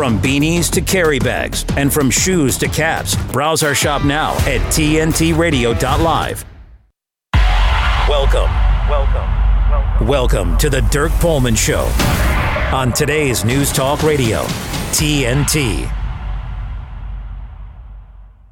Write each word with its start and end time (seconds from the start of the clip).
From 0.00 0.18
beanies 0.18 0.70
to 0.70 0.80
carry 0.80 1.18
bags, 1.18 1.66
and 1.76 1.92
from 1.92 2.10
shoes 2.10 2.56
to 2.56 2.68
caps, 2.68 3.16
browse 3.32 3.62
our 3.62 3.74
shop 3.74 4.02
now 4.02 4.32
at 4.46 4.62
tntradio.live. 4.72 6.44
Welcome, 8.08 8.50
welcome, 8.88 9.14
welcome, 9.68 10.06
welcome 10.06 10.56
to 10.56 10.70
the 10.70 10.80
Dirk 10.90 11.12
Pohlmann 11.20 11.54
Show 11.54 11.82
on 12.74 12.94
today's 12.94 13.44
News 13.44 13.74
Talk 13.74 14.02
Radio, 14.02 14.44
TNT. 14.92 15.92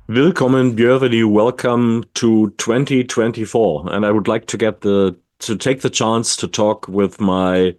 Willkommen, 0.06 0.76
Björveli. 0.76 1.24
Welcome 1.24 2.04
to 2.16 2.50
2024. 2.58 3.90
And 3.90 4.04
I 4.04 4.10
would 4.10 4.28
like 4.28 4.44
to 4.48 4.58
get 4.58 4.82
the 4.82 5.16
to 5.38 5.56
take 5.56 5.80
the 5.80 5.88
chance 5.88 6.36
to 6.36 6.46
talk 6.46 6.86
with 6.88 7.22
my 7.22 7.74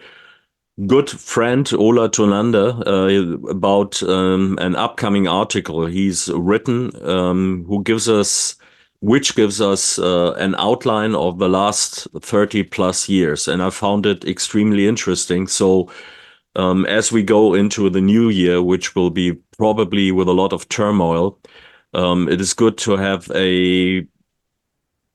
good 0.88 1.10
friend 1.10 1.72
Ola 1.74 2.10
Tunander 2.10 2.74
uh, 2.88 3.08
about 3.50 4.02
um, 4.04 4.58
an 4.60 4.76
upcoming 4.76 5.28
article 5.28 5.86
he's 5.86 6.30
written, 6.30 6.92
um, 7.08 7.66
who 7.68 7.84
gives 7.84 8.08
us, 8.08 8.56
which 9.02 9.36
gives 9.36 9.60
us 9.60 10.00
uh, 10.00 10.34
an 10.34 10.56
outline 10.58 11.16
of 11.16 11.40
the 11.40 11.50
last 11.50 12.08
30 12.22 12.64
plus 12.64 13.10
years. 13.10 13.48
And 13.48 13.62
I 13.62 13.70
found 13.70 14.06
it 14.06 14.26
extremely 14.26 14.88
interesting. 14.88 15.48
So, 15.48 15.90
um, 16.56 16.86
as 16.86 17.12
we 17.12 17.24
go 17.24 17.54
into 17.54 17.90
the 17.90 18.02
new 18.02 18.30
year, 18.30 18.62
which 18.62 18.96
will 18.96 19.10
be 19.10 19.34
probably 19.58 20.12
with 20.12 20.28
a 20.28 20.34
lot 20.34 20.54
of 20.54 20.68
turmoil, 20.70 21.38
um, 21.94 22.30
it 22.30 22.42
is 22.42 22.54
good 22.54 22.78
to 22.80 22.96
have 22.96 23.30
a 23.36 24.06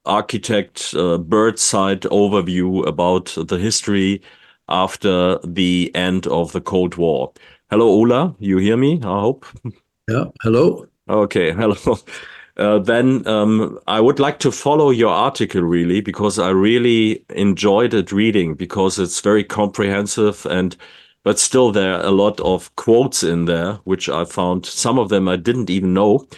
architect 0.07 0.95
uh, 0.95 1.16
bird's 1.16 1.62
side 1.62 2.02
overview 2.02 2.87
about 2.87 3.35
the 3.37 3.57
history 3.57 4.23
after 4.68 5.38
the 5.45 5.91
end 5.95 6.27
of 6.27 6.52
the 6.52 6.60
Cold 6.60 6.96
War. 6.96 7.32
Hello, 7.70 7.86
Ola. 7.86 8.34
You 8.38 8.59
hear 8.59 8.77
me? 8.77 9.00
I 9.02 9.20
hope. 9.20 9.46
Yeah. 10.09 10.24
Hello. 10.42 10.87
Okay. 11.09 11.52
Hello. 11.56 11.98
Uh, 12.56 12.79
then 12.79 13.26
um, 13.26 13.79
I 13.88 14.01
would 14.01 14.21
like 14.21 14.38
to 14.40 14.52
follow 14.52 14.90
your 14.90 15.12
article 15.12 15.62
really 15.62 16.01
because 16.01 16.38
I 16.38 16.51
really 16.51 17.24
enjoyed 17.30 17.95
it 17.95 18.12
reading 18.12 18.54
because 18.54 18.98
it's 18.98 19.21
very 19.21 19.43
comprehensive 19.43 20.46
and 20.46 20.76
but 21.24 21.40
still 21.40 21.73
there 21.73 21.95
are 21.95 22.04
a 22.04 22.12
lot 22.12 22.38
of 22.40 22.74
quotes 22.76 23.24
in 23.24 23.46
there 23.46 23.80
which 23.84 24.09
I 24.09 24.24
found 24.24 24.66
some 24.66 25.01
of 25.01 25.09
them 25.09 25.26
I 25.26 25.34
didn't 25.34 25.68
even 25.68 25.95
know 25.95 26.28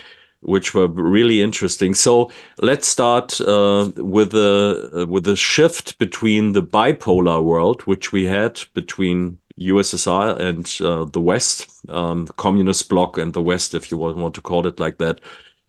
which 0.46 0.74
were 0.74 0.86
really 0.88 1.42
interesting. 1.42 1.94
So 1.94 2.30
let's 2.62 2.88
start 2.88 3.40
uh, 3.40 3.90
with 3.96 4.30
the 4.30 4.90
uh, 4.94 5.06
with 5.06 5.24
the 5.24 5.36
shift 5.36 5.98
between 5.98 6.52
the 6.52 6.62
bipolar 6.62 7.42
world, 7.42 7.82
which 7.82 8.12
we 8.12 8.24
had 8.24 8.60
between 8.72 9.38
USSR 9.58 10.38
and 10.38 10.66
uh, 10.80 11.04
the 11.04 11.20
West, 11.20 11.70
um, 11.88 12.26
communist 12.36 12.88
bloc 12.88 13.18
and 13.18 13.32
the 13.32 13.42
West, 13.42 13.74
if 13.74 13.90
you 13.90 13.96
want 13.96 14.34
to 14.34 14.42
call 14.42 14.66
it 14.66 14.78
like 14.78 14.98
that, 14.98 15.20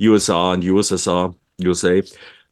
USR 0.02 0.54
and 0.54 0.64
USSR, 0.64 1.34
USA. 1.60 2.04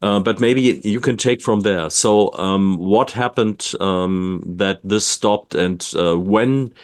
Uh, 0.02 0.20
but 0.20 0.40
maybe 0.40 0.80
you 0.84 1.00
can 1.00 1.16
take 1.16 1.40
from 1.40 1.60
there. 1.60 1.88
So, 1.88 2.32
um, 2.34 2.76
what 2.76 3.10
happened 3.10 3.72
um, 3.80 4.42
that 4.44 4.80
this 4.84 5.06
stopped, 5.06 5.54
and 5.54 5.86
uh, 5.96 6.18
when 6.18 6.74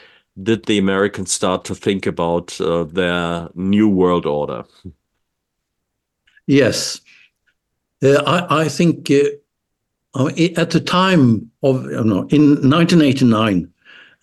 did 0.43 0.65
the 0.65 0.79
Americans 0.79 1.31
start 1.31 1.65
to 1.65 1.75
think 1.75 2.07
about 2.07 2.59
uh, 2.59 2.85
their 2.85 3.49
new 3.55 3.89
world 3.89 4.25
order? 4.25 4.65
Yes. 6.47 7.01
Uh, 8.03 8.23
I, 8.27 8.63
I, 8.63 8.69
think 8.69 9.11
uh, 9.11 10.27
at 10.57 10.71
the 10.71 10.83
time 10.85 11.51
of, 11.63 11.85
you 11.85 12.05
know, 12.05 12.27
in 12.31 12.69
1989 12.69 13.73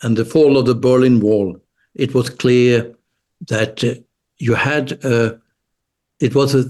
and 0.02 0.18
the 0.18 0.26
fall 0.26 0.58
of 0.58 0.66
the 0.66 0.76
Berlin 0.76 1.20
Wall, 1.22 1.60
it 1.96 2.14
was 2.14 2.30
clear 2.30 2.94
that 3.48 3.84
uh, 3.84 3.96
you 4.38 4.54
had, 4.54 5.04
uh, 5.06 5.36
it 6.20 6.36
was 6.36 6.56
a, 6.56 6.70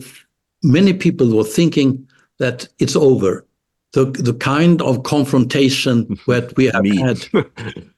many 0.63 0.93
people 0.93 1.35
were 1.35 1.43
thinking 1.43 2.07
that 2.37 2.67
it's 2.79 2.95
over. 2.95 3.45
The, 3.93 4.05
the 4.05 4.35
kind 4.35 4.81
of 4.83 5.03
confrontation 5.03 6.19
that 6.27 6.55
we 6.55 6.65
have 6.65 6.85
had. 6.85 7.89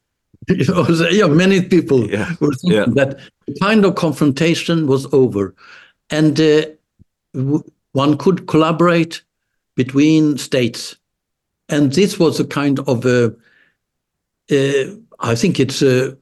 yeah, 1.14 1.28
many 1.28 1.62
people 1.62 2.10
yeah. 2.10 2.32
were 2.40 2.54
thinking 2.54 2.96
yeah. 2.96 3.06
that 3.06 3.20
the 3.46 3.56
kind 3.60 3.86
of 3.86 3.96
confrontation 3.96 4.88
was 4.88 5.06
over. 5.14 5.54
And 6.10 6.40
uh, 6.40 6.66
one 7.34 8.18
could 8.18 8.48
collaborate 8.48 9.22
between 9.76 10.38
states. 10.38 10.96
And 11.70 11.94
this 11.94 12.20
was 12.20 12.40
a 12.40 12.46
kind 12.46 12.80
of 12.80 13.06
a, 13.06 13.34
I 15.20 15.36
think 15.36 15.60
it's 15.60 15.82
uh, 15.82 16.16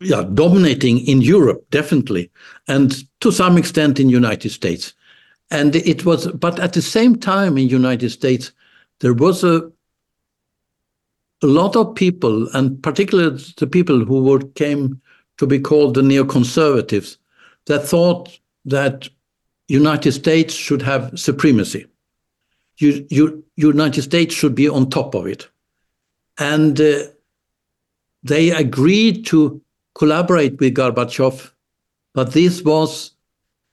yeah, 0.00 0.24
dominating 0.34 0.98
in 1.06 1.22
Europe, 1.22 1.64
definitely, 1.70 2.30
and 2.68 2.94
to 3.20 3.30
some 3.30 3.56
extent 3.58 3.98
in 3.98 4.08
United 4.08 4.50
States. 4.50 4.94
And 5.50 5.76
it 5.76 6.04
was, 6.04 6.26
but 6.32 6.58
at 6.58 6.72
the 6.72 6.82
same 6.82 7.16
time 7.16 7.56
in 7.56 7.68
United 7.68 8.10
States, 8.10 8.52
there 9.00 9.14
was 9.14 9.44
a, 9.44 9.70
a 11.42 11.46
lot 11.46 11.76
of 11.76 11.94
people, 11.94 12.48
and 12.54 12.82
particularly 12.82 13.38
the 13.58 13.66
people 13.66 14.04
who 14.04 14.22
were, 14.24 14.40
came 14.54 15.00
to 15.38 15.46
be 15.46 15.60
called 15.60 15.94
the 15.94 16.02
neoconservatives, 16.02 17.18
that 17.66 17.86
thought 17.86 18.38
that 18.64 19.08
United 19.68 20.12
States 20.12 20.54
should 20.54 20.82
have 20.82 21.18
supremacy. 21.18 21.86
You, 22.78 23.06
you, 23.10 23.44
United 23.56 24.02
States 24.02 24.34
should 24.34 24.54
be 24.54 24.68
on 24.68 24.90
top 24.90 25.14
of 25.14 25.26
it. 25.26 25.48
And 26.38 26.80
uh, 26.80 27.04
they 28.22 28.50
agreed 28.50 29.26
to 29.26 29.60
collaborate 29.94 30.60
with 30.60 30.74
Gorbachev, 30.74 31.50
but 32.12 32.32
this 32.32 32.62
was, 32.62 33.12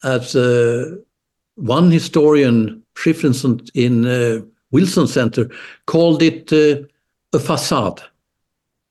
as 0.03 0.35
uh, 0.35 0.95
one 1.55 1.91
historian, 1.91 2.83
Shifrinson 2.95 3.69
in 3.73 4.05
uh, 4.05 4.41
Wilson 4.71 5.07
Center, 5.07 5.49
called 5.85 6.21
it 6.21 6.51
uh, 6.53 6.83
a 7.33 7.39
facade. 7.39 8.01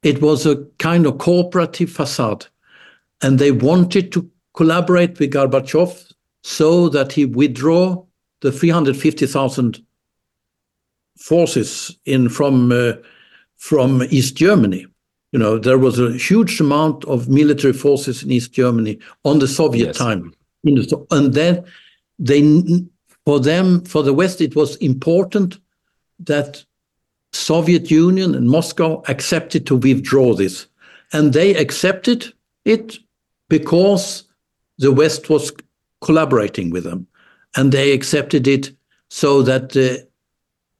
It 0.02 0.20
was 0.20 0.46
a 0.46 0.64
kind 0.78 1.06
of 1.06 1.18
cooperative 1.18 1.90
facade. 1.90 2.46
And 3.22 3.38
they 3.38 3.52
wanted 3.52 4.10
to 4.12 4.28
collaborate 4.54 5.18
with 5.18 5.32
Gorbachev 5.32 6.11
so 6.42 6.88
that 6.88 7.12
he 7.12 7.24
withdraw 7.24 8.04
the 8.40 8.52
350,000 8.52 9.84
forces 11.18 11.96
in 12.04 12.28
from 12.28 12.72
uh, 12.72 12.94
from 13.56 14.02
East 14.10 14.34
Germany. 14.36 14.86
You 15.30 15.38
know, 15.38 15.56
there 15.56 15.78
was 15.78 15.98
a 15.98 16.12
huge 16.12 16.60
amount 16.60 17.04
of 17.04 17.28
military 17.28 17.72
forces 17.72 18.22
in 18.22 18.32
East 18.32 18.52
Germany 18.52 18.98
on 19.24 19.38
the 19.38 19.48
Soviet 19.48 19.86
yes. 19.86 19.98
time. 19.98 20.34
And 20.64 21.32
then 21.32 21.64
they, 22.18 22.42
for 23.24 23.40
them, 23.40 23.84
for 23.84 24.02
the 24.02 24.12
West, 24.12 24.40
it 24.40 24.56
was 24.56 24.76
important 24.76 25.58
that 26.18 26.64
Soviet 27.32 27.90
Union 27.90 28.34
and 28.34 28.48
Moscow 28.48 29.02
accepted 29.08 29.66
to 29.66 29.76
withdraw 29.76 30.34
this. 30.34 30.66
And 31.12 31.32
they 31.32 31.54
accepted 31.54 32.32
it 32.64 32.98
because 33.48 34.24
the 34.78 34.92
West 34.92 35.30
was 35.30 35.52
collaborating 36.02 36.70
with 36.70 36.84
them. 36.84 37.06
And 37.56 37.72
they 37.72 37.92
accepted 37.92 38.46
it 38.46 38.72
so 39.08 39.42
that 39.42 39.76
uh, 39.76 40.04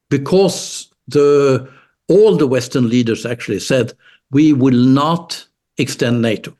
because 0.08 0.90
the 1.08 1.68
all 2.08 2.36
the 2.36 2.46
Western 2.46 2.88
leaders 2.88 3.24
actually 3.24 3.60
said 3.60 3.92
we 4.30 4.52
will 4.52 4.78
not 4.78 5.46
extend 5.78 6.22
NATO. 6.22 6.56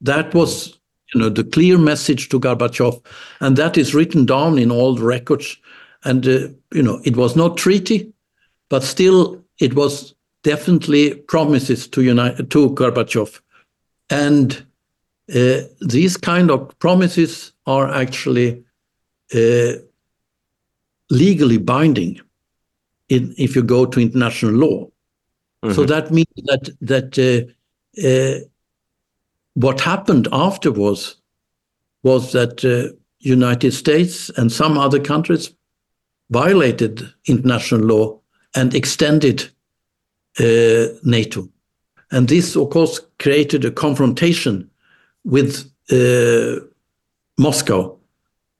That 0.00 0.34
was 0.34 0.78
you 1.12 1.20
know 1.20 1.28
the 1.28 1.44
clear 1.44 1.78
message 1.78 2.28
to 2.30 2.40
Gorbachev, 2.40 3.02
and 3.40 3.56
that 3.56 3.76
is 3.76 3.94
written 3.94 4.26
down 4.26 4.58
in 4.58 4.70
all 4.70 4.94
the 4.94 5.04
records. 5.04 5.56
And 6.04 6.26
uh, 6.26 6.48
you 6.72 6.82
know 6.82 7.00
it 7.04 7.16
was 7.16 7.36
not 7.36 7.58
treaty, 7.58 8.12
but 8.68 8.82
still 8.82 9.42
it 9.58 9.74
was 9.74 10.14
definitely 10.42 11.14
promises 11.14 11.86
to 11.88 12.02
unite 12.02 12.50
to 12.50 12.70
Gorbachev, 12.70 13.40
and 14.08 14.64
uh, 15.34 15.60
these 15.80 16.16
kind 16.16 16.50
of 16.50 16.78
promises 16.78 17.52
are 17.66 17.88
actually 17.88 18.64
uh, 19.34 19.72
legally 21.10 21.58
binding 21.58 22.20
in, 23.08 23.34
if 23.38 23.54
you 23.56 23.62
go 23.62 23.86
to 23.86 24.00
international 24.00 24.54
law. 24.54 24.86
Mm-hmm. 25.64 25.74
So 25.74 25.84
that 25.84 26.10
means 26.10 26.26
that 26.44 26.70
that 26.80 27.18
uh, 27.18 28.06
uh, 28.06 28.46
what 29.54 29.80
happened 29.80 30.28
afterwards 30.32 31.16
was 32.02 32.32
that 32.32 32.64
uh, 32.64 32.94
United 33.18 33.72
States 33.72 34.30
and 34.36 34.50
some 34.50 34.78
other 34.78 35.00
countries 35.00 35.54
violated 36.30 37.12
international 37.26 37.80
law 37.82 38.20
and 38.54 38.74
extended 38.74 39.42
uh, 40.38 40.86
NATO, 41.02 41.48
and 42.10 42.28
this, 42.28 42.56
of 42.56 42.70
course, 42.70 43.00
created 43.18 43.64
a 43.64 43.70
confrontation 43.70 44.69
with 45.30 45.70
uh, 45.90 46.60
Moscow. 47.38 47.96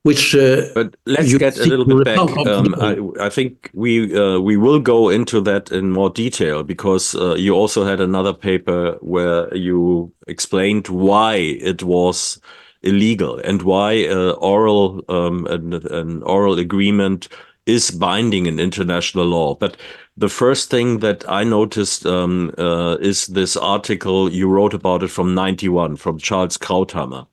which 0.02 0.34
uh, 0.34 0.62
but 0.74 0.96
let's 1.04 1.36
get 1.36 1.58
a 1.58 1.66
little 1.66 1.84
bit 1.84 2.04
back 2.04 2.18
um, 2.46 2.74
I, 2.80 3.26
I, 3.26 3.28
think 3.28 3.70
we 3.74 4.16
uh, 4.16 4.38
we 4.40 4.56
will 4.56 4.80
go 4.80 5.10
into 5.10 5.42
that 5.42 5.70
in 5.70 5.90
more 5.90 6.08
detail 6.08 6.62
because 6.62 7.14
uh, 7.14 7.34
you 7.34 7.52
also 7.54 7.84
had 7.84 8.00
another 8.00 8.32
paper 8.32 8.96
where 9.02 9.54
you 9.54 10.10
explained 10.26 10.88
why 10.88 11.34
it 11.70 11.82
was 11.82 12.40
illegal 12.82 13.38
and 13.44 13.60
why 13.62 14.06
uh, 14.06 14.32
oral 14.40 15.04
um, 15.08 15.46
an, 15.46 15.74
an 15.74 16.22
oral 16.22 16.58
agreement 16.58 17.28
is 17.66 17.90
binding 17.90 18.46
in 18.46 18.58
international 18.58 19.26
law 19.26 19.54
but 19.54 19.76
the 20.16 20.28
first 20.28 20.70
thing 20.70 20.98
that 20.98 21.24
I 21.28 21.44
noticed 21.44 22.04
um, 22.04 22.52
uh, 22.58 22.96
is 23.00 23.26
this 23.28 23.56
article 23.56 24.30
you 24.30 24.48
wrote 24.48 24.74
about 24.74 25.02
it 25.02 25.08
from 25.08 25.34
91 25.34 25.96
from 25.96 26.18
Charles 26.18 26.58
Krauthammer 26.58 27.26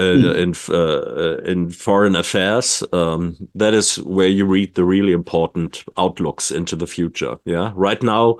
mm. 0.00 0.36
in 0.36 0.74
uh, 0.74 1.50
in 1.50 1.70
foreign 1.70 2.16
affairs. 2.16 2.82
Um, 2.92 3.36
that 3.54 3.74
is 3.74 3.96
where 4.00 4.28
you 4.28 4.44
read 4.44 4.74
the 4.74 4.84
really 4.84 5.12
important 5.12 5.84
outlooks 5.96 6.50
into 6.50 6.76
the 6.76 6.86
future. 6.86 7.36
Yeah, 7.44 7.72
right 7.74 8.02
now. 8.02 8.38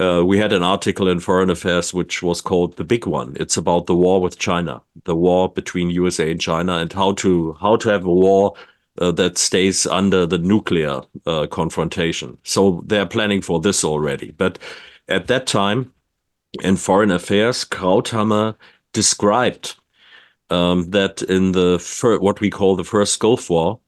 Uh, 0.00 0.24
we 0.26 0.36
had 0.36 0.52
an 0.52 0.64
article 0.64 1.06
in 1.06 1.20
Foreign 1.20 1.50
Affairs 1.50 1.94
which 1.94 2.20
was 2.20 2.40
called 2.40 2.76
the 2.76 2.82
big 2.82 3.06
one. 3.06 3.36
It's 3.38 3.56
about 3.56 3.86
the 3.86 3.94
war 3.94 4.20
with 4.20 4.40
China, 4.40 4.82
the 5.04 5.14
war 5.14 5.48
between 5.48 5.88
USA 5.90 6.32
and 6.32 6.40
China, 6.40 6.78
and 6.78 6.92
how 6.92 7.12
to 7.12 7.56
how 7.60 7.76
to 7.76 7.90
have 7.90 8.04
a 8.04 8.12
war 8.12 8.54
uh, 9.00 9.12
that 9.12 9.38
stays 9.38 9.86
under 9.86 10.26
the 10.26 10.38
nuclear 10.38 11.02
uh, 11.26 11.46
confrontation. 11.46 12.38
So 12.44 12.82
they're 12.86 13.06
planning 13.06 13.42
for 13.42 13.60
this 13.60 13.84
already. 13.84 14.32
But 14.32 14.58
at 15.08 15.26
that 15.26 15.46
time, 15.46 15.92
in 16.62 16.76
Foreign 16.76 17.10
Affairs, 17.10 17.64
Krauthammer 17.64 18.54
described 18.92 19.74
um, 20.50 20.90
that 20.90 21.22
in 21.22 21.52
the 21.52 21.78
fir- 21.78 22.18
what 22.18 22.40
we 22.40 22.50
call 22.50 22.76
the 22.76 22.84
first 22.84 23.18
Gulf 23.18 23.50
War, 23.50 23.80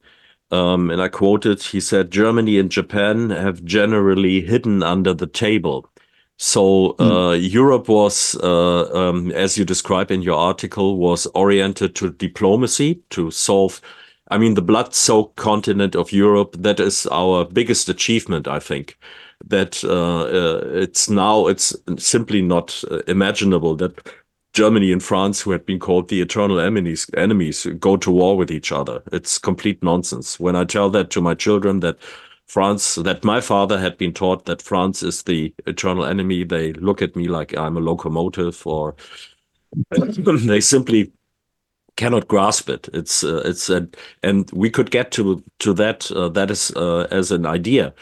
um, 0.50 0.91
and 0.91 1.03
I 1.03 1.09
quoted, 1.09 1.62
he 1.62 1.81
said, 1.81 2.11
Germany 2.11 2.59
and 2.59 2.70
Japan 2.70 3.31
have 3.31 3.64
generally 3.64 4.41
hidden 4.41 4.82
under 4.82 5.12
the 5.12 5.26
table. 5.26 5.88
So 6.38 6.91
uh, 6.99 7.35
mm. 7.35 7.52
Europe 7.52 7.88
was, 7.88 8.37
uh, 8.43 8.91
um, 8.93 9.32
as 9.32 9.56
you 9.56 9.64
describe 9.64 10.11
in 10.11 10.23
your 10.23 10.38
article, 10.38 10.99
was 10.99 11.26
oriented 11.35 11.94
to 11.97 12.11
diplomacy 12.11 13.00
to 13.11 13.31
solve. 13.31 13.81
I 14.28 14.38
mean, 14.38 14.55
the 14.55 14.62
blood-soaked 14.62 15.37
continent 15.37 15.94
of 15.94 16.12
Europe. 16.12 16.56
That 16.58 16.81
is 16.81 17.06
our 17.12 17.44
biggest 17.44 17.88
achievement, 17.88 18.49
I 18.49 18.58
think. 18.58 18.99
That 19.44 19.84
uh, 19.84 20.23
uh 20.25 20.61
it's 20.82 21.11
now 21.11 21.46
it's 21.46 21.76
simply 21.99 22.40
not 22.40 22.82
uh, 22.90 23.02
imaginable 23.06 23.76
that 23.76 23.93
Germany 24.56 24.90
and 24.90 25.02
France, 25.02 25.43
who 25.43 25.50
had 25.50 25.67
been 25.67 25.78
called 25.78 26.08
the 26.08 26.23
eternal 26.23 26.58
enemies, 26.58 27.06
enemies, 27.14 27.67
go 27.78 27.99
to 27.99 28.11
war 28.11 28.38
with 28.38 28.50
each 28.50 28.73
other. 28.73 29.02
It's 29.12 29.38
complete 29.38 29.82
nonsense. 29.82 30.40
When 30.40 30.56
I 30.56 30.64
tell 30.64 30.88
that 30.90 31.11
to 31.11 31.20
my 31.20 31.34
children 31.34 31.81
that 31.81 31.99
France, 32.46 32.94
that 32.94 33.23
my 33.23 33.43
father 33.43 33.78
had 33.78 33.99
been 33.99 34.14
taught 34.14 34.46
that 34.46 34.62
France 34.62 35.02
is 35.02 35.25
the 35.25 35.52
eternal 35.67 36.06
enemy, 36.06 36.43
they 36.43 36.73
look 36.73 37.02
at 37.02 37.14
me 37.14 37.28
like 37.28 37.55
I'm 37.55 37.76
a 37.76 37.81
locomotive, 37.81 38.67
or 38.67 38.96
they 39.90 40.61
simply 40.61 41.12
cannot 41.96 42.28
grasp 42.28 42.69
it. 42.69 42.88
It's 42.93 43.25
uh, 43.25 43.43
it's 43.44 43.70
a, 43.70 43.88
and 44.22 44.50
we 44.52 44.70
could 44.70 44.90
get 44.90 45.10
to 45.12 45.43
to 45.58 45.72
that. 45.75 46.10
Uh, 46.10 46.28
that 46.31 46.50
is 46.50 46.70
uh, 46.76 47.06
as 47.10 47.31
an 47.31 47.46
idea 47.46 47.93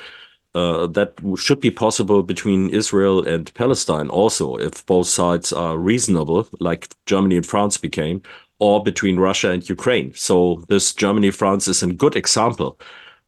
uh, 0.55 0.87
that 0.87 1.15
should 1.37 1.61
be 1.61 1.71
possible 1.71 2.23
between 2.23 2.71
Israel 2.71 3.27
and 3.27 3.53
Palestine 3.55 4.09
also, 4.09 4.57
if 4.57 4.87
both 4.87 5.09
sides 5.09 5.53
are 5.53 5.77
reasonable, 5.77 6.49
like 6.61 6.89
Germany 7.07 7.37
and 7.37 7.47
France 7.47 7.77
became, 7.77 8.23
or 8.61 8.83
between 8.83 9.19
Russia 9.19 9.51
and 9.51 9.69
Ukraine. 9.69 10.13
So 10.15 10.65
this 10.69 10.93
Germany 10.95 11.31
France 11.31 11.67
is 11.67 11.83
a 11.83 11.93
good 11.93 12.15
example 12.15 12.79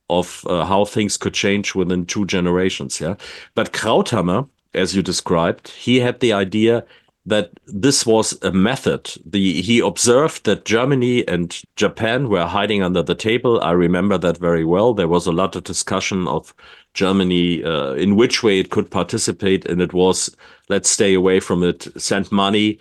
of 0.09 0.47
uh, 0.47 0.65
how 0.65 0.85
things 0.85 1.17
could 1.17 1.35
change 1.35 1.75
within 1.75 2.07
two 2.07 2.27
generations. 2.27 3.01
Yeah, 3.01 3.17
but 3.57 3.73
Krauthammer, 3.73 4.49
as 4.73 4.95
you 4.95 5.03
described, 5.03 5.69
he 5.69 5.99
had 5.99 6.21
the 6.21 6.33
idea 6.33 6.85
that 7.27 7.51
this 7.67 8.07
was 8.07 8.39
a 8.43 8.53
method. 8.53 9.13
The, 9.25 9.61
he 9.61 9.81
observed 9.81 10.45
that 10.45 10.65
Germany 10.65 11.27
and 11.27 11.61
Japan 11.75 12.29
were 12.29 12.47
hiding 12.47 12.83
under 12.83 13.03
the 13.03 13.17
table. 13.17 13.61
I 13.61 13.73
remember 13.73 14.17
that 14.19 14.39
very 14.39 14.65
well. 14.65 14.95
There 14.95 15.09
was 15.09 15.27
a 15.27 15.33
lot 15.33 15.57
of 15.57 15.65
discussion 15.65 16.29
of 16.29 16.55
Germany 16.95 17.65
uh, 17.65 17.93
in 17.95 18.15
which 18.15 18.43
way 18.43 18.61
it 18.61 18.71
could 18.71 18.91
participate, 18.91 19.67
and 19.67 19.83
it 19.83 19.93
was 19.93 20.35
let's 20.69 20.89
stay 20.89 21.15
away 21.15 21.41
from 21.41 21.63
it, 21.65 21.89
send 22.01 22.31
money, 22.31 22.79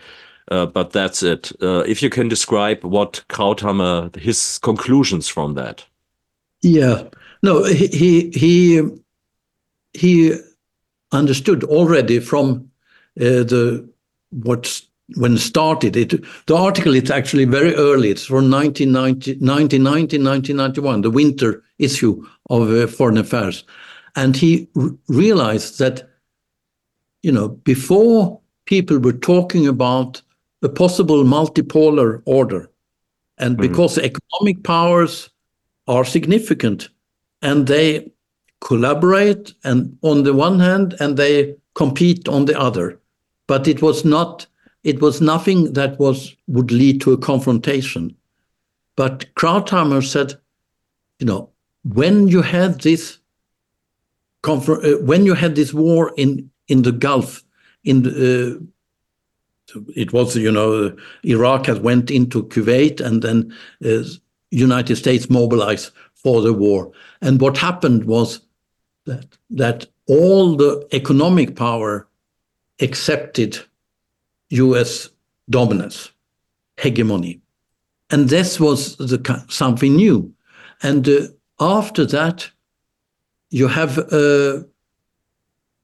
uh, 0.52 0.68
but 0.68 0.92
that's 0.92 1.24
it. 1.24 1.52
Uh, 1.62 1.84
if 1.88 2.04
you 2.04 2.10
can 2.10 2.30
describe 2.30 2.84
what 2.84 3.24
Krauthammer 3.30 4.16
his 4.16 4.60
conclusions 4.60 5.28
from 5.28 5.56
that. 5.56 5.84
Yeah, 6.62 7.04
no, 7.42 7.64
he 7.64 7.88
he 7.88 8.30
he, 8.30 8.82
he 9.94 10.40
understood 11.12 11.64
already 11.64 12.20
from 12.20 12.70
uh, 13.20 13.44
the 13.44 13.90
what 14.44 14.82
when 15.16 15.38
started 15.38 15.96
it 15.96 16.24
the 16.48 16.56
article 16.56 16.96
it's 16.96 17.12
actually 17.12 17.46
very 17.46 17.76
early. 17.76 18.10
It's 18.10 18.26
from 18.26 18.50
1990, 18.50 19.40
1990 19.40 20.18
1991 20.18 21.02
the 21.02 21.12
winter 21.12 21.64
issue 21.78 22.26
of 22.50 22.70
uh, 22.72 22.88
foreign 22.88 23.18
affairs. 23.18 23.64
And 24.16 24.36
he 24.36 24.68
realized 25.08 25.80
that 25.80 26.10
you 27.22 27.32
know 27.32 27.50
before 27.50 28.40
people 28.66 28.98
were 28.98 29.14
talking 29.14 29.68
about 29.68 30.22
a 30.64 30.70
possible 30.70 31.24
multipolar 31.24 32.24
order 32.26 32.70
and 33.38 33.58
mm-hmm. 33.58 33.70
because 33.70 33.98
economic 33.98 34.64
powers 34.64 35.30
are 35.88 36.04
significant 36.04 36.90
and 37.42 37.68
they 37.68 38.12
collaborate 38.62 39.54
and 39.64 39.96
on 40.02 40.24
the 40.24 40.34
one 40.34 40.60
hand 40.60 40.96
and 41.00 41.18
they 41.18 41.56
compete 41.76 42.28
on 42.28 42.46
the 42.46 42.60
other 42.60 43.00
but 43.48 43.68
it 43.68 43.82
was 43.82 44.06
not 44.06 44.48
it 44.84 45.02
was 45.02 45.20
nothing 45.22 45.74
that 45.74 45.98
was 46.00 46.36
would 46.48 46.72
lead 46.72 47.02
to 47.02 47.14
a 47.14 47.18
confrontation. 47.18 48.16
But 48.96 49.34
krauthammer 49.36 50.04
said 50.04 50.34
you 51.20 51.26
know 51.26 51.50
when 51.84 52.28
you 52.28 52.42
had 52.42 52.82
this 52.82 53.20
uh, 54.44 54.58
when 55.02 55.26
you 55.26 55.34
had 55.34 55.56
this 55.56 55.74
war 55.74 56.14
in 56.18 56.50
in 56.68 56.84
the 56.84 56.92
gulf 56.92 57.44
in 57.84 58.04
the, 58.04 58.60
uh, 59.76 59.80
it 59.96 60.14
was 60.14 60.36
you 60.36 60.52
know 60.52 60.96
iraq 61.24 61.66
had 61.66 61.82
went 61.82 62.12
into 62.12 62.44
kuwait 62.44 63.02
and 63.02 63.22
then 63.22 63.54
uh, 63.84 64.04
united 64.52 64.96
states 64.96 65.30
mobilized 65.30 65.92
for 66.26 66.42
the 66.42 66.54
war. 66.54 66.92
And 67.22 67.40
what 67.40 67.56
happened 67.56 68.06
was 68.06 68.42
that 69.06 69.28
that 69.52 69.86
all 70.08 70.56
the 70.56 70.88
economic 70.92 71.56
power 71.56 72.08
accepted 72.82 73.60
US 74.50 75.10
dominance, 75.50 76.12
hegemony. 76.78 77.42
And 78.10 78.30
this 78.30 78.60
was 78.60 78.98
the, 78.98 79.46
something 79.50 79.96
new. 79.96 80.34
And 80.84 81.08
uh, 81.08 81.28
after 81.60 82.06
that, 82.06 82.50
you 83.50 83.68
have, 83.68 83.98
uh, 83.98 84.64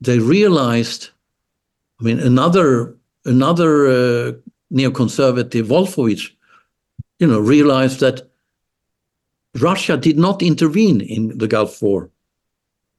they 0.02 0.20
realized, 0.20 1.10
I 2.00 2.04
mean, 2.04 2.20
another, 2.20 2.96
another 3.26 3.88
uh, 3.88 4.32
neoconservative, 4.72 5.68
Wolfowitz, 5.68 6.32
you 7.20 7.28
know, 7.28 7.40
realized 7.40 8.00
that 8.00 8.30
Russia 9.60 9.98
did 9.98 10.18
not 10.18 10.42
intervene 10.42 11.02
in 11.02 11.38
the 11.38 11.48
Gulf 11.48 11.82
War. 11.82 12.10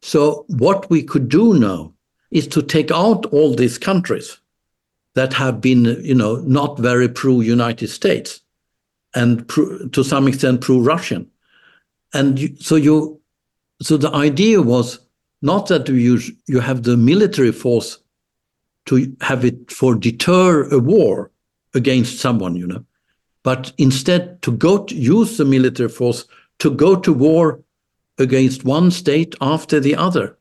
So 0.02 0.44
what 0.48 0.90
we 0.90 1.02
could 1.02 1.28
do 1.28 1.54
now 1.54 1.92
is 2.32 2.48
to 2.48 2.62
take 2.62 2.90
out 2.90 3.26
all 3.26 3.54
these 3.54 3.78
countries 3.78 4.38
that 5.14 5.32
have 5.34 5.60
been, 5.60 5.84
you 6.02 6.14
know, 6.14 6.36
not 6.36 6.78
very 6.78 7.08
pro-United 7.08 7.88
States 7.88 8.40
and 9.14 9.46
pro, 9.46 9.86
to 9.88 10.02
some 10.02 10.26
extent 10.26 10.62
pro-Russian. 10.62 11.30
And 12.14 12.38
you, 12.38 12.56
so 12.56 12.76
you, 12.76 13.20
so 13.82 13.96
the 13.96 14.10
idea 14.12 14.62
was 14.62 14.98
not 15.42 15.66
that 15.68 15.88
you 15.88 16.20
you 16.46 16.60
have 16.60 16.84
the 16.84 16.96
military 16.96 17.52
force 17.52 17.98
to 18.86 19.14
have 19.20 19.44
it 19.44 19.70
for 19.70 19.94
deter 19.94 20.68
a 20.70 20.78
war 20.78 21.30
against 21.74 22.20
someone, 22.20 22.56
you 22.56 22.66
know, 22.66 22.84
but 23.42 23.72
instead 23.76 24.40
to 24.42 24.52
go 24.52 24.84
to 24.84 24.94
use 24.94 25.36
the 25.36 25.44
military 25.44 25.88
force 25.88 26.24
to 26.60 26.70
go 26.70 26.96
to 26.96 27.12
war 27.12 27.60
against 28.18 28.64
one 28.64 28.90
state 28.90 29.34
after 29.40 29.80
the 29.80 29.96
other. 29.96 30.38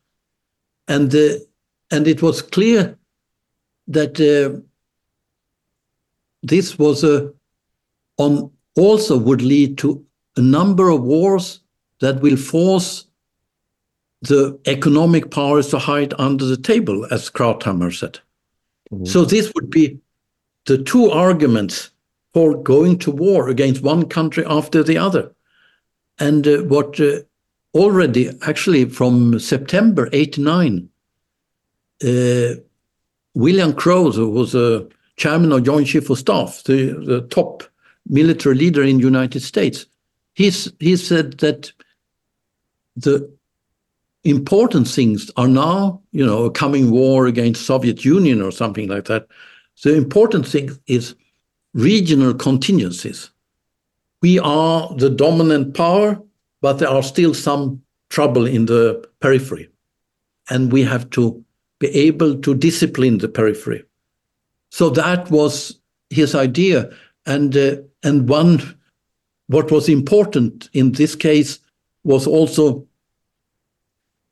And 0.88 1.12
the 1.12 1.46
and 1.92 2.08
it 2.08 2.22
was 2.22 2.42
clear 2.42 2.98
that 3.88 4.20
uh, 4.20 4.60
this 6.42 6.80
was 6.80 7.04
a 7.04 7.32
on 8.18 8.52
also 8.76 9.18
would 9.18 9.42
lead 9.42 9.78
to 9.78 10.04
a 10.38 10.42
number 10.42 10.90
of 10.90 11.04
wars 11.04 11.60
that 12.00 12.22
will 12.22 12.38
force 12.38 13.06
the 14.22 14.60
economic 14.66 15.32
powers 15.32 15.70
to 15.70 15.80
hide 15.80 16.14
under 16.18 16.46
the 16.46 16.58
table, 16.58 17.06
as 17.12 17.30
Krauthammer 17.30 17.94
said. 17.94 18.20
Mm-hmm. 18.92 19.06
So 19.06 19.26
this 19.26 19.52
would 19.56 19.70
be 19.70 20.00
the 20.66 20.78
two 20.78 21.10
arguments 21.10 21.92
for 22.34 22.56
going 22.62 23.00
to 23.00 23.12
war 23.12 23.50
against 23.50 23.82
one 23.82 24.08
country 24.08 24.46
after 24.46 24.84
the 24.84 24.98
other. 24.98 25.32
And 26.20 26.48
uh, 26.48 26.60
what 26.64 27.00
uh, 27.00 27.20
already, 27.74 28.30
actually, 28.44 28.86
from 28.86 29.40
September 29.40 30.08
89, 30.14 30.88
uh, 30.88 30.91
Uh, 32.04 32.56
William 33.34 33.74
Crowe, 33.74 34.12
who 34.12 34.30
was 34.30 34.56
a 34.56 34.88
chairman 35.18 35.52
of 35.52 35.64
Joint 35.64 35.88
Chief 35.88 36.10
of 36.10 36.18
Staff, 36.18 36.64
the, 36.64 36.94
the 37.06 37.22
top 37.30 37.64
military 38.08 38.56
leader 38.56 38.84
in 38.84 38.98
the 38.98 39.04
United 39.04 39.42
States, 39.42 39.86
he's, 40.34 40.72
he 40.80 40.96
said 40.96 41.38
that 41.40 41.72
the 42.96 43.32
important 44.24 44.88
things 44.88 45.32
are 45.38 45.48
now, 45.48 46.02
you 46.12 46.26
know, 46.26 46.46
a 46.46 46.52
coming 46.52 46.92
war 46.92 47.28
against 47.28 47.66
Soviet 47.66 48.04
Union 48.04 48.42
or 48.42 48.52
something 48.52 48.88
like 48.88 49.06
that. 49.06 49.28
The 49.84 49.96
important 49.96 50.48
thing 50.48 50.78
is 50.88 51.16
regional 51.74 52.34
contingencies. 52.34 53.32
We 54.22 54.40
are 54.40 54.94
the 54.96 55.10
dominant 55.10 55.74
power, 55.74 56.22
but 56.62 56.74
there 56.74 56.90
are 56.90 57.02
still 57.02 57.34
some 57.34 57.82
trouble 58.10 58.46
in 58.46 58.66
the 58.66 59.08
periphery. 59.20 59.70
And 60.50 60.72
we 60.72 60.84
have 60.84 61.10
to 61.12 61.44
be 61.82 61.90
able 61.90 62.40
to 62.40 62.54
discipline 62.54 63.18
the 63.18 63.28
periphery. 63.28 63.84
So 64.70 64.90
that 64.92 65.30
was 65.30 65.80
his 66.10 66.36
idea. 66.36 66.90
And, 67.26 67.58
uh, 67.58 67.78
and 68.04 68.30
one, 68.30 68.78
what 69.48 69.72
was 69.72 69.90
important 69.90 70.70
in 70.74 70.94
this 70.94 71.16
case 71.16 71.60
was 72.04 72.28
also 72.28 72.88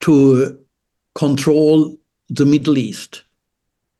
to 0.01 0.57
control 1.15 1.97
the 2.29 2.45
Middle 2.45 2.77
East 2.77 3.23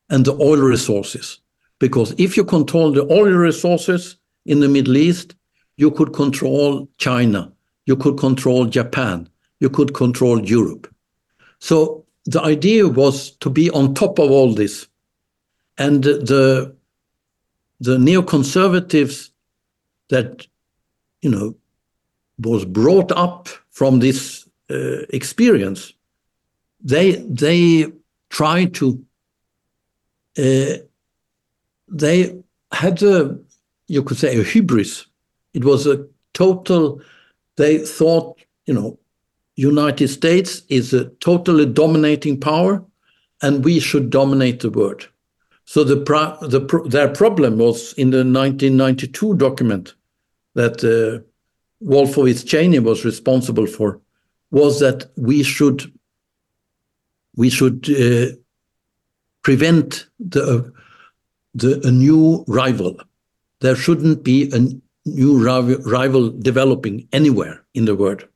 and 0.10 0.24
the 0.24 0.34
oil 0.34 0.62
resources. 0.62 1.42
Because 1.80 2.14
if 2.18 2.38
you 2.38 2.46
control 2.46 2.92
the 2.92 3.12
oil 3.12 3.34
resources 3.34 4.18
in 4.46 4.60
the 4.60 4.70
Middle 4.70 4.96
East, 4.98 5.36
you 5.78 5.90
could 5.90 6.14
control 6.14 6.88
China, 6.98 7.52
you 7.86 7.96
could 7.96 8.18
control 8.18 8.66
Japan, 8.66 9.28
you 9.60 9.70
could 9.70 9.94
control 9.94 10.40
Europe. 10.46 10.94
So 11.60 11.99
the 12.26 12.42
idea 12.42 12.88
was 12.88 13.32
to 13.38 13.50
be 13.50 13.70
on 13.72 13.94
top 13.94 14.20
of 14.20 14.30
all 14.32 14.54
this. 14.54 14.88
And 15.78 16.04
the, 16.04 16.76
the 17.80 17.98
neoconservatives 17.98 19.30
that, 20.10 20.46
you 21.22 21.30
know, 21.30 21.56
was 22.40 22.66
brought 22.66 23.12
up 23.12 23.48
from 23.72 24.00
this 24.00 24.48
uh, 24.70 25.02
experience, 25.10 25.94
they 26.82 27.16
they 27.28 27.92
try 28.30 28.66
to 28.66 29.04
uh, 30.38 30.78
they 31.90 32.40
had 32.72 33.02
a 33.04 33.38
you 33.88 34.04
could 34.04 34.18
say 34.18 34.40
a 34.40 34.44
hubris. 34.44 35.06
It 35.54 35.66
was 35.66 35.86
a 35.86 36.06
total. 36.34 37.02
They 37.58 37.80
thought 37.80 38.40
you 38.70 38.76
know, 38.76 39.00
United 39.60 40.08
States 40.08 40.62
is 40.70 40.94
a 40.94 41.10
totally 41.20 41.66
dominating 41.66 42.40
power, 42.40 42.82
and 43.42 43.66
we 43.66 43.78
should 43.80 44.10
dominate 44.10 44.62
the 44.62 44.70
world. 44.70 45.10
So 45.66 45.84
the, 45.84 45.98
pro 45.98 46.38
the 46.42 46.62
pro 46.62 46.88
their 46.88 47.10
problem 47.10 47.58
was 47.58 47.94
in 47.94 48.12
the 48.12 48.24
1992 48.24 49.36
document 49.36 49.96
that 50.56 50.82
uh, 50.84 51.22
Wolfowitz 51.84 52.48
Cheney 52.48 52.80
was 52.80 53.04
responsible 53.04 53.68
for 53.68 54.00
was 54.50 54.80
that 54.80 55.12
we 55.18 55.44
should 55.44 55.92
we 57.36 57.50
should 57.50 57.90
uh, 57.90 58.34
prevent 59.42 60.08
the 60.20 60.72
the 61.54 61.86
a 61.86 61.92
new 61.92 62.46
rival. 62.48 62.96
There 63.60 63.76
shouldn't 63.76 64.24
be 64.24 64.50
a 64.54 64.60
new 65.06 65.34
rival 65.98 66.30
developing 66.30 67.10
anywhere 67.12 67.62
in 67.74 67.84
the 67.84 67.96
world. 67.96 68.29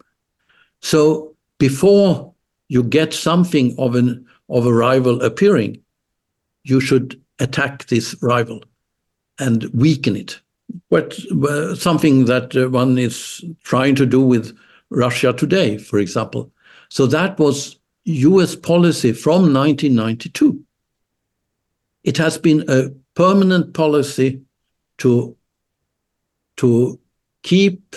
So 0.83 1.35
before 1.59 2.33
you 2.67 2.83
get 2.83 3.13
something 3.13 3.73
of 3.79 3.95
an 3.95 4.25
of 4.49 4.65
a 4.65 4.73
rival 4.73 5.21
appearing, 5.23 5.81
you 6.63 6.81
should 6.81 7.19
attack 7.39 7.87
this 7.87 8.15
rival 8.21 8.61
and 9.39 9.63
weaken 9.73 10.15
it. 10.15 10.39
What 10.89 11.17
uh, 11.31 11.75
something 11.75 12.25
that 12.25 12.55
uh, 12.55 12.69
one 12.69 12.97
is 12.97 13.43
trying 13.63 13.95
to 13.95 14.05
do 14.05 14.21
with 14.21 14.55
Russia 14.89 15.31
today, 15.33 15.77
for 15.77 15.99
example. 15.99 16.51
So 16.89 17.07
that 17.07 17.39
was 17.39 17.79
US 18.03 18.55
policy 18.55 19.13
from 19.13 19.53
1992. 19.53 20.61
It 22.03 22.17
has 22.17 22.37
been 22.37 22.65
a 22.67 22.89
permanent 23.15 23.73
policy 23.73 24.41
to, 24.97 25.35
to 26.57 26.99
keep 27.41 27.95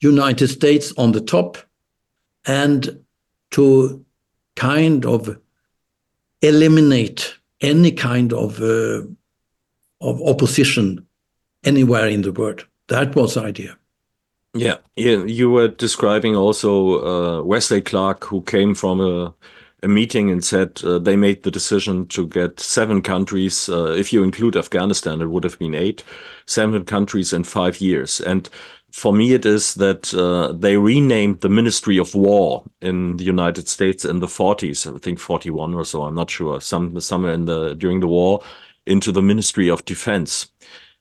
United 0.00 0.48
States 0.48 0.92
on 0.96 1.12
the 1.12 1.20
top 1.20 1.58
and 2.46 3.04
to 3.50 4.04
kind 4.56 5.04
of 5.04 5.38
eliminate 6.42 7.34
any 7.60 7.92
kind 7.92 8.32
of 8.32 8.60
uh, 8.60 9.02
of 10.00 10.20
opposition 10.22 11.06
anywhere 11.64 12.08
in 12.08 12.22
the 12.22 12.32
world. 12.32 12.66
That 12.88 13.16
was 13.16 13.34
the 13.34 13.42
idea. 13.42 13.78
Yeah, 14.54 14.76
yeah. 14.96 15.24
You 15.24 15.50
were 15.50 15.68
describing 15.68 16.36
also 16.36 17.00
uh, 17.04 17.42
Wesley 17.42 17.80
Clark, 17.80 18.24
who 18.24 18.42
came 18.42 18.74
from 18.74 19.00
a, 19.00 19.34
a 19.82 19.88
meeting 19.88 20.30
and 20.30 20.44
said 20.44 20.80
uh, 20.84 20.98
they 20.98 21.16
made 21.16 21.42
the 21.42 21.50
decision 21.50 22.06
to 22.08 22.26
get 22.28 22.60
seven 22.60 23.02
countries. 23.02 23.68
Uh, 23.68 23.94
if 23.98 24.12
you 24.12 24.22
include 24.22 24.56
Afghanistan, 24.56 25.20
it 25.20 25.30
would 25.30 25.44
have 25.44 25.58
been 25.58 25.74
eight, 25.74 26.04
seven 26.46 26.84
countries 26.84 27.32
in 27.32 27.42
five 27.42 27.80
years. 27.80 28.20
And 28.20 28.48
for 28.94 29.12
me, 29.12 29.32
it 29.34 29.44
is 29.44 29.74
that 29.74 30.14
uh, 30.14 30.52
they 30.52 30.76
renamed 30.76 31.40
the 31.40 31.48
Ministry 31.48 31.98
of 31.98 32.14
War 32.14 32.62
in 32.80 33.16
the 33.16 33.24
United 33.24 33.68
States 33.68 34.04
in 34.04 34.20
the 34.20 34.26
40s. 34.26 34.94
I 34.94 34.98
think 34.98 35.18
41 35.18 35.74
or 35.74 35.84
so. 35.84 36.02
I'm 36.04 36.14
not 36.14 36.30
sure. 36.30 36.60
Some 36.60 37.00
somewhere 37.00 37.34
in 37.34 37.46
the 37.46 37.74
during 37.74 38.00
the 38.00 38.06
war, 38.06 38.42
into 38.86 39.12
the 39.12 39.22
Ministry 39.22 39.68
of 39.68 39.84
Defense 39.84 40.48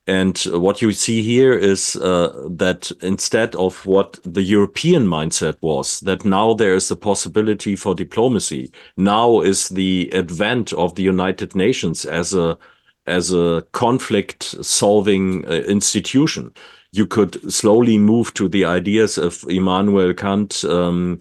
and 0.06 0.38
what 0.52 0.82
you 0.82 0.92
see 0.92 1.22
here 1.22 1.54
is 1.54 1.96
uh, 1.96 2.48
that 2.50 2.92
instead 3.02 3.56
of 3.56 3.86
what 3.86 4.20
the 4.26 4.42
European 4.42 5.08
mindset 5.08 5.56
was, 5.62 6.02
that 6.02 6.26
now 6.26 6.54
there 6.54 6.76
is 6.76 6.92
a 6.92 6.98
possibility 6.98 7.78
for 7.78 7.96
diplomacy. 7.96 8.70
Now 8.98 9.40
is 9.40 9.70
the 9.70 10.12
advent 10.14 10.74
of 10.74 10.96
the 10.96 11.04
United 11.04 11.56
Nations 11.56 12.06
as 12.06 12.34
a 12.34 12.58
as 13.06 13.34
a 13.34 13.66
conflict 13.74 14.44
solving 14.64 15.46
uh, 15.46 15.52
institution. 15.52 16.54
You 16.94 17.06
could 17.06 17.52
slowly 17.52 17.98
move 17.98 18.34
to 18.36 18.48
the 18.48 18.66
ideas 18.66 19.18
of 19.18 19.44
Immanuel 19.50 20.14
Kant. 20.14 20.64
Um, 20.64 21.20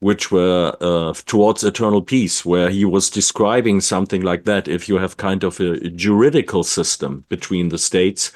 which 0.00 0.30
were 0.30 0.76
uh, 0.80 1.12
towards 1.26 1.64
eternal 1.64 2.00
peace, 2.00 2.44
where 2.44 2.70
he 2.70 2.84
was 2.84 3.10
describing 3.10 3.80
something 3.80 4.22
like 4.22 4.44
that. 4.44 4.68
If 4.68 4.88
you 4.88 4.96
have 4.98 5.16
kind 5.16 5.42
of 5.42 5.58
a, 5.60 5.90
juridical 5.90 6.62
system 6.62 7.24
between 7.28 7.70
the 7.70 7.78
states, 7.78 8.32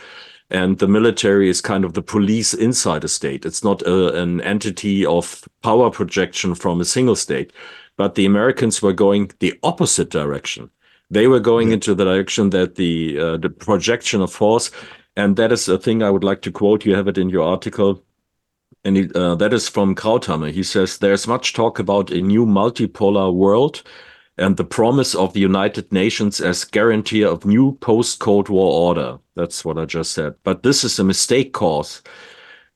and 0.51 0.79
the 0.79 0.89
military 0.89 1.49
is 1.49 1.61
kind 1.61 1.85
of 1.85 1.95
the 1.95 2.03
police 2.03 2.53
inside 2.53 3.05
a 3.05 3.09
state. 3.09 3.47
It's 3.47 3.65
not 3.65 3.81
a, 3.83 4.21
an 4.21 4.41
entity 4.43 5.07
of 5.07 5.49
power 5.63 5.91
projection 5.91 6.55
from 6.55 6.81
a 6.81 6.85
single 6.85 7.17
state. 7.17 7.53
But 7.97 8.17
the 8.17 8.27
Americans 8.27 8.83
were 8.83 8.93
going 8.93 9.31
the 9.39 9.59
opposite 9.63 10.11
direction. 10.11 10.71
They 11.11 11.27
were 11.27 11.41
going 11.41 11.71
into 11.71 11.95
the 11.95 12.05
direction 12.05 12.51
that 12.51 12.75
the 12.75 13.19
uh, 13.19 13.37
the 13.37 13.51
projection 13.51 14.21
of 14.23 14.33
force, 14.33 14.71
and 15.17 15.37
that 15.37 15.53
is 15.53 15.69
a 15.69 15.79
thing 15.79 16.03
I 16.03 16.11
would 16.11 16.25
like 16.25 16.43
to 16.43 16.53
quote. 16.53 16.85
You 16.85 16.95
have 16.95 17.09
it 17.09 17.19
in 17.19 17.29
your 17.29 17.45
article 17.45 18.03
and 18.85 18.97
he, 18.97 19.11
uh, 19.15 19.35
that 19.37 19.53
is 19.53 19.69
from 19.69 19.95
Krauthammer. 19.95 20.51
He 20.51 20.63
says 20.63 20.99
there's 20.99 21.27
much 21.27 21.53
talk 21.53 21.79
about 21.79 22.11
a 22.11 22.21
new 22.21 22.45
multipolar 22.47 23.33
world 23.33 23.83
and 24.39 24.57
the 24.57 24.65
promise 24.65 25.15
of 25.15 25.35
the 25.35 25.41
United 25.41 25.93
Nations 25.93 26.41
as 26.41 26.65
guarantee 26.65 27.23
of 27.23 27.45
new 27.45 27.77
post-Cold 27.81 28.49
War 28.49 28.89
order. 28.89 29.19
That's 29.37 29.65
what 29.65 29.79
I 29.79 29.85
just 29.85 30.13
said. 30.13 30.35
But 30.43 30.63
this 30.63 30.85
is 30.85 30.99
a 30.99 31.05
mistake 31.05 31.53
cause 31.53 32.03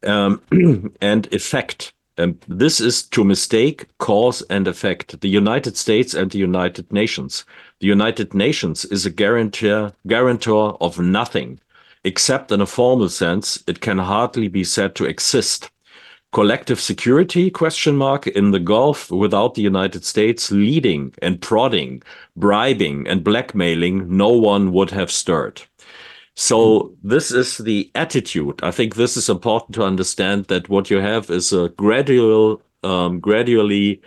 um, 0.06 0.42
and 1.00 1.32
effect. 1.32 1.92
And 2.18 2.42
this 2.48 2.80
is 2.80 3.02
to 3.02 3.24
mistake 3.24 3.86
cause 3.98 4.42
and 4.42 4.68
effect. 4.68 5.20
The 5.20 5.28
United 5.28 5.76
States 5.76 6.14
and 6.14 6.30
the 6.30 6.38
United 6.38 6.90
Nations. 6.92 7.44
The 7.80 7.88
United 7.88 8.32
Nations 8.32 8.84
is 8.86 9.04
a 9.04 9.10
guarantor, 9.10 9.92
guarantor 10.06 10.76
of 10.80 10.98
nothing. 10.98 11.60
Except 12.06 12.52
in 12.52 12.60
a 12.60 12.66
formal 12.66 13.08
sense, 13.08 13.62
it 13.66 13.80
can 13.80 13.98
hardly 13.98 14.46
be 14.46 14.62
said 14.62 14.94
to 14.94 15.04
exist 15.04 15.70
collective 16.32 16.78
security 16.78 17.50
question 17.50 17.96
mark 17.96 18.26
in 18.26 18.50
the 18.52 18.60
Gulf 18.60 19.10
without 19.10 19.54
the 19.54 19.62
United 19.62 20.04
States 20.04 20.52
leading 20.52 21.12
and 21.22 21.40
prodding, 21.40 22.02
bribing 22.36 23.08
and 23.08 23.24
blackmailing, 23.24 24.16
no 24.16 24.28
one 24.28 24.72
would 24.72 24.90
have 24.90 25.10
stirred. 25.10 25.62
So 26.34 26.94
this 27.02 27.32
is 27.32 27.58
the 27.58 27.90
attitude. 27.94 28.60
I 28.62 28.70
think 28.70 28.94
this 28.94 29.16
is 29.16 29.28
important 29.28 29.74
to 29.74 29.82
understand 29.82 30.44
that 30.44 30.68
what 30.68 30.90
you 30.90 30.98
have 30.98 31.28
is 31.28 31.52
a 31.52 31.70
gradual, 31.70 32.62
um, 32.84 33.18
gradually 33.18 34.00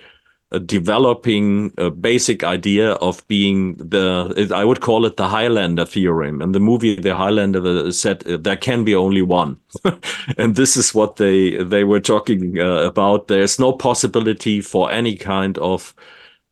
developing 0.58 1.72
a 1.78 1.92
basic 1.92 2.44
idea 2.44 2.94
of 2.94 3.26
being 3.28 3.76
the 3.76 4.50
I 4.54 4.66
would 4.66 4.82
call 4.82 5.06
it 5.06 5.16
the 5.18 5.28
Highlander 5.28 5.86
theorem. 5.86 6.42
and 6.42 6.56
the 6.56 6.60
movie, 6.60 6.96
the 6.96 7.16
Highlander 7.16 7.92
said 7.92 8.26
uh, 8.28 8.38
there 8.38 8.58
can 8.58 8.84
be 8.84 8.96
only 8.96 9.22
one, 9.22 9.58
and 10.38 10.56
this 10.56 10.76
is 10.76 10.94
what 10.94 11.18
they 11.18 11.64
they 11.64 11.84
were 11.84 12.00
talking 12.00 12.60
uh, 12.60 12.78
about. 12.78 13.28
There's 13.28 13.60
no 13.60 13.74
possibility 13.74 14.60
for 14.62 14.92
any 14.92 15.16
kind 15.16 15.58
of 15.60 15.94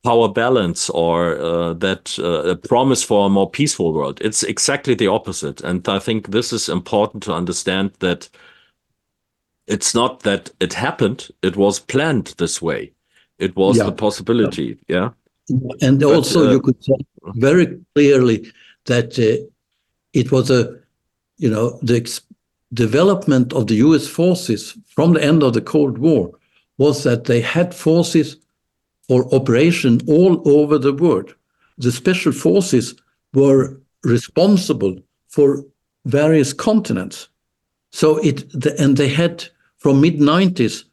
power 0.04 0.30
balance 0.30 0.92
or 0.92 1.40
uh, 1.40 1.74
that 1.74 2.20
uh, 2.20 2.54
promise 2.68 3.04
for 3.04 3.26
a 3.26 3.30
more 3.30 3.50
peaceful 3.50 3.94
world. 3.94 4.20
It's 4.22 4.44
exactly 4.44 4.94
the 4.94 5.08
opposite, 5.08 5.62
and 5.62 5.88
I 5.90 5.98
think 5.98 6.28
this 6.28 6.54
is 6.54 6.70
important 6.70 7.24
to 7.24 7.34
understand 7.34 7.94
that 8.00 8.30
it's 9.66 9.96
not 9.96 10.20
that 10.22 10.52
it 10.60 10.74
happened; 10.74 11.30
it 11.42 11.56
was 11.58 11.80
planned 11.80 12.36
this 12.38 12.62
way 12.62 12.92
it 13.40 13.56
was 13.56 13.78
yeah. 13.78 13.84
the 13.84 13.92
possibility. 13.92 14.78
Yeah. 14.88 15.10
And 15.82 16.00
but, 16.00 16.14
also, 16.14 16.48
uh, 16.48 16.52
you 16.52 16.60
could 16.60 16.84
say 16.84 16.96
very 17.36 17.80
clearly 17.96 18.52
that 18.86 19.18
uh, 19.20 19.46
it 20.14 20.32
was 20.32 20.50
a, 20.50 20.78
you 21.38 21.50
know, 21.50 21.80
the 21.82 21.98
ex- 21.98 22.22
development 22.74 23.54
of 23.54 23.68
the 23.68 23.76
U.S. 23.76 24.08
forces 24.08 24.78
from 24.88 25.14
the 25.14 25.24
end 25.24 25.44
of 25.44 25.54
the 25.54 25.62
Cold 25.62 25.98
War 25.98 26.32
was 26.78 27.04
that 27.04 27.26
they 27.26 27.42
had 27.42 27.74
forces 27.74 28.38
for 29.08 29.34
operation 29.34 30.02
all 30.08 30.48
over 30.50 30.78
the 30.78 30.94
world. 30.94 31.34
The 31.78 31.92
special 31.92 32.32
forces 32.32 32.96
were 33.34 33.80
responsible 34.04 34.98
for 35.30 35.64
various 36.06 36.54
continents. 36.54 37.30
So 37.92 38.18
it, 38.18 38.50
the, 38.52 38.76
and 38.80 38.98
they 38.98 39.08
had 39.08 39.46
from 39.78 40.02
mid 40.02 40.20
90s 40.20 40.84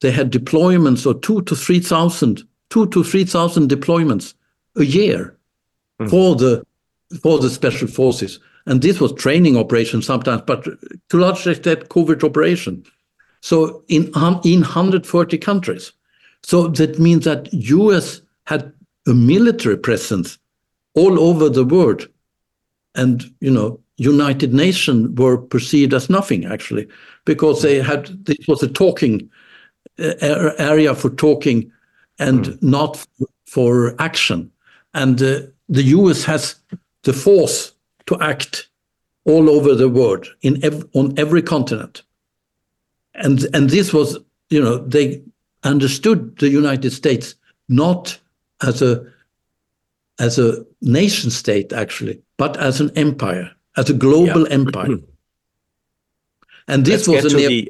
they 0.00 0.10
had 0.10 0.32
deployments 0.32 1.06
of 1.06 1.20
two 1.20 1.42
to 1.42 1.54
three 1.54 1.80
thousand, 1.80 2.42
two 2.70 2.86
to 2.88 3.04
three 3.04 3.24
thousand 3.24 3.70
deployments 3.70 4.34
a 4.76 4.84
year 4.84 5.36
mm. 6.00 6.10
for 6.10 6.36
the 6.36 6.64
for 7.22 7.38
the 7.38 7.50
special 7.50 7.88
forces. 7.88 8.38
And 8.66 8.82
this 8.82 9.00
was 9.00 9.12
training 9.14 9.56
operations 9.56 10.06
sometimes, 10.06 10.42
but 10.46 10.64
to 10.64 11.16
a 11.16 11.18
large 11.18 11.46
extent 11.46 11.88
covert 11.88 12.22
operation. 12.22 12.84
So 13.40 13.82
in 13.88 14.04
in 14.44 14.60
140 14.60 15.38
countries. 15.38 15.92
So 16.42 16.68
that 16.68 16.98
means 16.98 17.24
that 17.24 17.52
US 17.52 18.22
had 18.46 18.72
a 19.06 19.14
military 19.14 19.76
presence 19.76 20.38
all 20.94 21.20
over 21.20 21.48
the 21.48 21.64
world. 21.64 22.08
And 22.94 23.24
you 23.40 23.50
know, 23.50 23.80
United 23.96 24.52
Nations 24.54 25.18
were 25.18 25.38
perceived 25.38 25.94
as 25.94 26.10
nothing 26.10 26.46
actually, 26.46 26.88
because 27.24 27.62
they 27.62 27.80
had 27.80 28.24
this 28.24 28.46
was 28.48 28.62
a 28.62 28.68
talking 28.68 29.30
area 30.00 30.94
for 30.94 31.10
talking 31.10 31.70
and 32.18 32.44
mm. 32.44 32.62
not 32.62 33.06
for 33.46 33.94
action. 34.00 34.50
And 34.94 35.20
uh, 35.22 35.40
the 35.68 35.82
US 35.84 36.24
has 36.24 36.56
the 37.02 37.12
force 37.12 37.72
to 38.06 38.20
act 38.20 38.68
all 39.24 39.48
over 39.50 39.74
the 39.74 39.88
world 39.88 40.26
in 40.42 40.62
ev- 40.64 40.88
on 40.94 41.14
every 41.16 41.42
continent. 41.42 42.02
And 43.14 43.46
and 43.54 43.70
this 43.70 43.92
was, 43.92 44.18
you 44.48 44.62
know, 44.62 44.78
they 44.78 45.22
understood 45.62 46.36
the 46.38 46.48
United 46.48 46.92
States 46.92 47.34
not 47.68 48.18
as 48.62 48.82
a 48.82 49.04
as 50.18 50.38
a 50.38 50.64
nation 50.80 51.30
state 51.30 51.72
actually, 51.72 52.20
but 52.36 52.56
as 52.56 52.80
an 52.80 52.90
empire, 52.96 53.50
as 53.76 53.90
a 53.90 53.94
global 53.94 54.46
yeah. 54.46 54.54
empire. 54.54 54.98
And 56.68 56.84
this 56.84 57.08
Let's 57.08 57.24
was 57.24 57.34
a 57.34 57.36
neo- 57.36 57.66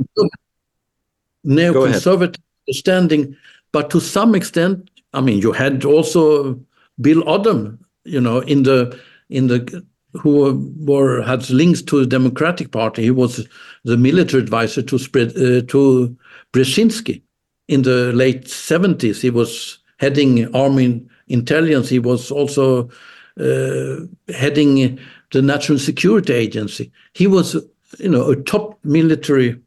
neoconservative 1.44 2.40
understanding. 2.66 3.36
But 3.72 3.90
to 3.90 4.00
some 4.00 4.34
extent, 4.34 4.90
I 5.12 5.20
mean, 5.20 5.38
you 5.38 5.52
had 5.52 5.84
also 5.84 6.58
Bill 7.00 7.22
Odom, 7.22 7.78
you 8.04 8.20
know, 8.20 8.40
in 8.40 8.64
the 8.64 8.98
in 9.28 9.46
the 9.48 9.84
who 10.14 10.74
were 10.78 11.22
had 11.22 11.48
links 11.50 11.82
to 11.82 12.00
the 12.00 12.06
Democratic 12.06 12.72
Party. 12.72 13.02
He 13.02 13.10
was 13.10 13.46
the 13.84 13.96
military 13.96 14.42
advisor 14.42 14.82
to 14.82 14.98
spread 14.98 15.30
uh, 15.36 15.62
to 15.68 16.16
Brzezinski 16.52 17.22
in 17.68 17.82
the 17.82 18.12
late 18.12 18.48
seventies. 18.48 19.22
He 19.22 19.30
was 19.30 19.78
heading 19.98 20.52
army 20.54 21.06
intelligence. 21.28 21.88
He 21.88 22.00
was 22.00 22.30
also 22.30 22.90
uh, 23.38 23.96
heading 24.34 24.98
the 25.30 25.42
National 25.42 25.78
Security 25.78 26.32
Agency. 26.32 26.90
He 27.14 27.26
was, 27.28 27.54
you 27.98 28.08
know, 28.08 28.30
a 28.30 28.36
top 28.36 28.78
military 28.84 29.60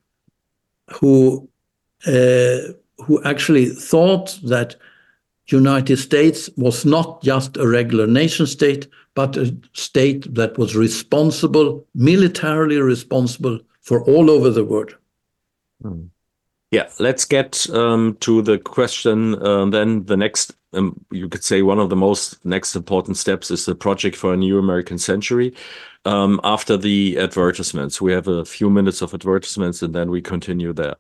who 0.92 1.48
who 2.06 3.24
actually 3.24 3.68
thought 3.68 4.40
that 4.44 4.76
United 5.48 5.98
States 5.98 6.50
was 6.56 6.86
not 6.86 7.22
just 7.22 7.58
a 7.58 7.68
regular 7.68 8.08
nation 8.08 8.48
state, 8.48 8.88
but 9.16 9.38
a 9.38 9.56
state 9.74 10.34
that 10.34 10.58
was 10.58 10.76
responsible, 10.76 11.86
militarily 11.94 12.80
responsible 12.80 13.60
for 13.82 14.04
all 14.06 14.32
over 14.32 14.50
the 14.50 14.64
world. 14.64 14.96
Hmm. 15.82 16.06
Yeah, 16.72 16.90
let's 17.00 17.26
get 17.26 17.70
um, 17.70 18.18
to 18.22 18.42
the 18.42 18.58
question. 18.58 19.36
Uh, 19.36 19.66
then 19.66 20.06
the 20.06 20.18
next, 20.18 20.56
um, 20.74 21.00
you 21.12 21.30
could 21.30 21.44
say, 21.44 21.62
one 21.62 21.78
of 21.78 21.90
the 21.90 21.96
most 21.96 22.44
next 22.46 22.76
important 22.76 23.18
steps 23.18 23.52
is 23.52 23.66
the 23.66 23.76
project 23.76 24.16
for 24.16 24.34
a 24.34 24.38
new 24.38 24.58
American 24.58 24.98
century. 24.98 25.54
Um, 26.06 26.42
after 26.44 26.76
the 26.76 27.20
advertisements, 27.20 28.02
we 28.02 28.12
have 28.12 28.28
a 28.28 28.44
few 28.44 28.72
minutes 28.72 29.04
of 29.04 29.14
advertisements, 29.14 29.84
and 29.84 29.94
then 29.94 30.10
we 30.10 30.20
continue 30.20 30.74
there. 30.74 30.96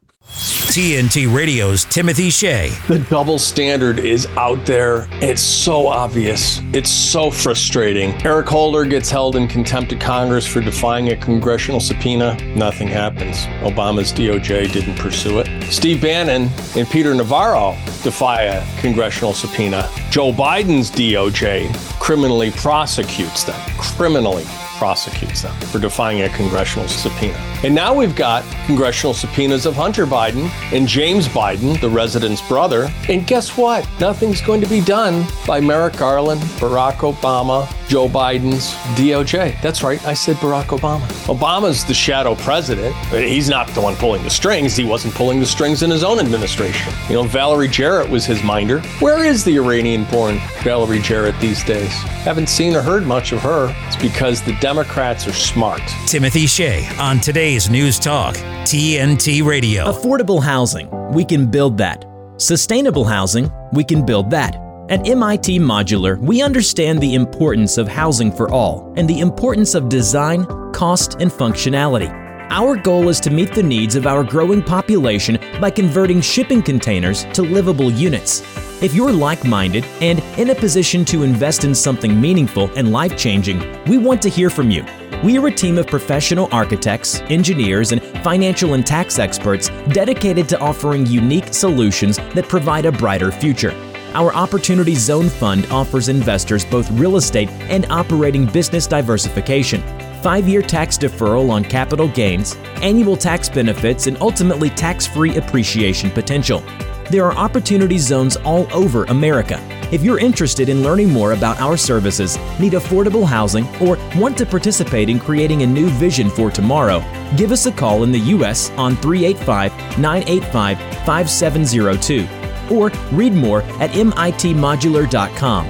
TNT 0.74 1.32
Radio's 1.32 1.86
Timothy 1.86 2.32
Shea. 2.32 2.72
The 2.88 3.00
double 3.00 3.38
standard 3.38 4.00
is 4.00 4.26
out 4.38 4.66
there. 4.66 5.08
It's 5.22 5.42
so 5.42 5.88
obvious. 5.88 6.62
It's 6.74 6.90
so 6.90 7.30
frustrating. 7.30 8.14
Eric 8.26 8.48
Holder 8.48 8.84
gets 8.84 9.12
held 9.12 9.36
in 9.36 9.48
contempt 9.48 9.94
of 9.94 10.00
Congress 10.00 10.48
for 10.48 10.62
defying 10.62 11.10
a 11.10 11.16
congressional 11.16 11.80
subpoena. 11.80 12.36
Nothing 12.56 12.88
happens. 12.88 13.46
Obama's 13.62 14.12
DOJ 14.12 14.72
didn't 14.72 14.96
pursue 14.98 15.40
it. 15.40 15.72
Steve 15.72 16.02
Bannon 16.02 16.50
and 16.76 16.88
Peter 16.88 17.14
Navarro 17.14 17.78
defy 18.02 18.44
a 18.44 18.82
congressional 18.82 19.34
subpoena. 19.34 19.88
Joe 20.10 20.32
Biden's 20.32 20.90
DOJ 20.90 21.72
criminally 22.00 22.50
prosecutes 22.50 23.44
them. 23.44 23.60
Criminally 23.78 24.46
prosecutes 24.84 25.43
them 25.43 25.56
for 25.72 25.80
defying 25.80 26.24
a 26.24 26.30
congressional 26.36 26.89
subpoena. 26.89 27.38
And 27.63 27.74
now 27.74 27.93
we've 27.93 28.17
got 28.17 28.43
congressional 28.65 29.13
subpoenas 29.13 29.65
of 29.65 29.76
Hunter 29.76 30.06
Biden 30.06 30.50
and 30.74 30.89
James 30.89 31.26
Biden, 31.30 31.80
the 31.80 31.89
resident's 31.89 32.46
brother. 32.50 32.91
And 33.08 33.26
guess 33.26 33.56
what? 33.56 33.88
Nothing's 34.02 34.41
going 34.41 34.60
to 34.60 34.67
be 34.67 34.82
done 34.82 35.26
by 35.48 35.62
Merrick 35.62 35.96
Garland, 35.96 36.41
Barack 36.60 36.96
Obama, 36.96 37.65
Joe 37.88 38.08
Biden's 38.08 38.74
DOJ. 38.98 39.62
That's 39.62 39.84
right, 39.84 40.04
I 40.06 40.13
said 40.13 40.36
Barack 40.38 40.78
Obama. 40.78 41.06
Obama's 41.28 41.86
the 41.86 41.93
shadow 41.93 42.36
president. 42.36 42.96
He's 43.08 43.50
not 43.50 43.67
the 43.69 43.82
one 43.82 43.96
pulling 43.96 44.24
the 44.24 44.30
strings. 44.30 44.76
He 44.76 44.84
wasn't 44.84 45.13
pulling 45.13 45.39
the 45.39 45.46
strings 45.46 45.84
in 45.84 45.91
his 45.91 46.04
own 46.04 46.19
administration. 46.19 46.93
You 47.08 47.15
know, 47.15 47.24
Valerie 47.24 47.67
Jarrett 47.67 48.10
was 48.10 48.26
his 48.26 48.43
minder. 48.43 48.82
Where 49.00 49.24
is 49.24 49.43
the 49.43 49.58
Iranian 49.58 50.06
born 50.06 50.39
Valerie 50.63 51.00
Jarrett 51.00 51.39
these 51.39 51.63
days? 51.63 51.91
Haven't 52.24 52.50
seen 52.50 52.76
or 52.76 52.82
heard 52.82 53.06
much 53.06 53.32
of 53.32 53.39
her. 53.41 53.76
It's 53.88 53.96
because 53.98 54.41
the 54.41 54.54
Democrats 54.60 55.28
are 55.28 55.34
smart. 55.34 55.82
Timothy 56.08 56.48
Shea 56.48 56.88
on 57.00 57.19
today's 57.19 57.69
News 57.69 58.00
Talk, 58.00 58.36
TNT 58.65 59.46
Radio. 59.46 59.86
Affordable 59.86 60.41
housing, 60.41 60.89
we 61.12 61.26
can 61.26 61.50
build 61.50 61.78
that. 61.78 62.06
Sustainable 62.38 63.06
housing, 63.06 63.52
we 63.74 63.84
can 63.84 64.06
build 64.06 64.30
that. 64.32 64.58
At 64.89 65.08
MIT 65.08 65.60
Modular, 65.60 66.19
we 66.19 66.41
understand 66.41 67.00
the 67.00 67.13
importance 67.13 67.78
of 67.78 67.88
housing 67.88 68.30
for 68.30 68.52
all 68.52 68.93
and 68.98 69.10
the 69.10 69.22
importance 69.22 69.76
of 69.76 69.88
design, 69.88 70.46
cost, 70.74 71.15
and 71.22 71.32
functionality. 71.32 72.12
Our 72.52 72.76
goal 72.76 73.08
is 73.08 73.22
to 73.22 73.32
meet 73.32 73.54
the 73.54 73.63
needs 73.63 73.96
of 73.96 74.06
our 74.06 74.26
growing 74.26 74.62
population 74.62 75.39
by 75.62 75.69
converting 75.69 76.19
shipping 76.19 76.62
containers 76.62 77.24
to 77.32 77.43
livable 77.43 77.89
units. 77.91 78.41
If 78.84 78.93
you're 78.93 79.13
like 79.13 79.46
minded 79.46 79.86
and 80.02 80.19
in 80.38 80.50
a 80.50 80.56
position 80.56 81.06
to 81.06 81.24
invest 81.24 81.63
in 81.63 81.74
something 81.74 82.19
meaningful 82.19 82.69
and 82.76 82.91
life 82.91 83.17
changing, 83.17 83.62
we 83.86 83.98
want 83.98 84.22
to 84.24 84.30
hear 84.30 84.50
from 84.50 84.69
you. 84.69 84.86
We 85.24 85.38
are 85.38 85.48
a 85.48 85.52
team 85.52 85.78
of 85.78 85.88
professional 85.88 86.50
architects, 86.52 87.22
engineers, 87.30 87.93
and 87.93 88.02
financial 88.22 88.74
and 88.74 88.86
tax 88.86 89.17
experts 89.17 89.69
dedicated 89.93 90.50
to 90.50 90.60
offering 90.60 91.06
unique 91.06 91.54
solutions 91.54 92.17
that 92.17 92.50
provide 92.50 92.86
a 92.86 92.91
brighter 92.91 93.32
future. 93.32 93.74
Our 94.15 94.32
Opportunity 94.36 94.93
Zone 94.93 95.28
Fund 95.28 95.65
offers 95.71 96.08
investors 96.08 96.63
both 96.63 96.89
real 96.91 97.17
estate 97.17 97.49
and 97.49 97.88
operating 97.89 98.45
business 98.45 98.86
diversification, 98.86 99.82
five 100.21 100.47
year 100.47 100.62
tax 100.62 100.99
deferral 100.99 101.49
on 101.49 101.63
capital 101.63 102.08
gains, 102.08 102.56
annual 102.84 103.17
tax 103.17 103.49
benefits, 103.49 104.06
and 104.06 104.15
ultimately 104.21 104.69
tax 104.69 105.08
free 105.08 105.36
appreciation 105.38 106.12
potential. 106.12 106.63
There 107.10 107.26
are 107.26 107.34
opportunity 107.34 107.97
zones 107.97 108.38
all 108.38 108.71
over 108.71 109.06
America. 109.06 109.60
If 109.91 110.04
you're 110.04 110.19
interested 110.19 110.69
in 110.69 110.84
learning 110.84 111.12
more 111.12 111.34
about 111.34 111.60
our 111.60 111.76
services, 111.76 112.38
need 112.60 112.73
affordable 112.73 113.26
housing, 113.26 113.67
or 113.78 113.97
want 114.15 114.38
to 114.38 114.45
participate 114.45 115.10
in 115.10 115.19
creating 115.19 115.63
a 115.63 115.67
new 115.67 115.89
vision 115.89 116.30
for 116.30 116.52
tomorrow, 116.52 117.04
give 117.36 117.52
us 117.52 117.65
a 117.65 117.71
call 117.71 118.04
in 118.04 118.12
the 118.12 118.19
U.S. 118.19 118.69
on 118.71 118.95
385 118.97 119.97
985 119.97 120.78
5702 121.04 122.42
or 122.71 122.91
read 123.12 123.34
more 123.34 123.62
at 123.80 123.91
mitmodular.com. 123.91 125.65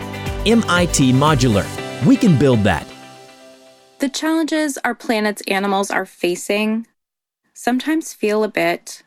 MIT 0.46 1.14
Modular. 1.14 2.06
We 2.06 2.18
can 2.18 2.38
build 2.38 2.64
that. 2.64 2.86
The 4.00 4.10
challenges 4.10 4.78
our 4.84 4.94
planet's 4.94 5.42
animals 5.48 5.90
are 5.90 6.06
facing 6.06 6.88
sometimes 7.54 8.14
feel 8.14 8.44
a 8.44 8.50
bit 8.50 9.04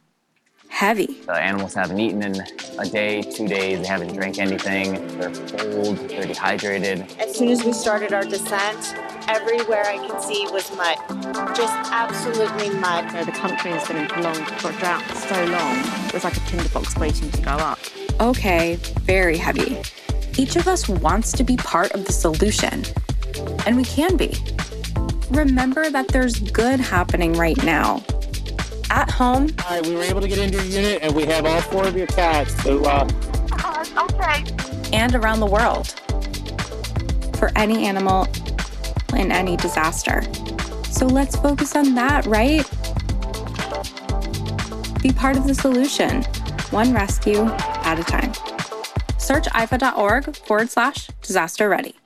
heavy. 0.69 1.19
The 1.27 1.35
animals 1.35 1.75
haven't 1.75 2.01
eaten 2.01 2.23
in 2.23 2.35
a 2.79 2.87
day, 2.87 3.23
two 3.23 3.47
days, 3.47 3.81
they 3.81 3.87
haven't 3.87 4.15
drank 4.15 4.39
anything, 4.39 4.95
they're 5.19 5.31
cold, 5.31 5.97
they're 6.09 6.27
dehydrated. 6.27 7.13
As 7.19 7.37
soon 7.37 7.49
as 7.49 7.65
we 7.65 7.73
started 7.73 8.13
our 8.13 8.25
descent, 8.25 8.95
everywhere 9.29 9.85
I 9.85 9.99
could 9.99 10.21
see 10.21 10.47
was 10.51 10.71
mud. 10.77 10.97
Just 11.57 11.75
absolutely 11.93 12.71
mud. 12.71 13.11
So 13.11 13.25
the 13.25 13.33
country 13.33 13.71
has 13.73 13.87
been 13.87 13.97
in 13.97 14.09
prolonged 14.09 14.47
drought 14.59 15.03
for 15.03 15.15
so 15.15 15.45
long, 15.47 15.77
it 16.07 16.15
was 16.15 16.25
like 16.25 16.37
a 16.37 16.41
tinderbox 16.41 16.97
waiting 16.97 17.31
to 17.31 17.43
go 17.43 17.53
up. 17.53 17.79
Okay, 18.21 18.77
very 19.03 19.37
heavy. 19.37 19.79
Each 20.39 20.57
of 20.57 20.69
us 20.69 20.89
wants 20.89 21.33
to 21.33 21.45
be 21.45 21.57
part 21.57 21.93
of 21.93 22.05
the 22.05 22.13
solution, 22.13 22.85
and 23.67 23.77
we 23.77 23.85
can 23.85 24.17
be. 24.17 24.37
Remember 25.31 25.91
that 25.91 26.09
there's 26.09 26.39
good 26.39 26.79
happening 26.81 27.33
right 27.33 27.63
now 27.65 28.05
at 28.91 29.11
home. 29.11 29.49
All 29.65 29.71
right, 29.71 29.87
we 29.87 29.95
were 29.95 30.03
able 30.03 30.21
to 30.21 30.29
get 30.29 30.39
into 30.39 30.57
your 30.57 30.83
unit 30.83 31.03
and 31.03 31.15
we 31.15 31.25
have 31.25 31.45
all 31.45 31.61
four 31.61 31.87
of 31.87 31.97
your 31.97 32.07
cats. 32.07 32.55
So, 32.63 32.85
uh, 32.85 33.09
uh, 33.53 34.09
okay. 34.11 34.45
And 34.93 35.15
around 35.15 35.41
the 35.41 35.47
world 35.47 35.89
for 37.37 37.51
any 37.57 37.87
animal 37.87 38.27
in 39.15 39.31
any 39.31 39.57
disaster. 39.57 40.23
So 40.91 41.07
let's 41.07 41.37
focus 41.37 41.77
on 41.77 41.95
that, 41.95 42.27
right? 42.27 42.65
Be 45.03 45.13
part 45.13 45.37
of 45.37 45.47
the 45.47 45.55
solution, 45.55 46.23
one 46.71 46.93
rescue 46.93 47.45
at 47.45 47.99
a 47.99 48.05
time. 48.05 48.33
Search 49.19 49.45
ifa.org 49.47 50.37
forward 50.37 50.71
slash 50.71 51.09
disaster 51.23 51.69
ready. 51.69 51.97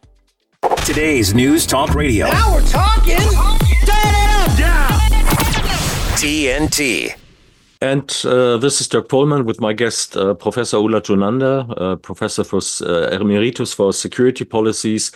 Today's 0.84 1.34
News 1.34 1.66
Talk 1.66 1.94
Radio. 1.94 2.26
Now 2.26 2.54
we're 2.54 2.66
talking. 2.66 3.16
Down, 3.86 4.58
down. 4.58 5.00
TNT. 6.16 7.14
And 7.82 8.14
uh, 8.26 8.58
this 8.58 8.82
is 8.82 8.88
Dirk 8.88 9.08
Pohlmann 9.08 9.46
with 9.46 9.58
my 9.58 9.72
guest, 9.72 10.14
uh, 10.14 10.34
Professor 10.34 10.76
Ola 10.76 11.00
Tunander, 11.00 11.64
uh, 11.78 11.96
Professor 11.96 12.44
for 12.44 12.60
uh, 12.82 13.08
Emeritus 13.10 13.72
for 13.72 13.92
Security 13.94 14.44
Policies. 14.44 15.12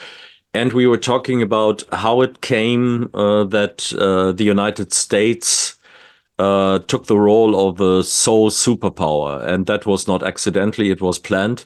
And 0.55 0.73
we 0.73 0.87
were 0.87 0.99
talking 0.99 1.43
about 1.43 1.83
how 1.93 2.23
it 2.23 2.41
came 2.41 3.11
uh, 3.13 3.45
that 3.45 3.93
uh, 3.99 4.33
the 4.33 4.45
United 4.45 4.93
States 4.93 5.77
took 6.39 7.07
the 7.07 7.19
role 7.19 7.69
of 7.69 7.77
the 7.77 8.03
sole 8.03 8.51
superpower. 8.51 9.45
And 9.47 9.67
that 9.67 9.85
was 9.87 10.09
not 10.09 10.23
accidentally, 10.23 10.91
it 10.91 11.01
was 11.01 11.19
planned. 11.19 11.65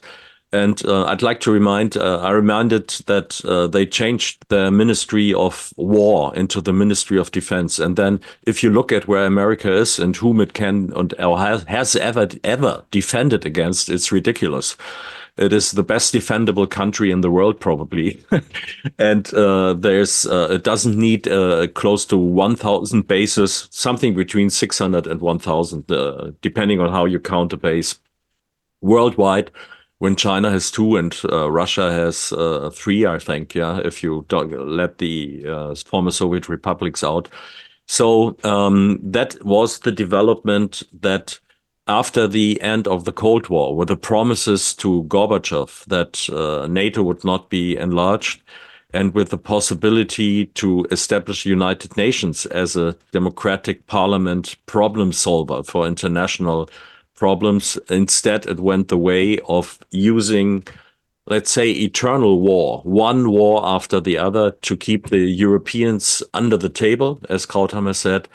And 0.51 0.83
uh, 0.85 1.05
I'd 1.05 1.21
like 1.21 1.41
to 1.41 1.51
remind, 1.51 1.95
uh, 1.95 2.19
I 2.21 2.31
reminded 2.31 2.89
that 3.05 3.39
uh, 3.45 3.67
they 3.67 3.85
changed 3.85 4.43
the 4.49 4.71
Ministry 4.71 5.31
of 5.33 5.71
War 5.77 6.35
into 6.35 6.59
the 6.59 6.73
Ministry 6.73 7.19
of 7.19 7.29
Defense. 7.29 7.77
And 7.77 7.95
then 7.95 8.19
if 8.47 8.63
you 8.63 8.71
look 8.71 8.91
at 8.91 9.07
where 9.07 9.25
America 9.25 9.71
is 9.71 9.99
and 9.99 10.15
whom 10.15 10.41
it 10.41 10.53
can 10.53 10.91
and 10.95 11.13
or 11.19 11.37
has, 11.37 11.63
has 11.65 11.95
ever, 11.95 12.27
ever 12.43 12.83
defended 12.89 13.45
against, 13.45 13.89
it's 13.89 14.11
ridiculous. 14.11 14.75
It 15.39 15.53
is 15.53 15.71
the 15.71 15.83
best 15.83 16.13
defendable 16.13 16.69
country 16.69 17.11
in 17.11 17.21
the 17.21 17.31
world, 17.31 17.59
probably. 17.59 18.21
and 18.99 19.33
uh, 19.33 19.73
there's, 19.73 20.25
uh, 20.25 20.49
it 20.51 20.63
doesn't 20.63 20.97
need 20.97 21.27
uh, 21.27 21.67
close 21.67 22.05
to 22.07 22.17
1,000 22.17 23.07
bases, 23.07 23.67
something 23.71 24.13
between 24.15 24.49
600 24.49 25.07
and 25.07 25.21
1,000, 25.21 26.35
depending 26.41 26.81
on 26.81 26.91
how 26.91 27.05
you 27.05 27.19
count 27.19 27.53
a 27.53 27.57
base 27.57 27.99
worldwide 28.81 29.51
when 29.99 30.15
China 30.15 30.49
has 30.49 30.71
two 30.71 30.95
and 30.95 31.15
uh, 31.31 31.51
Russia 31.51 31.91
has 31.91 32.31
uh, 32.33 32.69
three, 32.73 33.05
I 33.05 33.19
think, 33.19 33.53
yeah, 33.53 33.79
if 33.83 34.01
you 34.01 34.25
let 34.31 34.97
the 34.97 35.45
uh, 35.47 35.75
former 35.75 36.11
Soviet 36.11 36.49
republics 36.49 37.03
out. 37.03 37.29
So 37.87 38.37
um, 38.43 38.99
that 39.03 39.43
was 39.43 39.79
the 39.79 39.91
development 39.91 40.83
that 41.01 41.37
after 41.89 42.27
the 42.27 42.61
end 42.61 42.87
of 42.87 43.03
the 43.03 43.11
Cold 43.11 43.49
War, 43.49 43.75
with 43.75 43.87
the 43.87 43.97
promises 43.97 44.75
to 44.75 45.03
Gorbachev 45.05 45.83
that 45.85 46.29
uh, 46.29 46.67
NATO 46.67 47.01
would 47.01 47.23
not 47.25 47.49
be 47.49 47.75
enlarged, 47.75 48.41
and 48.93 49.13
with 49.15 49.29
the 49.29 49.37
possibility 49.37 50.45
to 50.47 50.85
establish 50.91 51.45
United 51.45 51.97
Nations 51.97 52.45
as 52.47 52.75
a 52.75 52.95
democratic 53.11 53.87
parliament 53.87 54.55
problem 54.67 55.11
solver 55.11 55.63
for 55.63 55.87
international 55.87 56.69
problems. 57.15 57.77
Instead, 57.89 58.45
it 58.45 58.59
went 58.59 58.87
the 58.87 58.97
way 58.97 59.39
of 59.47 59.79
using, 59.91 60.63
let's 61.25 61.51
say, 61.51 61.71
eternal 61.71 62.39
war, 62.39 62.81
one 62.83 63.31
war 63.31 63.61
after 63.65 63.99
the 63.99 64.17
other 64.17 64.51
to 64.61 64.77
keep 64.77 65.09
the 65.09 65.25
Europeans 65.47 66.23
under 66.33 66.57
the 66.57 66.69
table, 66.69 67.19
as 67.29 67.47
Krauthammer 67.47 67.95
said, 67.95 68.27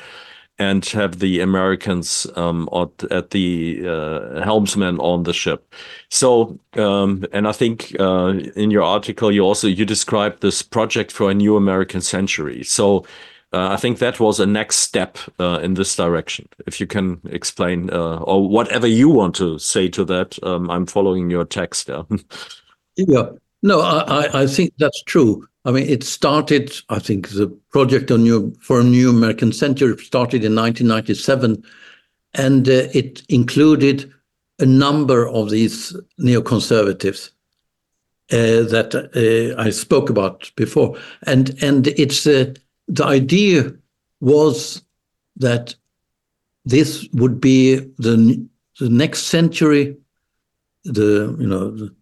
and 0.59 0.85
have 0.87 1.19
the 1.19 1.41
Americans 1.41 2.27
um, 2.37 2.69
at, 2.73 3.11
at, 3.11 3.31
the 3.31 3.83
uh, 3.87 4.43
helmsman 4.45 4.99
on 5.01 5.25
the 5.25 5.33
ship. 5.33 5.75
So, 6.11 6.59
um, 6.75 7.25
and 7.33 7.49
I 7.49 7.53
think 7.53 7.95
uh, 7.99 8.35
in 8.55 8.71
your 8.71 8.83
article, 8.83 9.33
you 9.33 9.43
also 9.43 9.67
you 9.67 9.85
described 9.85 10.43
this 10.43 10.63
project 10.63 11.11
for 11.11 11.31
a 11.31 11.35
new 11.35 11.57
American 11.57 12.01
century. 12.01 12.63
So 12.63 13.05
uh, 13.53 13.69
I 13.71 13.77
think 13.77 13.99
that 13.99 14.19
was 14.19 14.41
a 14.41 14.47
next 14.47 14.79
step 14.79 15.19
uh, 15.39 15.61
in 15.63 15.75
this 15.75 15.95
direction. 15.95 16.49
If 16.67 16.81
you 16.81 16.87
can 16.87 17.21
explain 17.31 17.89
uh, 17.91 18.17
or 18.17 18.49
whatever 18.49 18.87
you 18.87 19.09
want 19.09 19.37
to 19.37 19.59
say 19.59 19.89
to 19.91 20.05
that, 20.07 20.37
um, 20.43 20.71
I'm 20.71 20.87
following 20.87 21.31
your 21.31 21.45
text. 21.45 21.89
Yeah. 21.89 22.03
yeah. 22.97 23.29
No, 23.63 23.81
I, 23.81 24.43
I 24.43 24.47
think 24.47 24.75
that's 24.79 25.03
true. 25.05 25.49
I 25.65 25.73
mean, 25.73 25.89
it 25.89 26.03
started. 26.03 26.73
I 26.91 26.99
think 26.99 27.31
the 27.31 27.49
project 27.71 28.11
on 28.11 28.25
new 28.25 28.55
for 28.61 28.81
a 28.81 28.85
new 28.85 29.11
American 29.11 29.53
century 29.53 29.97
started 29.99 30.45
in 30.45 30.55
1997, 30.55 31.65
and 32.35 32.69
uh, 32.69 32.89
it 32.93 33.23
included 33.29 34.13
a 34.59 34.67
number 34.67 35.27
of 35.29 35.51
these 35.51 35.97
neoconservatives 36.21 37.31
uh, 38.31 38.69
that 38.71 38.95
uh, 38.95 39.61
I 39.61 39.71
spoke 39.71 40.11
about 40.11 40.51
before, 40.57 40.99
and 41.23 41.57
and 41.63 41.87
it's 41.89 42.25
the 42.25 42.57
idea 43.01 43.73
was 44.21 44.83
that 45.37 45.75
this 46.67 47.09
would 47.15 47.41
be 47.41 47.77
the 47.99 48.47
the 48.81 48.89
next 48.91 49.25
century, 49.25 49.97
the 50.85 51.35
you 51.39 51.47
know 51.47 51.71
the, 51.71 51.95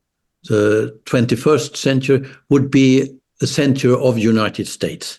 the 0.48 1.00
21st 1.04 1.76
century 1.76 2.28
would 2.48 2.70
be 2.70 3.08
a 3.42 3.46
century 3.46 3.94
of 3.94 4.18
United 4.18 4.68
States. 4.68 5.18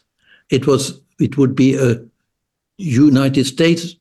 It 0.49 0.65
was 0.65 0.99
it 1.19 1.37
would 1.37 1.55
be 1.55 1.75
a 1.75 2.03
United 2.77 3.45
States 3.45 3.95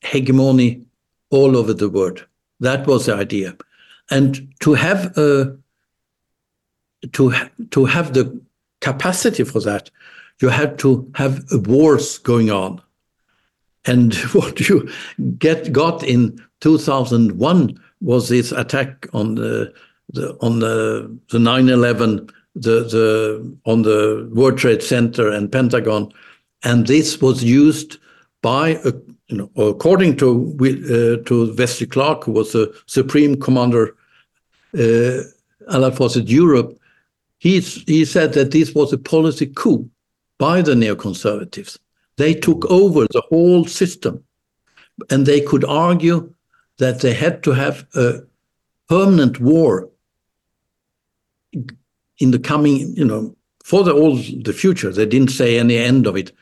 hegemony 0.00 0.82
all 1.30 1.56
over 1.56 1.72
the 1.72 1.88
world. 1.88 2.26
That 2.60 2.86
was 2.86 3.06
the 3.06 3.14
idea, 3.14 3.56
and 4.10 4.48
to 4.60 4.74
have 4.74 5.16
a 5.16 5.56
to 7.12 7.32
to 7.70 7.84
have 7.84 8.12
the 8.12 8.40
capacity 8.80 9.44
for 9.44 9.60
that, 9.60 9.90
you 10.40 10.48
had 10.48 10.78
to 10.80 11.10
have 11.14 11.44
wars 11.66 12.18
going 12.18 12.50
on. 12.50 12.80
And 13.84 14.14
what 14.32 14.68
you 14.68 14.90
get 15.38 15.72
got 15.72 16.02
in 16.02 16.42
2001 16.60 17.80
was 18.00 18.28
this 18.28 18.52
attack 18.52 19.06
on 19.12 19.34
the, 19.34 19.72
the 20.12 20.36
on 20.40 20.60
the 20.60 21.18
the 21.30 21.38
9/11 21.38 22.30
the 22.60 22.84
the 22.94 23.56
on 23.64 23.82
the 23.82 24.28
World 24.32 24.58
Trade 24.58 24.82
Center 24.82 25.30
and 25.30 25.50
Pentagon, 25.50 26.12
and 26.62 26.86
this 26.86 27.20
was 27.20 27.42
used 27.42 27.98
by 28.42 28.80
a, 28.84 28.92
you 29.28 29.36
know 29.36 29.50
according 29.56 30.16
to 30.18 30.28
uh, 30.60 31.24
to 31.28 31.54
Wesley 31.56 31.86
Clark, 31.86 32.24
who 32.24 32.32
was 32.32 32.52
the 32.52 32.72
supreme 32.86 33.40
commander, 33.40 33.96
uh, 34.78 35.22
Allied 35.68 35.96
Forces 35.96 36.30
Europe. 36.30 36.78
He 37.38 37.60
he 37.60 38.04
said 38.04 38.32
that 38.34 38.50
this 38.50 38.74
was 38.74 38.92
a 38.92 38.98
policy 38.98 39.46
coup 39.46 39.88
by 40.38 40.62
the 40.62 40.74
neoconservatives. 40.74 41.78
They 42.16 42.34
took 42.34 42.64
over 42.70 43.06
the 43.06 43.22
whole 43.28 43.64
system. 43.64 44.24
And 45.08 45.24
they 45.24 45.40
could 45.40 45.64
argue 45.64 46.34
that 46.76 47.00
they 47.00 47.14
had 47.14 47.42
to 47.44 47.52
have 47.52 47.86
a 47.94 48.20
permanent 48.88 49.40
war 49.40 49.88
in 52.20 52.30
the 52.30 52.38
coming, 52.38 52.94
you 52.96 53.04
know, 53.04 53.34
for 53.64 53.82
the 53.82 53.92
all 53.92 54.16
the 54.16 54.52
future. 54.52 54.92
They 54.92 55.06
didn't 55.06 55.30
say 55.30 55.58
any 55.58 55.76
end 55.76 56.06
of 56.06 56.16
it. 56.16 56.32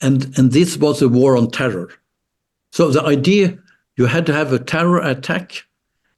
And 0.00 0.36
and 0.38 0.52
this 0.52 0.76
was 0.76 1.00
a 1.00 1.08
war 1.08 1.36
on 1.36 1.50
terror. 1.50 1.90
So 2.72 2.90
the 2.90 3.02
idea 3.02 3.56
you 3.96 4.06
had 4.06 4.26
to 4.26 4.32
have 4.32 4.52
a 4.52 4.58
terror 4.58 5.00
attack, 5.00 5.64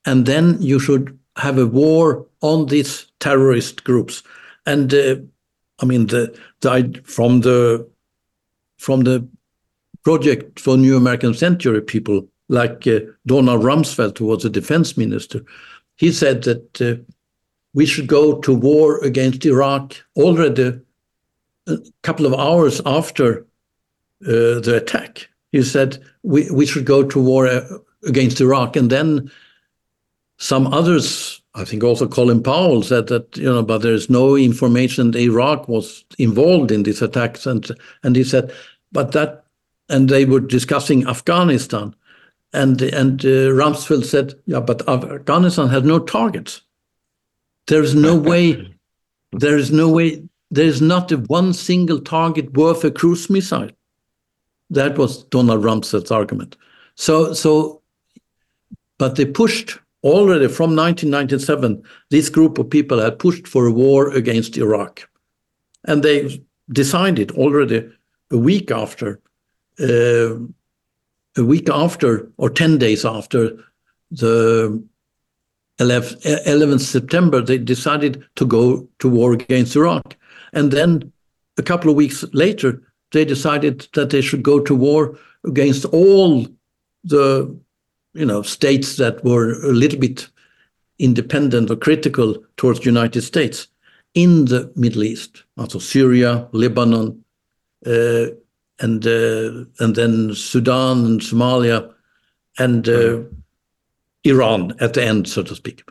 and 0.05 0.27
then 0.27 0.61
you 0.61 0.81
should 0.81 1.17
have 1.37 1.59
a 1.59 1.67
war 1.67 2.27
on 2.41 2.67
these 2.67 3.07
terrorist 3.21 3.85
groups. 3.85 4.23
And 4.67 4.93
uh, 4.93 5.17
I 5.81 5.87
mean, 5.87 6.09
the, 6.09 6.37
the 6.61 7.01
from 7.05 7.41
the 7.41 7.89
from 8.79 9.03
the 9.03 9.29
project 10.05 10.61
for 10.61 10.77
New 10.77 10.97
American 10.97 11.35
Century, 11.35 11.81
people 11.81 12.27
like 12.49 12.87
uh, 12.87 13.01
Donald 13.27 13.63
Rumsfeld, 13.63 14.19
who 14.19 14.27
was 14.27 14.45
a 14.45 14.51
defense 14.51 14.97
minister, 14.97 15.45
he 15.97 16.13
said 16.13 16.43
that 16.45 16.81
uh, 16.81 16.97
we 17.79 17.87
should 17.87 18.09
go 18.09 18.41
to 18.41 18.53
war 18.53 18.99
against 19.05 19.47
Iraq 19.47 19.95
already 20.17 20.81
a 21.69 21.77
couple 22.03 22.27
of 22.27 22.35
hours 22.35 22.81
after 22.85 23.47
uh, 24.27 24.59
the 24.67 24.81
attack. 24.83 25.29
He 25.53 25.63
said 25.63 26.03
we, 26.25 26.51
we 26.51 26.67
should 26.67 26.85
go 26.85 27.05
to 27.05 27.23
war 27.23 27.47
uh, 27.47 27.61
against 28.05 28.41
Iraq. 28.41 28.75
And 28.75 28.91
then 28.91 29.31
some 30.39 30.67
others, 30.67 31.41
I 31.55 31.65
think 31.65 31.85
also 31.85 32.09
Colin 32.09 32.43
Powell, 32.43 32.83
said 32.83 33.07
that, 33.07 33.37
you 33.37 33.45
know, 33.45 33.63
but 33.63 33.83
there's 33.83 34.11
no 34.11 34.35
information 34.35 35.13
that 35.13 35.21
Iraq 35.21 35.69
was 35.69 36.05
involved 36.19 36.73
in 36.73 36.83
these 36.83 37.01
attacks. 37.01 37.47
And, 37.47 37.71
and 38.03 38.17
he 38.17 38.25
said, 38.25 38.53
but 38.91 39.13
that, 39.13 39.45
and 39.89 40.09
they 40.09 40.25
were 40.25 40.41
discussing 40.41 41.07
Afghanistan. 41.07 41.95
And, 42.53 42.83
and 42.83 43.25
uh, 43.25 43.55
Rumsfeld 43.55 44.05
said, 44.05 44.35
yeah, 44.47 44.59
but 44.59 44.89
Afghanistan 44.89 45.69
had 45.69 45.85
no 45.85 46.01
targets. 46.01 46.63
There's 47.75 47.95
no 47.95 48.17
way, 48.17 48.75
there 49.33 49.59
is 49.59 49.71
no 49.71 49.91
way, 49.91 50.23
there 50.51 50.65
is 50.65 50.81
not 50.81 51.13
a 51.13 51.19
one 51.19 51.53
single 51.53 52.01
target 52.01 52.55
worth 52.55 52.83
a 52.83 52.91
cruise 52.91 53.29
missile. 53.29 53.69
That 54.71 54.97
was 54.97 55.25
Donald 55.25 55.63
Rumsfeld's 55.63 56.11
argument. 56.11 56.57
So, 56.95 57.35
so, 57.35 57.83
but 58.97 59.17
they 59.17 59.27
pushed 59.27 59.79
already 60.03 60.49
from 60.49 60.75
1997. 60.75 61.83
This 62.11 62.31
group 62.31 62.57
of 62.57 62.71
people 62.71 62.99
had 63.01 63.19
pushed 63.19 63.47
for 63.47 63.67
a 63.67 63.73
war 63.73 64.11
against 64.15 64.57
Iraq, 64.57 65.07
and 65.85 66.03
they 66.03 66.43
decided 66.73 67.33
already 67.33 67.87
a 68.31 68.39
week 68.39 68.71
after, 68.71 69.21
uh, 69.79 70.37
a 71.37 71.45
week 71.45 71.69
after, 71.69 72.31
or 72.39 72.49
ten 72.49 72.79
days 72.79 73.05
after 73.05 73.59
the 74.11 74.83
11th, 75.79 76.23
11th 76.45 76.81
September, 76.81 77.41
they 77.41 77.59
decided 77.59 78.25
to 78.37 78.45
go 78.45 78.89
to 78.99 79.09
war 79.09 79.33
against 79.33 79.77
Iraq, 79.77 80.17
and 80.53 80.71
then 80.73 81.13
a 81.57 81.63
couple 81.63 81.91
of 81.91 81.97
weeks 81.97 82.25
later, 82.33 82.83
they 83.13 83.25
decided 83.25 83.89
that 83.95 84.11
they 84.11 84.21
should 84.21 84.43
go 84.43 84.61
to 84.61 84.75
war 84.75 85.19
against 85.45 85.85
all 85.87 86.47
the 87.05 87.59
you 88.15 88.27
know 88.27 88.43
states 88.43 88.97
that 88.97 89.23
were 89.25 89.53
a 89.63 89.73
little 89.73 89.99
bit 89.99 90.29
independent 90.99 91.71
or 91.71 91.77
critical 91.77 92.37
towards 92.57 92.81
the 92.81 92.87
United 92.87 93.23
States 93.23 93.69
in 94.15 94.47
the 94.47 94.73
Middle 94.75 95.05
East, 95.05 95.45
also 95.57 95.79
Syria, 95.79 96.49
Lebanon, 96.53 97.25
uh, 97.87 98.27
and 98.81 99.07
uh, 99.07 99.65
and 99.79 99.95
then 99.95 100.35
Sudan 100.35 101.05
and 101.05 101.21
Somalia, 101.21 101.93
and 102.59 102.89
uh, 102.89 103.21
Iran 104.29 104.75
at 104.81 104.95
the 104.95 105.05
end, 105.05 105.29
so 105.29 105.43
to 105.43 105.55
speak. 105.55 105.83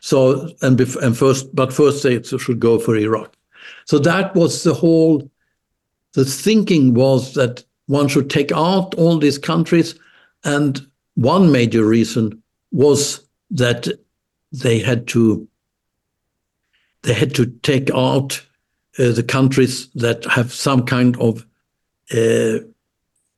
So 0.00 0.50
and 0.62 0.80
and 0.80 1.16
first, 1.16 1.54
but 1.54 1.72
first 1.72 2.02
they 2.02 2.22
should 2.22 2.60
go 2.60 2.78
for 2.78 2.96
Iraq. 2.96 3.36
So 3.84 3.98
that 4.00 4.34
was 4.34 4.62
the 4.62 4.74
whole. 4.74 5.30
The 6.14 6.24
thinking 6.24 6.94
was 6.94 7.34
that 7.34 7.64
one 7.86 8.08
should 8.08 8.28
take 8.28 8.52
out 8.52 8.94
all 8.94 9.18
these 9.18 9.38
countries 9.38 9.94
and 10.44 10.86
one 11.14 11.52
major 11.52 11.84
reason 11.84 12.42
was 12.70 13.26
that 13.50 13.88
they 14.50 14.78
had 14.78 15.06
to 15.08 15.46
they 17.02 17.14
had 17.14 17.34
to 17.34 17.46
take 17.62 17.90
out 17.94 18.44
uh, 18.98 19.10
the 19.10 19.22
countries 19.22 19.88
that 19.94 20.24
have 20.24 20.52
some 20.52 20.84
kind 20.84 21.16
of 21.18 21.44
uh, 22.14 22.58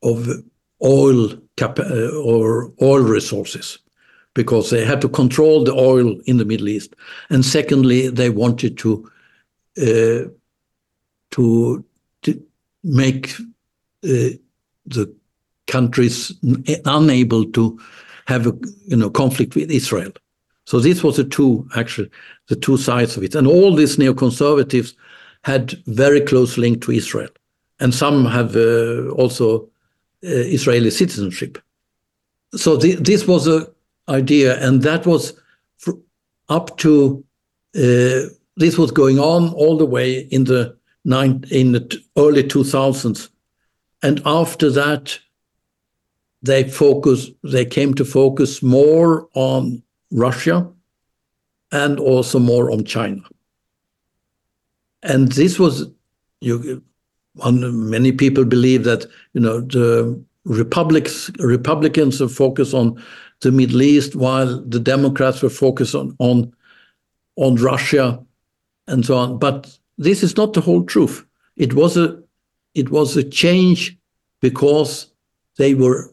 of 0.03 0.29
oil 0.83 1.31
cap- 1.57 1.79
uh, 1.79 2.11
or 2.17 2.73
oil 2.83 3.01
resources 3.01 3.79
because 4.35 4.71
they 4.71 4.85
had 4.85 5.01
to 5.01 5.09
control 5.09 5.65
the 5.65 5.73
oil 5.73 6.19
in 6.27 6.37
the 6.37 6.45
Middle 6.45 6.69
East, 6.69 6.95
and 7.31 7.45
secondly, 7.45 8.09
they 8.09 8.31
wanted 8.31 8.77
to 8.79 9.11
uh, 9.81 10.29
to, 11.31 11.85
to 12.23 12.43
make 12.85 13.35
uh, 14.05 14.39
the 14.87 15.13
countries 15.67 16.33
unable 16.85 17.45
to 17.47 17.81
have 18.27 18.47
a 18.47 18.55
you 18.87 18.97
know 18.97 19.11
conflict 19.11 19.55
with 19.55 19.71
Israel. 19.71 20.13
So 20.67 20.79
this 20.81 21.03
was 21.03 21.17
the 21.17 21.25
two 21.25 21.69
actually 21.77 22.11
the 22.49 22.57
two 22.57 22.77
sides 22.77 23.17
of 23.17 23.23
it, 23.23 23.35
and 23.35 23.47
all 23.47 23.75
these 23.75 23.97
neoconservatives 23.97 24.95
had 25.43 25.73
very 25.87 26.21
close 26.21 26.57
link 26.57 26.83
to 26.83 26.93
Israel, 26.93 27.31
and 27.81 27.95
some 27.95 28.27
have 28.27 28.57
uh, 28.57 29.09
also 29.11 29.63
uh, 30.25 30.45
Israeli 30.57 30.91
citizenship. 30.91 31.59
So 32.55 32.77
this 32.77 33.27
was 33.27 33.49
a 33.49 33.69
idea, 34.09 34.61
and 34.67 34.83
that 34.83 35.07
was 35.07 35.35
up 36.49 36.77
to 36.79 37.25
uh, 37.77 38.29
this 38.57 38.79
was 38.79 38.91
going 38.91 39.19
on 39.19 39.53
all 39.55 39.77
the 39.77 39.87
way 39.87 40.21
in 40.31 40.45
the 40.45 40.77
in 41.51 41.73
the 41.73 42.03
early 42.17 42.43
2000s, 42.43 43.29
and 44.03 44.23
after 44.25 44.71
that 44.71 45.19
they 46.43 46.65
focus 46.65 47.31
they 47.43 47.65
came 47.65 47.95
to 47.95 48.05
focus 48.05 48.63
more 48.63 49.29
on 49.35 49.83
Russia 50.11 50.71
and 51.73 51.99
also 51.99 52.39
more 52.39 52.71
on 52.71 52.85
China. 52.85 53.23
And 55.03 55.33
this 55.33 55.59
was 55.59 55.87
you 56.41 56.83
many 57.35 58.13
people 58.13 58.45
believe 58.45 58.85
that 58.85 59.07
you 59.33 59.41
know 59.41 59.61
the 59.61 60.23
republics 60.45 61.31
Republicans 61.39 62.23
are 62.23 62.29
focused 62.29 62.75
on 62.75 63.03
the 63.45 63.53
Middle 63.53 63.83
East 63.83 64.17
while 64.17 64.61
the 64.61 64.81
Democrats 64.81 65.43
were 65.43 65.51
focused 65.51 65.95
on 65.95 66.17
on 66.19 66.53
on 67.37 67.55
Russia 67.57 68.21
and 68.89 69.07
so 69.07 69.17
on. 69.17 69.39
But 69.39 69.79
this 69.97 70.23
is 70.23 70.37
not 70.37 70.53
the 70.53 70.61
whole 70.61 70.85
truth. 70.85 71.25
It 71.57 71.75
was 71.75 71.97
a 71.97 72.21
it 72.75 72.91
was 72.91 73.17
a 73.17 73.23
change 73.23 73.97
because 74.41 75.07
they 75.57 75.75
were 75.75 76.13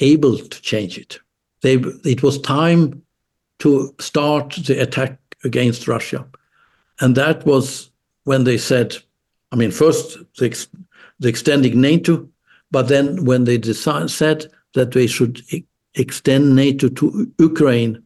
able 0.00 0.36
to 0.36 0.62
change 0.62 0.98
it. 0.98 1.18
They, 1.62 1.74
it 2.04 2.22
was 2.22 2.40
time 2.40 3.02
to 3.60 3.94
start 4.00 4.54
the 4.66 4.82
attack 4.82 5.18
against 5.44 5.86
Russia. 5.86 6.26
And 7.00 7.14
that 7.16 7.46
was 7.46 7.90
when 8.24 8.44
they 8.44 8.58
said, 8.58 8.96
I 9.52 9.56
mean, 9.56 9.70
first 9.70 10.18
the, 10.38 10.46
ex, 10.46 10.68
the 11.20 11.28
extending 11.28 11.80
NATO, 11.80 12.28
but 12.70 12.88
then 12.88 13.24
when 13.24 13.44
they 13.44 13.58
decide, 13.58 14.10
said 14.10 14.46
that 14.74 14.92
they 14.92 15.06
should 15.06 15.42
extend 15.94 16.56
NATO 16.56 16.88
to 16.88 17.32
Ukraine, 17.38 18.02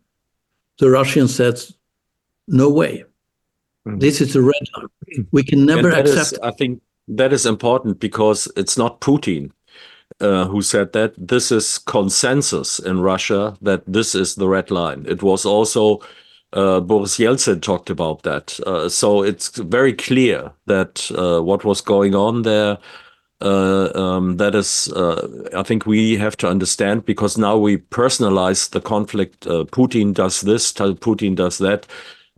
the 0.79 0.90
Russians 0.90 1.35
said, 1.35 1.61
no 2.49 2.68
way. 2.70 3.05
Mm. 3.87 4.01
This 4.01 4.20
is 4.20 4.37
a 4.37 4.42
red 4.42 4.62
line. 4.77 5.27
We 5.33 5.42
can 5.42 5.64
never 5.64 5.90
accept. 5.90 6.33
Is, 6.33 6.38
I 6.42 6.51
think 6.51 6.83
that 7.09 7.33
is 7.33 7.46
important 7.46 8.01
because 8.01 8.51
it's 8.57 8.77
not 8.77 9.01
Putin 9.01 9.53
uh, 10.20 10.46
who 10.46 10.62
said 10.62 10.92
that 10.92 11.14
this 11.16 11.53
is 11.53 11.79
consensus 11.79 12.79
in 12.79 13.01
Russia 13.01 13.57
that 13.62 13.83
this 13.87 14.14
is 14.14 14.35
the 14.35 14.49
red 14.49 14.70
line. 14.70 15.05
It 15.09 15.22
was 15.22 15.44
also 15.44 16.01
uh, 16.53 16.81
Boris 16.81 17.18
Yeltsin 17.18 17.61
talked 17.61 17.90
about 17.90 18.22
that. 18.22 18.59
Uh, 18.66 18.88
so 18.88 19.22
it's 19.22 19.49
very 19.59 19.92
clear 19.92 20.53
that 20.66 21.11
uh, 21.12 21.40
what 21.42 21.64
was 21.64 21.81
going 21.81 22.14
on 22.14 22.42
there. 22.42 22.79
Uh, 23.40 23.90
um, 23.94 24.38
that 24.38 24.55
is, 24.55 24.90
uh, 24.92 25.49
I 25.55 25.62
think 25.62 25.85
we 25.85 26.16
have 26.16 26.37
to 26.38 26.49
understand 26.49 27.05
because 27.05 27.37
now 27.37 27.57
we 27.59 27.77
personalize 27.77 28.70
the 28.70 28.81
conflict. 28.81 29.40
Putin 29.40 30.14
does 30.14 30.40
this, 30.40 30.72
Putin 30.72 31.35
does 31.37 31.59
that 31.59 31.87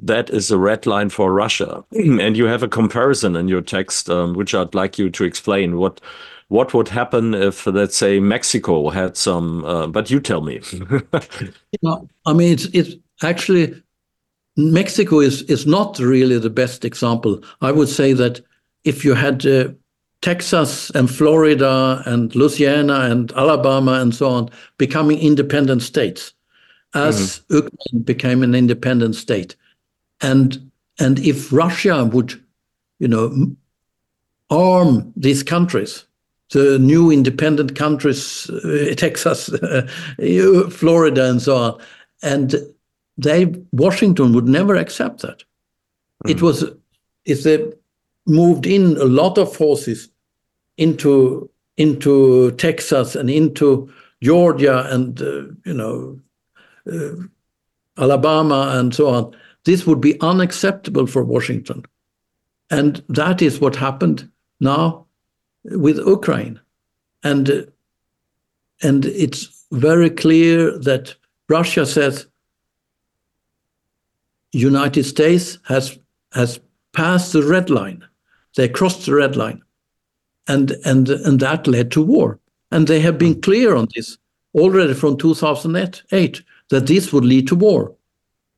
that 0.01 0.31
is 0.31 0.51
a 0.51 0.59
red 0.59 0.87
line 0.87 1.11
for 1.11 1.33
Russia. 1.33 1.85
and 1.93 2.37
you 2.37 2.47
have 2.47 2.63
a 2.63 2.69
comparison 2.69 3.37
in 3.37 3.49
your 3.49 3.61
text, 3.61 4.09
um, 4.09 4.35
which 4.35 4.55
I'd 4.55 4.75
like 4.75 4.99
you 4.99 5.11
to 5.11 5.25
explain. 5.25 5.77
What 5.77 6.01
what 6.49 6.73
would 6.73 6.89
happen 6.89 7.35
if, 7.35 7.67
let's 7.67 7.97
say, 7.97 8.21
Mexico 8.21 8.89
had 8.89 9.19
some? 9.19 9.65
Uh, 9.67 9.87
but 9.87 10.11
you 10.11 10.19
tell 10.19 10.41
me. 10.41 10.61
I 12.27 12.33
mean, 12.33 12.53
it's 12.53 12.67
it's 12.73 12.97
actually 13.23 13.83
Mexico 14.57 15.21
is 15.21 15.43
is 15.43 15.67
not 15.67 15.99
really 15.99 16.39
the 16.39 16.51
best 16.51 16.85
example. 16.85 17.43
I 17.61 17.73
would 17.73 17.89
say 17.89 18.15
that 18.15 18.41
if 18.85 19.05
you 19.05 19.15
had 19.15 19.45
uh, 19.45 19.69
Texas 20.21 20.91
and 20.91 21.11
Florida 21.11 22.03
and 22.07 22.35
Louisiana 22.35 23.01
and 23.03 23.33
Alabama 23.33 23.93
and 23.93 24.15
so 24.15 24.29
on 24.29 24.51
becoming 24.77 25.19
independent 25.19 25.83
states, 25.83 26.33
as 26.95 27.41
mm-hmm. 27.51 27.57
Ukraine 27.57 28.03
became 28.05 28.43
an 28.43 28.55
independent 28.55 29.15
state, 29.15 29.55
and 30.21 30.71
and 30.99 31.19
if 31.21 31.53
Russia 31.53 32.05
would, 32.05 32.35
you 32.99 33.07
know, 33.07 33.55
arm 34.51 35.13
these 35.17 35.45
countries 35.45 36.05
the 36.51 36.79
new 36.79 37.11
independent 37.11 37.77
countries, 37.77 38.49
uh, 38.51 38.95
Texas, 38.97 39.53
uh, 39.53 39.87
Florida, 40.71 41.29
and 41.29 41.43
so 41.43 41.57
on. 41.57 41.81
And 42.23 42.55
they, 43.17 43.55
Washington 43.73 44.33
would 44.33 44.49
never 44.49 44.75
accept 44.75 45.23
that. 45.23 45.43
Mm. 46.25 46.31
It 46.31 46.43
was, 46.43 46.65
if 47.25 47.43
they 47.43 47.71
moved 48.29 48.67
in 48.67 48.97
a 48.99 49.05
lot 49.05 49.39
of 49.39 49.55
forces 49.55 50.09
into 50.77 51.51
into 51.77 52.51
Texas 52.53 53.15
and 53.15 53.31
into 53.31 53.91
Georgia 54.23 54.87
and 54.93 55.21
uh, 55.23 55.43
you 55.65 55.75
know 55.75 56.21
uh, 56.93 58.03
Alabama 58.03 58.73
and 58.75 58.95
so 58.95 59.09
on. 59.09 59.37
This 59.65 59.87
would 59.87 60.01
be 60.01 60.21
unacceptable 60.21 61.07
for 61.07 61.25
Washington, 61.25 61.85
and 62.71 63.03
that 63.09 63.43
is 63.43 63.61
what 63.61 63.77
happened 63.77 64.29
now 64.61 65.07
with 65.65 65.99
Ukraine, 65.99 66.61
and 67.23 67.71
and 68.83 69.05
it's 69.05 69.65
very 69.73 70.11
clear 70.11 70.79
that 70.79 71.15
Russia 71.49 71.85
says 71.85 72.27
United 74.53 75.05
States 75.05 75.59
has 75.65 75.99
has 76.33 76.61
passed 76.93 77.33
the 77.33 77.43
red 77.43 77.71
line. 77.71 78.08
They 78.59 78.69
crossed 78.69 79.07
the 79.07 79.15
red 79.15 79.37
line, 79.37 79.63
and 80.49 80.73
and 80.85 81.09
and 81.09 81.39
that 81.39 81.69
led 81.69 81.93
to 81.93 82.03
war. 82.03 82.41
And 82.73 82.89
they 82.89 82.99
have 82.99 83.17
been 83.17 83.41
clear 83.41 83.77
on 83.77 83.87
this 83.95 84.19
already 84.53 84.95
from 84.95 85.17
2008 85.17 86.43
that 86.71 86.89
this 86.89 87.13
would 87.13 87.25
lead 87.25 87.47
to 87.47 87.55
war. 87.55 87.95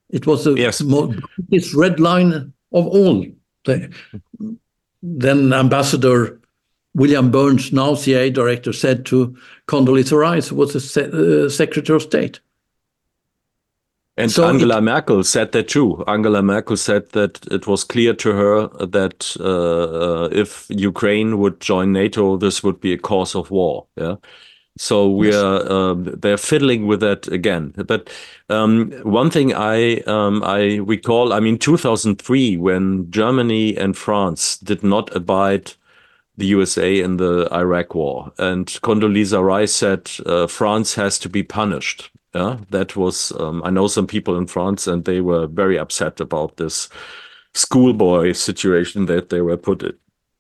It 0.09 0.27
was 0.27 0.45
the 0.45 0.55
yes. 0.55 0.83
this 1.51 1.75
red 1.75 2.01
line 2.01 2.33
of 2.33 2.87
all. 2.87 3.27
The, 3.67 3.95
then 5.03 5.53
Ambassador 5.53 6.41
William 6.95 7.31
Burns, 7.31 7.71
now 7.71 7.95
CIA 7.95 8.31
director, 8.31 8.73
said 8.73 9.05
to 9.07 9.37
Condoleezza 9.69 10.17
Rice, 10.17 10.49
who 10.49 10.57
was 10.57 10.73
the 10.73 10.81
se 10.81 11.11
uh, 11.13 11.51
Secretary 11.51 11.97
of 11.97 12.03
State. 12.03 12.41
And 14.23 14.31
so 14.31 14.49
Angela 14.49 14.79
it, 14.79 14.83
Merkel 14.83 15.25
said 15.25 15.53
that 15.53 15.69
too. 15.69 16.05
Angela 16.07 16.43
Merkel 16.43 16.77
said 16.77 17.11
that 17.11 17.47
it 17.51 17.67
was 17.67 17.85
clear 17.85 18.15
to 18.15 18.33
her 18.33 18.69
that 18.87 19.37
uh, 19.41 20.29
if 20.31 20.67
Ukraine 20.69 21.39
would 21.39 21.61
join 21.61 21.93
NATO, 21.93 22.37
this 22.37 22.63
would 22.63 22.81
be 22.81 22.93
a 22.93 22.99
cause 22.99 23.35
of 23.35 23.51
war. 23.51 23.87
Yeah. 23.97 24.17
So 24.79 25.11
we 25.11 25.35
are 25.35 25.71
um, 25.71 26.05
they're 26.05 26.37
fiddling 26.37 26.87
with 26.87 27.01
that 27.01 27.29
again. 27.29 27.75
But 27.87 28.09
um, 28.49 28.93
one 29.03 29.31
thing 29.31 29.55
I 29.55 29.99
um, 30.07 30.43
I 30.45 30.77
recall, 30.77 31.33
I 31.33 31.41
mean, 31.41 31.59
2003 31.59 32.57
when 32.57 33.11
Germany 33.11 33.77
and 33.77 33.97
France 33.97 34.57
did 34.59 34.83
not 34.83 35.15
abide 35.15 35.73
the 36.37 36.47
USA 36.47 37.01
in 37.01 37.19
the 37.19 37.49
Iraq 37.53 37.95
War, 37.95 38.33
and 38.39 38.67
Condoleezza 38.67 39.45
Rice 39.45 39.73
said 39.73 40.11
uh, 40.25 40.47
France 40.47 40.95
has 40.95 41.19
to 41.19 41.29
be 41.29 41.43
punished. 41.43 42.10
Yeah, 42.35 42.59
that 42.71 42.95
was 42.95 43.33
um, 43.41 43.63
I 43.65 43.71
know 43.71 43.89
some 43.89 44.07
people 44.07 44.37
in 44.39 44.47
France, 44.47 44.87
and 44.87 45.05
they 45.05 45.21
were 45.21 45.47
very 45.47 45.79
upset 45.79 46.21
about 46.21 46.57
this 46.57 46.89
schoolboy 47.55 48.33
situation 48.33 49.07
that 49.07 49.31
they 49.31 49.41
were 49.41 49.57
put 49.57 49.83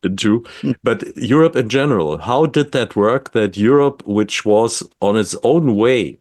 into. 0.04 0.40
Mm. 0.62 0.76
But 0.84 1.16
Europe 1.16 1.56
in 1.56 1.68
general, 1.68 2.18
how 2.18 2.46
did 2.46 2.72
that 2.72 2.94
work? 2.94 3.32
That 3.32 3.56
Europe, 3.56 4.02
which 4.06 4.44
was 4.44 4.82
on 5.00 5.16
its 5.16 5.34
own 5.42 5.76
way 5.76 6.18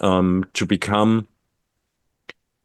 um, 0.00 0.44
to 0.54 0.66
become 0.66 1.28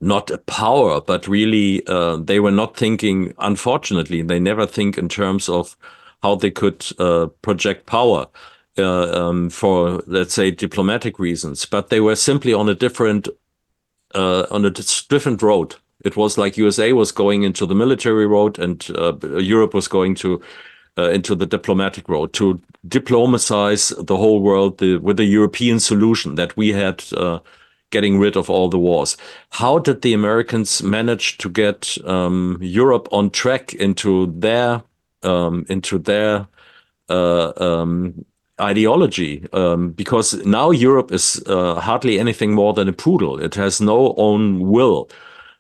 not 0.02 0.32
a 0.32 0.38
power, 0.39 1.02
but 1.02 1.28
really 1.28 1.86
uh, 1.88 2.17
they 2.17 2.39
were 2.39 2.52
not 2.52 2.76
thinking. 2.76 3.34
Unfortunately, 3.38 4.24
they 4.24 4.39
never 4.39 4.65
think 4.65 4.98
in 4.98 5.10
terms 5.10 5.48
of 5.48 5.78
how 6.24 6.36
they 6.36 6.52
could 6.52 6.86
uh, 6.98 7.28
project 7.43 7.86
power 7.86 8.28
um, 8.78 9.50
for, 9.50 10.02
let's 10.08 10.34
say, 10.34 10.52
diplomatic 10.52 11.20
reasons. 11.20 11.66
But 11.66 11.90
they 11.90 12.00
were 12.00 12.16
simply 12.16 12.54
on 12.54 12.70
a 12.70 12.76
different 12.76 13.28
uh, 14.16 14.46
on 14.52 14.66
a 14.66 14.70
different 14.70 15.42
road. 15.42 15.76
It 16.06 16.16
was 16.16 16.38
like 16.38 16.58
USA 16.58 16.94
was 16.94 17.12
going 17.12 17.44
into 17.44 17.66
the 17.66 17.76
military 17.76 18.28
road, 18.28 18.60
and 18.60 18.88
uh, 18.96 19.18
Europe 19.38 19.74
was 19.74 19.88
going 19.88 20.16
to 20.16 20.42
uh, 20.98 21.10
into 21.10 21.36
the 21.36 21.46
diplomatic 21.46 22.08
road 22.10 22.34
to 22.34 22.62
diplomatize 22.88 23.90
the 24.00 24.18
whole 24.18 24.42
world 24.42 24.78
the, 24.80 24.98
with 24.98 25.20
a 25.20 25.26
European 25.26 25.80
solution 25.80 26.36
that 26.36 26.56
we 26.58 26.70
had 26.70 27.04
uh, 27.16 27.40
getting 27.92 28.20
rid 28.20 28.36
of 28.36 28.50
all 28.50 28.70
the 28.70 28.80
wars. 28.80 29.18
How 29.52 29.80
did 29.80 30.02
the 30.02 30.13
Americans 30.13 30.84
manage 30.84 31.38
to 31.40 31.50
get 31.50 31.98
um, 32.06 32.58
Europe 32.62 33.08
on 33.12 33.30
track 33.30 33.74
into 33.74 34.34
their 34.40 34.84
um, 35.24 35.66
into 35.70 35.98
their 35.98 36.48
uh, 37.10 37.52
um, 37.58 38.26
ideology? 38.60 39.46
Um, 39.54 39.91
because 39.91 40.34
now 40.46 40.72
Europe 40.72 41.12
is 41.12 41.41
uh, 41.48 41.80
hardly 41.80 42.20
anything 42.20 42.54
more 42.54 42.74
than 42.74 42.88
a 42.88 42.93
poodle. 42.93 43.39
It 43.39 43.56
has 43.56 43.82
no 43.82 44.13
own 44.17 44.70
will. 44.70 45.10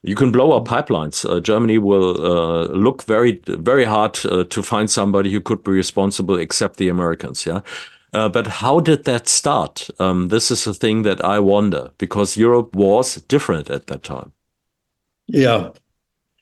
You 0.03 0.15
can 0.15 0.31
blow 0.31 0.51
up 0.53 0.65
pipelines. 0.65 1.25
Uh, 1.25 1.39
Germany 1.39 1.79
will 1.79 2.15
uh, 2.21 2.67
look 2.67 3.03
very, 3.03 3.41
very 3.47 3.83
hard 3.83 4.19
uh, 4.25 4.43
to 4.45 4.63
find 4.63 4.89
somebody 4.89 5.31
who 5.31 5.41
could 5.41 5.63
be 5.63 5.71
responsible, 5.71 6.37
except 6.39 6.77
the 6.77 6.89
Americans. 6.89 7.45
Yeah. 7.45 7.61
Uh, 8.13 8.29
but 8.29 8.47
how 8.47 8.79
did 8.79 9.03
that 9.03 9.27
start? 9.27 9.89
Um, 9.99 10.29
this 10.29 10.49
is 10.49 10.65
a 10.65 10.73
thing 10.73 11.03
that 11.03 11.23
I 11.25 11.39
wonder 11.39 11.91
because 11.97 12.37
Europe 12.37 12.75
was 12.75 13.15
different 13.27 13.69
at 13.69 13.87
that 13.87 14.03
time. 14.03 14.31
Yeah. 15.27 15.71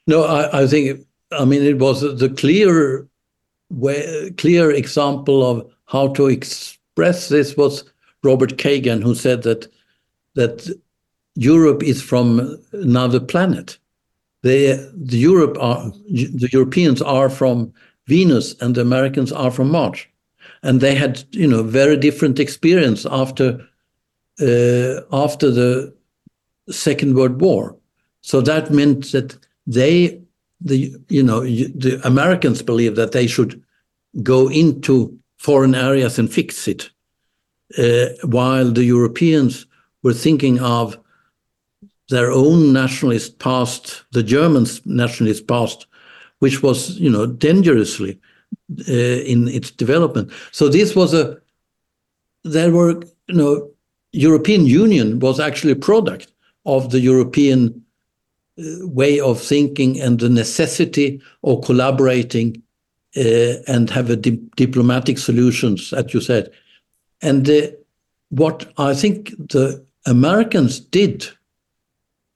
No, 0.06 0.24
I, 0.24 0.62
I 0.62 0.68
think, 0.68 1.06
I 1.32 1.44
mean, 1.46 1.64
it 1.64 1.80
was 1.80 2.02
the 2.02 2.30
clear 2.30 3.08
way, 3.72 4.32
clear 4.38 4.70
example 4.70 5.44
of 5.44 5.75
how 5.86 6.08
to 6.14 6.28
express 6.28 7.30
this 7.30 7.56
was 7.56 7.84
Robert 8.24 8.58
Kagan, 8.58 9.04
who 9.04 9.16
said 9.16 9.44
that 9.44 9.68
that 10.34 10.70
Europe 11.36 11.84
is 11.84 12.02
from 12.02 12.58
another 12.74 13.20
planet. 13.20 13.78
They, 14.42 14.76
the 14.94 15.18
Europe 15.18 15.58
are 15.60 15.92
the 16.10 16.50
Europeans 16.52 17.02
are 17.02 17.30
from 17.30 17.74
Venus, 18.08 18.56
and 18.62 18.76
the 18.76 18.82
Americans 18.82 19.32
are 19.32 19.52
from 19.52 19.72
Mars 19.72 20.06
and 20.66 20.82
they 20.82 20.96
had 20.96 21.24
you 21.32 21.48
know 21.48 21.64
very 21.64 21.96
different 21.96 22.40
experience 22.40 23.06
after 23.06 23.62
uh, 24.42 25.02
after 25.12 25.52
the 25.52 25.94
Second 26.70 27.16
World 27.16 27.40
War. 27.40 27.78
So 28.22 28.42
that 28.42 28.72
meant 28.72 29.12
that 29.12 29.38
they 29.68 30.20
the 30.60 30.96
you 31.08 31.24
know 31.24 31.42
the 31.42 32.02
Americans 32.04 32.62
believed 32.62 32.96
that 32.96 33.12
they 33.12 33.28
should 33.28 33.62
go 34.24 34.50
into 34.50 35.18
foreign 35.46 35.76
areas 35.76 36.18
and 36.20 36.34
fix 36.34 36.68
it, 36.68 36.90
uh, 37.78 38.08
while 38.24 38.72
the 38.72 38.84
Europeans 38.84 39.68
were 40.02 40.14
thinking 40.14 40.60
of 40.60 40.98
their 42.10 42.32
own 42.32 42.74
nationalist 42.74 43.38
past, 43.38 44.06
the 44.12 44.24
Germans' 44.24 44.82
nationalist 44.86 45.48
past, 45.48 45.88
which 46.40 46.64
was 46.64 47.00
you 47.00 47.12
know 47.12 47.26
dangerously 47.28 48.20
uh, 48.90 49.20
in 49.34 49.48
its 49.48 49.70
development. 49.72 50.32
So 50.52 50.68
this 50.68 50.96
was 50.96 51.14
a 51.14 51.38
there 52.44 52.72
were 52.72 52.94
you 53.28 53.38
know 53.42 53.70
European 54.12 54.66
Union 54.66 55.20
was 55.20 55.40
actually 55.40 55.74
a 55.74 55.88
product 55.90 56.32
of 56.66 56.90
the 56.90 57.00
European 57.00 57.60
uh, 58.58 58.88
way 59.02 59.20
of 59.20 59.42
thinking 59.42 60.02
and 60.02 60.20
the 60.20 60.30
necessity 60.30 61.22
of 61.44 61.64
collaborating 61.66 62.64
uh, 63.18 63.62
and 63.68 63.90
have 63.90 64.10
a 64.10 64.16
di 64.16 64.32
diplomatic 64.56 65.18
solutions, 65.18 65.94
as 65.94 66.14
you 66.14 66.22
said. 66.22 66.52
And 67.22 67.50
uh, 67.50 67.68
what 68.30 68.72
I 68.78 68.94
think 68.94 69.30
the 69.50 69.86
Americans 70.06 70.80
did 70.80 71.28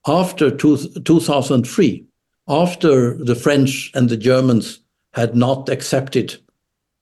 after 0.07 0.49
two, 0.49 0.77
2003, 0.77 2.05
after 2.47 3.15
the 3.15 3.35
French 3.35 3.91
and 3.93 4.09
the 4.09 4.17
Germans 4.17 4.79
had 5.13 5.35
not 5.35 5.69
accepted 5.69 6.35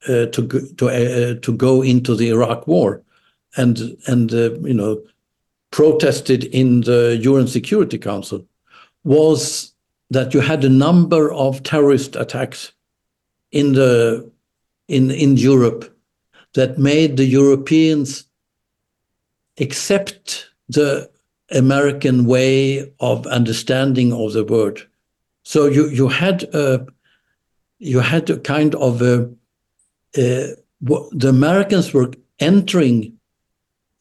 uh, 0.08 0.26
to 0.28 0.48
to 0.78 0.90
uh, 0.90 1.40
to 1.42 1.54
go 1.54 1.82
into 1.82 2.16
the 2.16 2.30
Iraq 2.30 2.68
War, 2.68 3.02
and 3.56 3.98
and 4.08 4.34
uh, 4.34 4.54
you 4.62 4.74
know 4.74 5.02
protested 5.72 6.46
in 6.46 6.82
the 6.82 7.20
UN 7.22 7.48
Security 7.48 7.98
Council, 7.98 8.46
was 9.04 9.74
that 10.10 10.34
you 10.34 10.40
had 10.40 10.64
a 10.64 10.70
number 10.70 11.32
of 11.34 11.64
terrorist 11.64 12.16
attacks 12.16 12.72
in 13.52 13.74
the 13.74 14.30
in 14.88 15.12
in 15.12 15.38
Europe 15.38 15.94
that 16.54 16.78
made 16.78 17.18
the 17.18 17.26
Europeans 17.26 18.26
accept 19.60 20.50
the 20.70 21.10
American 21.52 22.26
way 22.26 22.92
of 23.00 23.26
understanding 23.28 24.14
of 24.14 24.34
the 24.34 24.44
world. 24.44 24.86
So 25.44 25.66
you 25.66 25.90
you 25.90 26.08
had 26.08 26.44
a 26.54 26.86
you 27.80 28.00
had 28.00 28.30
a 28.30 28.40
kind 28.40 28.76
of 28.76 29.02
a, 29.02 29.30
uh, 30.18 30.56
the 31.12 31.30
Americans 31.30 31.94
were 31.94 32.12
entering 32.40 33.18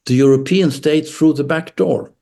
the 0.06 0.14
European 0.14 0.70
states 0.70 1.10
through 1.10 1.34
the 1.34 1.44
back 1.44 1.76
door 1.76 2.12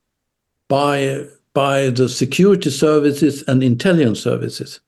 by 0.69 1.27
by 1.53 1.91
the 1.91 2.09
security 2.09 2.71
services 2.71 3.45
and 3.47 3.63
intelligence 3.63 4.21
services. 4.21 4.81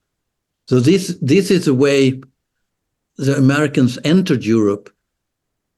So 0.66 0.80
this 0.80 1.16
this 1.22 1.50
is 1.50 1.64
the 1.64 1.74
way 1.74 2.20
the 3.16 3.36
Americans 3.36 3.98
entered 4.04 4.44
Europe, 4.44 4.90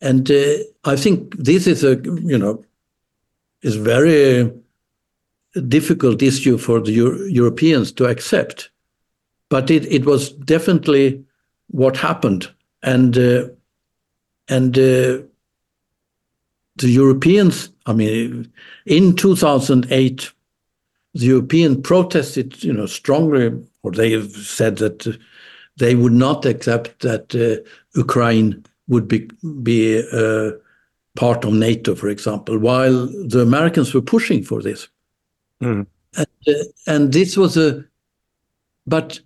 and 0.00 0.30
uh, 0.30 0.58
I 0.84 0.96
think 0.96 1.36
this 1.36 1.66
is 1.66 1.84
a 1.84 1.96
you 2.04 2.38
know 2.38 2.64
is 3.62 3.76
very 3.76 4.50
difficult 5.68 6.22
issue 6.22 6.58
for 6.58 6.80
the 6.80 6.92
Euro 6.92 7.24
Europeans 7.26 7.92
to 7.92 8.06
accept. 8.06 8.70
But 9.50 9.70
it, 9.70 9.90
it 9.90 10.04
was 10.04 10.32
definitely 10.32 11.24
what 11.68 11.96
happened. 11.96 12.50
And 12.82 13.16
uh, 13.16 13.48
and 14.48 14.76
uh, 14.78 15.22
the 16.76 16.88
Europeans, 16.88 17.70
I 17.86 17.92
mean, 17.92 18.50
in 18.86 19.16
2008, 19.16 20.32
the 21.14 21.26
European 21.26 21.82
protested, 21.82 22.62
you 22.62 22.72
know, 22.72 22.86
strongly, 22.86 23.50
or 23.82 23.92
they 23.92 24.12
have 24.12 24.30
said 24.32 24.76
that 24.78 25.18
they 25.76 25.94
would 25.94 26.12
not 26.12 26.44
accept 26.44 27.00
that 27.00 27.34
uh, 27.34 27.62
Ukraine 27.94 28.64
would 28.88 29.06
be 29.08 29.28
be 29.62 30.02
uh, 30.12 30.50
part 31.16 31.44
of 31.44 31.52
NATO, 31.52 31.94
for 31.94 32.08
example, 32.08 32.58
while 32.58 33.06
the 33.06 33.40
Americans 33.40 33.92
were 33.92 34.02
pushing 34.02 34.42
for 34.42 34.62
this. 34.62 34.88
Mm. 35.62 35.86
And, 36.16 36.26
uh, 36.46 36.64
and 36.86 37.12
this 37.12 37.36
was 37.36 37.56
a, 37.56 37.84
but 38.86 39.20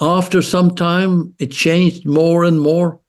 after 0.00 0.42
some 0.42 0.74
time, 0.74 1.34
it 1.38 1.50
changed 1.50 2.06
more 2.06 2.44
and 2.44 2.60
more, 2.60 3.00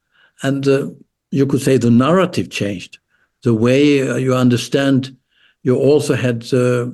and 0.42 0.68
uh, 0.68 0.90
you 1.32 1.46
could 1.46 1.62
say 1.62 1.78
the 1.78 1.92
narrative 1.92 2.50
changed. 2.50 3.00
The 3.44 3.54
way 3.54 4.08
uh, 4.08 4.16
you 4.16 4.36
understand, 4.36 5.16
you 5.64 5.78
also 5.78 6.16
had 6.16 6.52
uh, 6.54 6.90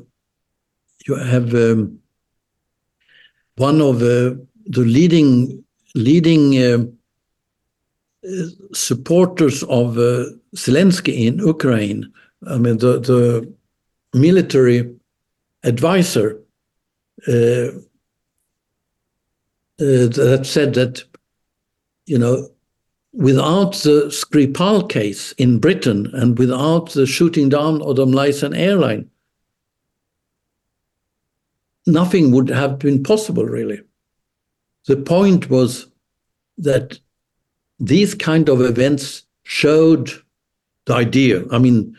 you 1.07 1.15
have 1.15 1.53
um, 1.55 2.00
one 3.69 3.79
of 3.81 3.95
uh, 4.01 4.35
the 4.77 4.85
leading 4.97 5.29
leading 5.93 6.43
uh, 6.57 6.79
supporters 8.73 9.63
of 9.63 9.97
uh, 9.97 10.25
Zelensky 10.55 11.27
in 11.27 11.39
Ukraine. 11.39 12.11
I 12.47 12.57
mean, 12.63 12.77
the 12.77 12.93
the 13.11 13.21
military 14.13 14.79
advisor 15.63 16.27
uh, 17.27 17.67
uh, 19.81 20.07
that 20.19 20.41
said 20.43 20.73
that, 20.73 21.03
you 22.05 22.17
know, 22.17 22.35
without 23.13 23.73
the 23.85 23.97
Skripal 24.09 24.89
case 24.89 25.33
in 25.33 25.59
Britain 25.59 26.09
and 26.13 26.37
without 26.37 26.91
the 26.91 27.05
shooting 27.05 27.49
down 27.49 27.81
of 27.81 27.95
the 27.95 28.05
Malaysian 28.05 28.53
airline, 28.53 29.09
nothing 31.91 32.31
would 32.31 32.49
have 32.49 32.79
been 32.79 33.03
possible, 33.03 33.45
really. 33.45 33.81
The 34.87 34.97
point 34.97 35.49
was 35.49 35.87
that 36.57 36.99
these 37.79 38.13
kind 38.15 38.49
of 38.49 38.61
events 38.61 39.23
showed 39.43 40.11
the 40.85 40.93
idea. 40.93 41.43
I 41.51 41.59
mean, 41.59 41.95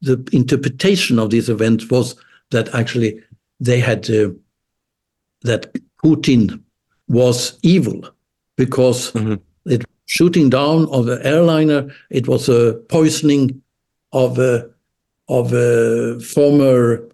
the 0.00 0.28
interpretation 0.32 1.18
of 1.18 1.30
these 1.30 1.48
events 1.48 1.88
was 1.90 2.16
that 2.50 2.74
actually 2.74 3.20
they 3.60 3.80
had 3.80 4.10
uh, 4.10 4.30
that 5.42 5.76
Putin 6.04 6.62
was 7.08 7.58
evil 7.62 8.02
because 8.56 9.12
mm-hmm. 9.12 9.34
it 9.66 9.84
shooting 10.06 10.50
down 10.50 10.88
of 10.88 11.06
the 11.06 11.24
airliner. 11.24 11.90
It 12.10 12.28
was 12.28 12.48
a 12.48 12.74
poisoning 12.88 13.62
of 14.12 14.38
a 14.38 14.68
of 15.28 15.52
a 15.52 16.20
former 16.20 17.08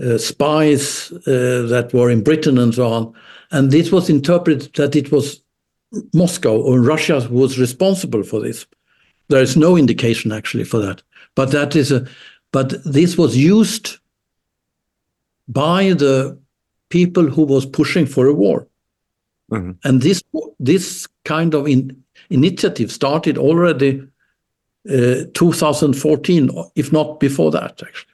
uh, 0.00 0.18
spies 0.18 1.12
uh, 1.12 1.66
that 1.68 1.90
were 1.92 2.10
in 2.10 2.22
Britain 2.22 2.58
and 2.58 2.74
so 2.74 2.88
on. 2.88 3.14
And 3.50 3.70
this 3.70 3.90
was 3.90 4.08
interpreted 4.08 4.74
that 4.74 4.96
it 4.96 5.10
was 5.12 5.42
Moscow 6.14 6.60
or 6.60 6.80
Russia 6.80 7.26
was 7.30 7.58
responsible 7.58 8.22
for 8.22 8.40
this. 8.40 8.66
There 9.28 9.42
is 9.42 9.56
no 9.56 9.76
indication 9.76 10.32
actually 10.32 10.64
for 10.64 10.78
that, 10.78 11.02
but 11.34 11.50
that 11.52 11.76
is 11.76 11.92
a. 11.92 12.06
But 12.52 12.82
this 12.84 13.16
was 13.16 13.36
used 13.36 13.98
by 15.46 15.92
the 15.92 16.36
people 16.88 17.28
who 17.28 17.44
was 17.44 17.64
pushing 17.64 18.06
for 18.06 18.26
a 18.26 18.34
war, 18.34 18.66
mm-hmm. 19.52 19.72
and 19.84 20.02
this 20.02 20.22
this 20.58 21.06
kind 21.24 21.54
of 21.54 21.68
in, 21.68 22.02
initiative 22.28 22.90
started 22.90 23.38
already 23.38 24.02
uh, 24.88 25.24
2014, 25.34 26.50
if 26.74 26.92
not 26.92 27.20
before 27.20 27.50
that, 27.52 27.80
actually. 27.82 28.09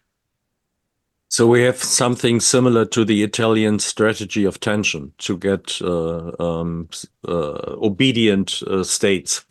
So 1.36 1.46
we 1.46 1.60
have 1.64 1.76
something 1.76 2.40
similar 2.40 2.86
to 2.86 3.04
the 3.04 3.22
Italian 3.22 3.78
strategy 3.78 4.46
of 4.46 4.58
tension 4.58 5.12
to 5.18 5.36
get 5.36 5.82
uh, 5.82 6.32
um, 6.40 6.88
uh, 7.28 7.76
obedient 7.82 8.62
uh, 8.62 8.82
states. 8.82 9.44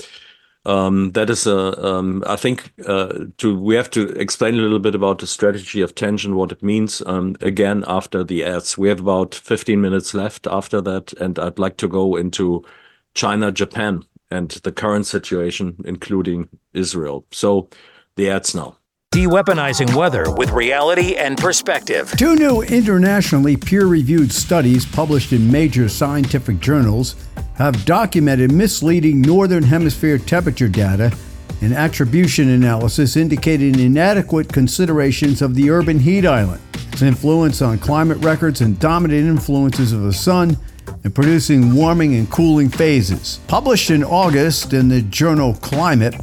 Um, 0.65 1.11
that 1.11 1.29
is 1.29 1.45
a, 1.45 1.85
um, 1.85 2.23
I 2.25 2.37
think, 2.37 2.73
uh, 2.87 3.25
to 3.37 3.59
we 3.59 3.75
have 3.75 3.91
to 3.91 4.07
explain 4.19 4.55
a 4.55 4.63
little 4.63 4.79
bit 4.79 4.95
about 4.95 5.19
the 5.19 5.27
strategy 5.27 5.79
of 5.81 5.93
tension, 5.93 6.35
what 6.35 6.51
it 6.51 6.63
means. 6.63 7.03
Um, 7.05 7.35
again, 7.41 7.83
after 7.87 8.23
the 8.23 8.43
ads, 8.43 8.79
we 8.79 8.89
have 8.89 9.01
about 9.01 9.35
15 9.35 9.79
minutes 9.79 10.15
left 10.15 10.47
after 10.47 10.81
that, 10.81 11.13
and 11.21 11.37
I'd 11.37 11.59
like 11.59 11.77
to 11.77 11.87
go 11.87 12.15
into 12.15 12.65
China, 13.13 13.51
Japan, 13.51 14.01
and 14.31 14.49
the 14.63 14.71
current 14.71 15.05
situation, 15.05 15.75
including 15.85 16.49
Israel. 16.73 17.27
So, 17.29 17.69
the 18.15 18.31
ads 18.31 18.55
now. 18.55 18.75
De-weaponizing 19.15 19.95
weather 19.95 20.29
with 20.29 20.51
reality 20.51 21.15
and 21.15 21.37
perspective. 21.37 22.11
Two 22.17 22.35
new 22.35 22.63
internationally 22.63 23.55
peer-reviewed 23.55 24.29
studies 24.29 24.85
published 24.85 25.31
in 25.31 25.49
major 25.49 25.87
scientific 25.87 26.59
journals 26.59 27.15
have 27.53 27.85
documented 27.85 28.51
misleading 28.51 29.21
northern 29.21 29.63
hemisphere 29.63 30.17
temperature 30.17 30.67
data 30.67 31.15
and 31.61 31.73
attribution 31.73 32.49
analysis 32.49 33.15
indicating 33.15 33.79
inadequate 33.79 34.51
considerations 34.51 35.41
of 35.41 35.55
the 35.55 35.69
urban 35.69 35.97
heat 35.97 36.25
island, 36.25 36.61
its 36.91 37.01
influence 37.01 37.61
on 37.61 37.79
climate 37.79 38.17
records 38.17 38.59
and 38.59 38.77
dominant 38.81 39.29
influences 39.29 39.93
of 39.93 40.01
the 40.01 40.11
sun 40.11 40.57
and 41.05 41.15
producing 41.15 41.73
warming 41.73 42.15
and 42.15 42.29
cooling 42.29 42.67
phases. 42.67 43.39
Published 43.47 43.91
in 43.91 44.03
August 44.03 44.73
in 44.73 44.89
the 44.89 45.03
journal 45.03 45.53
Climate, 45.53 46.15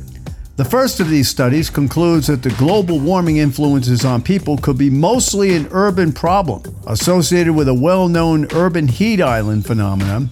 the 0.56 0.64
first 0.64 1.00
of 1.00 1.08
these 1.08 1.28
studies 1.28 1.70
concludes 1.70 2.26
that 2.26 2.42
the 2.42 2.50
global 2.50 3.00
warming 3.00 3.38
influences 3.38 4.04
on 4.04 4.22
people 4.22 4.58
could 4.58 4.76
be 4.76 4.90
mostly 4.90 5.56
an 5.56 5.66
urban 5.70 6.12
problem 6.12 6.62
associated 6.86 7.54
with 7.54 7.68
a 7.68 7.74
well 7.74 8.08
known 8.08 8.46
urban 8.52 8.86
heat 8.86 9.20
island 9.20 9.66
phenomenon 9.66 10.28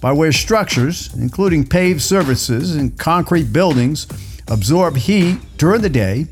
by 0.00 0.12
where 0.12 0.32
structures, 0.32 1.14
including 1.14 1.66
paved 1.66 2.02
surfaces 2.02 2.74
and 2.74 2.98
concrete 2.98 3.52
buildings, 3.52 4.06
absorb 4.48 4.96
heat 4.96 5.38
during 5.56 5.80
the 5.80 5.88
day 5.88 6.26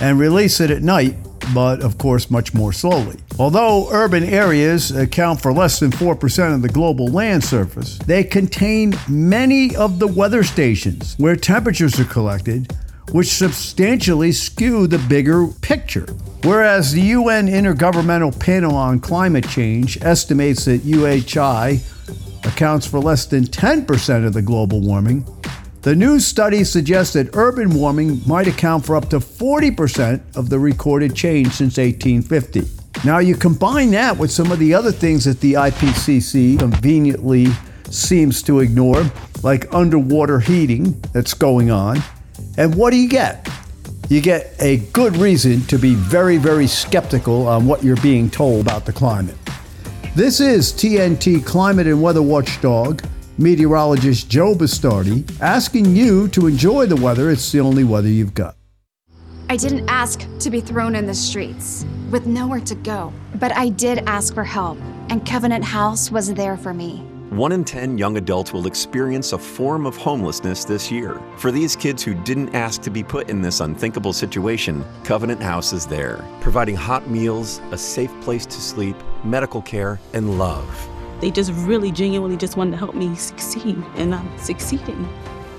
and 0.00 0.18
release 0.18 0.60
it 0.60 0.70
at 0.70 0.82
night, 0.82 1.16
but 1.54 1.82
of 1.82 1.98
course 1.98 2.30
much 2.30 2.54
more 2.54 2.72
slowly. 2.72 3.18
Although 3.38 3.88
urban 3.90 4.24
areas 4.24 4.90
account 4.90 5.40
for 5.40 5.52
less 5.52 5.80
than 5.80 5.90
4% 5.90 6.54
of 6.54 6.62
the 6.62 6.68
global 6.68 7.08
land 7.08 7.44
surface, 7.44 7.98
they 7.98 8.24
contain 8.24 8.94
many 9.08 9.74
of 9.76 9.98
the 9.98 10.06
weather 10.06 10.42
stations 10.42 11.14
where 11.18 11.36
temperatures 11.36 11.98
are 12.00 12.04
collected 12.04 12.72
which 13.12 13.28
substantially 13.28 14.32
skew 14.32 14.86
the 14.86 14.98
bigger 14.98 15.46
picture. 15.60 16.06
Whereas 16.44 16.92
the 16.92 17.02
UN 17.02 17.46
Intergovernmental 17.46 18.38
Panel 18.38 18.74
on 18.74 19.00
Climate 19.00 19.48
Change 19.48 20.02
estimates 20.02 20.64
that 20.64 20.82
UHI 20.82 21.80
accounts 22.46 22.86
for 22.86 22.98
less 22.98 23.26
than 23.26 23.44
10% 23.44 24.26
of 24.26 24.32
the 24.32 24.42
global 24.42 24.80
warming, 24.80 25.26
the 25.82 25.96
new 25.96 26.20
study 26.20 26.62
suggests 26.62 27.14
that 27.14 27.34
urban 27.34 27.74
warming 27.74 28.20
might 28.24 28.46
account 28.46 28.86
for 28.86 28.94
up 28.94 29.10
to 29.10 29.18
40% 29.18 30.36
of 30.36 30.48
the 30.48 30.58
recorded 30.58 31.14
change 31.16 31.48
since 31.48 31.76
1850. 31.76 32.62
Now, 33.04 33.18
you 33.18 33.34
combine 33.34 33.90
that 33.90 34.16
with 34.16 34.30
some 34.30 34.52
of 34.52 34.60
the 34.60 34.74
other 34.74 34.92
things 34.92 35.24
that 35.24 35.40
the 35.40 35.54
IPCC 35.54 36.60
conveniently 36.60 37.48
seems 37.90 38.44
to 38.44 38.60
ignore, 38.60 39.04
like 39.42 39.74
underwater 39.74 40.38
heating 40.38 40.92
that's 41.12 41.34
going 41.34 41.72
on, 41.72 42.00
and 42.56 42.72
what 42.76 42.90
do 42.90 42.96
you 42.96 43.08
get? 43.08 43.48
You 44.08 44.20
get 44.20 44.54
a 44.60 44.76
good 44.92 45.16
reason 45.16 45.62
to 45.62 45.78
be 45.78 45.94
very, 45.94 46.36
very 46.36 46.68
skeptical 46.68 47.48
on 47.48 47.66
what 47.66 47.82
you're 47.82 47.96
being 47.96 48.30
told 48.30 48.60
about 48.60 48.84
the 48.84 48.92
climate. 48.92 49.36
This 50.14 50.38
is 50.38 50.72
TNT 50.72 51.44
climate 51.44 51.88
and 51.88 52.00
weather 52.00 52.22
watchdog, 52.22 53.02
meteorologist 53.38 54.28
Joe 54.28 54.54
Bastardi, 54.54 55.24
asking 55.40 55.96
you 55.96 56.28
to 56.28 56.46
enjoy 56.46 56.86
the 56.86 56.96
weather. 56.96 57.30
It's 57.30 57.52
the 57.52 57.60
only 57.60 57.84
weather 57.84 58.08
you've 58.08 58.34
got. 58.34 58.56
I 59.48 59.56
didn't 59.56 59.88
ask 59.88 60.26
to 60.38 60.50
be 60.50 60.60
thrown 60.60 60.94
in 60.94 61.06
the 61.06 61.14
streets 61.14 61.84
with 62.10 62.26
nowhere 62.26 62.60
to 62.60 62.74
go, 62.74 63.12
but 63.34 63.52
I 63.52 63.68
did 63.68 63.98
ask 64.06 64.32
for 64.32 64.44
help, 64.44 64.78
and 65.10 65.26
Covenant 65.26 65.64
House 65.64 66.10
was 66.10 66.32
there 66.32 66.56
for 66.56 66.72
me. 66.72 67.04
One 67.32 67.52
in 67.52 67.64
10 67.64 67.96
young 67.96 68.18
adults 68.18 68.52
will 68.52 68.66
experience 68.66 69.32
a 69.32 69.38
form 69.38 69.86
of 69.86 69.96
homelessness 69.96 70.64
this 70.66 70.90
year. 70.90 71.18
For 71.38 71.50
these 71.50 71.74
kids 71.74 72.02
who 72.02 72.12
didn't 72.12 72.54
ask 72.54 72.82
to 72.82 72.90
be 72.90 73.02
put 73.02 73.30
in 73.30 73.40
this 73.40 73.60
unthinkable 73.60 74.12
situation, 74.12 74.84
Covenant 75.02 75.42
House 75.42 75.72
is 75.72 75.86
there, 75.86 76.22
providing 76.42 76.76
hot 76.76 77.08
meals, 77.08 77.62
a 77.70 77.78
safe 77.78 78.12
place 78.20 78.44
to 78.44 78.60
sleep, 78.60 78.96
medical 79.24 79.62
care, 79.62 79.98
and 80.12 80.38
love. 80.38 80.91
They 81.22 81.30
just 81.30 81.52
really 81.52 81.92
genuinely 81.92 82.36
just 82.36 82.56
wanted 82.56 82.72
to 82.72 82.78
help 82.78 82.96
me 82.96 83.14
succeed, 83.14 83.80
and 83.94 84.12
I'm 84.12 84.38
succeeding. 84.38 85.08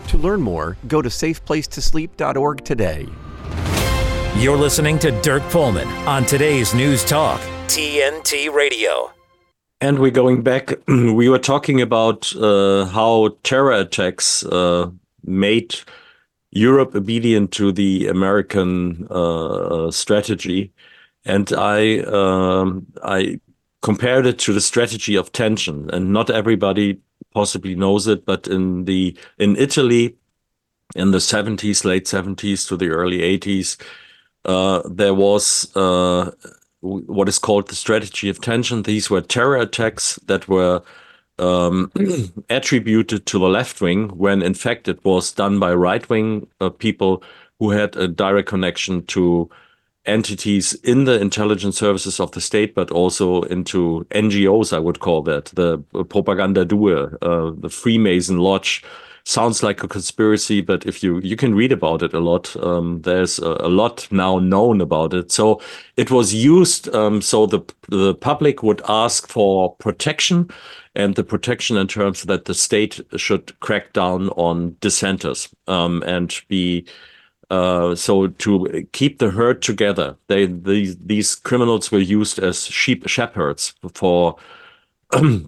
To 0.10 0.18
learn 0.18 0.42
more, 0.42 0.76
go 0.90 1.02
to 1.02 1.08
safeplacetosleep.org 1.08 2.66
today. 2.66 3.08
You're 4.36 4.58
listening 4.58 5.00
to 5.00 5.12
Dirk 5.22 5.42
Pohlmann 5.44 5.88
on 6.06 6.26
today's 6.26 6.74
News 6.74 7.06
Talk, 7.06 7.40
TNT 7.68 8.54
Radio. 8.54 9.14
And 9.80 10.00
we're 10.00 10.12
going 10.12 10.42
back. 10.42 10.74
we 10.88 11.30
were 11.30 11.40
talking 11.40 11.82
about 11.82 12.36
uh, 12.36 12.84
how 12.88 13.38
terror 13.44 13.72
attacks 13.72 14.46
uh, 14.46 14.92
made 15.24 15.76
Europe 16.52 16.94
obedient 16.94 17.54
to 17.54 17.72
the 17.72 18.10
American 18.10 19.08
uh, 19.10 19.90
strategy, 19.92 20.74
and 21.24 21.54
I 21.54 22.00
um, 22.00 22.86
I 23.02 23.40
compared 23.84 24.26
it 24.26 24.40
to 24.40 24.54
the 24.54 24.62
strategy 24.62 25.16
of 25.16 25.32
tension. 25.32 25.90
And 25.92 26.12
not 26.12 26.32
everybody 26.32 27.00
possibly 27.34 27.76
knows 27.76 28.08
it, 28.08 28.26
but 28.26 28.48
in 28.48 28.86
the 28.86 29.16
in 29.38 29.56
Italy, 29.58 30.16
in 30.96 31.12
the 31.12 31.20
seventies, 31.20 31.86
late 31.86 32.08
seventies 32.08 32.66
to 32.68 32.78
the 32.78 32.88
early 32.88 33.22
eighties, 33.22 33.78
uh, 34.46 34.82
there 34.90 35.14
was 35.14 35.76
uh, 35.76 36.32
what 36.82 37.30
is 37.30 37.40
called 37.40 37.68
the 37.68 37.76
strategy 37.76 38.30
of 38.30 38.42
tension. 38.42 38.84
These 38.84 39.10
were 39.10 39.22
terror 39.22 39.58
attacks 39.58 40.20
that 40.26 40.48
were 40.48 40.82
um, 41.38 41.92
attributed 42.50 43.26
to 43.26 43.40
the 43.40 43.50
left 43.50 43.82
wing 43.82 44.10
when 44.10 44.42
in 44.42 44.54
fact 44.54 44.88
it 44.88 45.04
was 45.04 45.32
done 45.32 45.60
by 45.60 45.74
right 45.74 46.08
wing 46.10 46.48
uh, 46.62 46.70
people 46.70 47.24
who 47.60 47.72
had 47.72 47.96
a 47.96 48.08
direct 48.08 48.48
connection 48.48 49.06
to 49.08 49.50
entities 50.06 50.74
in 50.84 51.06
the 51.06 51.20
intelligence 51.20 51.78
services 51.78 52.20
of 52.20 52.32
the 52.32 52.42
state, 52.42 52.76
but 52.76 52.92
also 52.92 53.44
into 53.44 54.06
NGOs, 54.12 54.74
I 54.74 54.80
would 54.80 55.00
call 55.00 55.22
that 55.24 55.46
the 55.46 55.78
Propaganda 56.10 56.66
Due, 56.66 57.18
uh, 57.22 57.52
the 57.58 57.70
Freemason 57.70 58.38
Lodge. 58.38 58.84
Sounds 59.26 59.64
like 59.64 59.82
a 59.82 59.88
conspiracy, 59.88 60.60
but 60.60 60.86
if 60.86 61.02
you 61.02 61.22
you 61.22 61.38
can 61.38 61.56
read 61.56 61.72
about 61.72 62.04
it 62.04 62.14
a 62.14 62.20
lot, 62.20 62.54
um, 62.58 63.02
there's 63.04 63.40
a, 63.40 63.56
a, 63.62 63.70
lot 63.70 64.06
now 64.12 64.38
known 64.38 64.82
about 64.82 65.14
it. 65.14 65.32
So 65.32 65.62
it 65.96 66.12
was 66.12 66.34
used 66.34 66.94
um, 66.94 67.22
so 67.22 67.46
the 67.46 67.62
the 67.88 68.16
public 68.16 68.64
would 68.64 68.82
ask 68.90 69.30
for 69.30 69.76
protection 69.78 70.50
and 70.96 71.16
the 71.16 71.24
protection 71.24 71.78
in 71.78 71.88
terms 71.88 72.24
that 72.24 72.46
the 72.46 72.54
state 72.54 73.00
should 73.16 73.58
crack 73.62 73.94
down 73.94 74.28
on 74.32 74.76
dissenters 74.82 75.48
um, 75.68 76.04
and 76.04 76.42
be 76.50 76.86
uh, 77.54 77.96
so 77.96 78.28
to 78.28 78.88
keep 78.92 79.20
the 79.20 79.30
herd 79.30 79.62
together. 79.62 80.16
They 80.28 80.48
these 80.48 80.98
these 80.98 81.36
criminals 81.36 81.92
were 81.92 82.00
used 82.00 82.40
as 82.40 82.66
sheep 82.66 83.08
shepherds 83.08 83.74
for. 83.94 84.36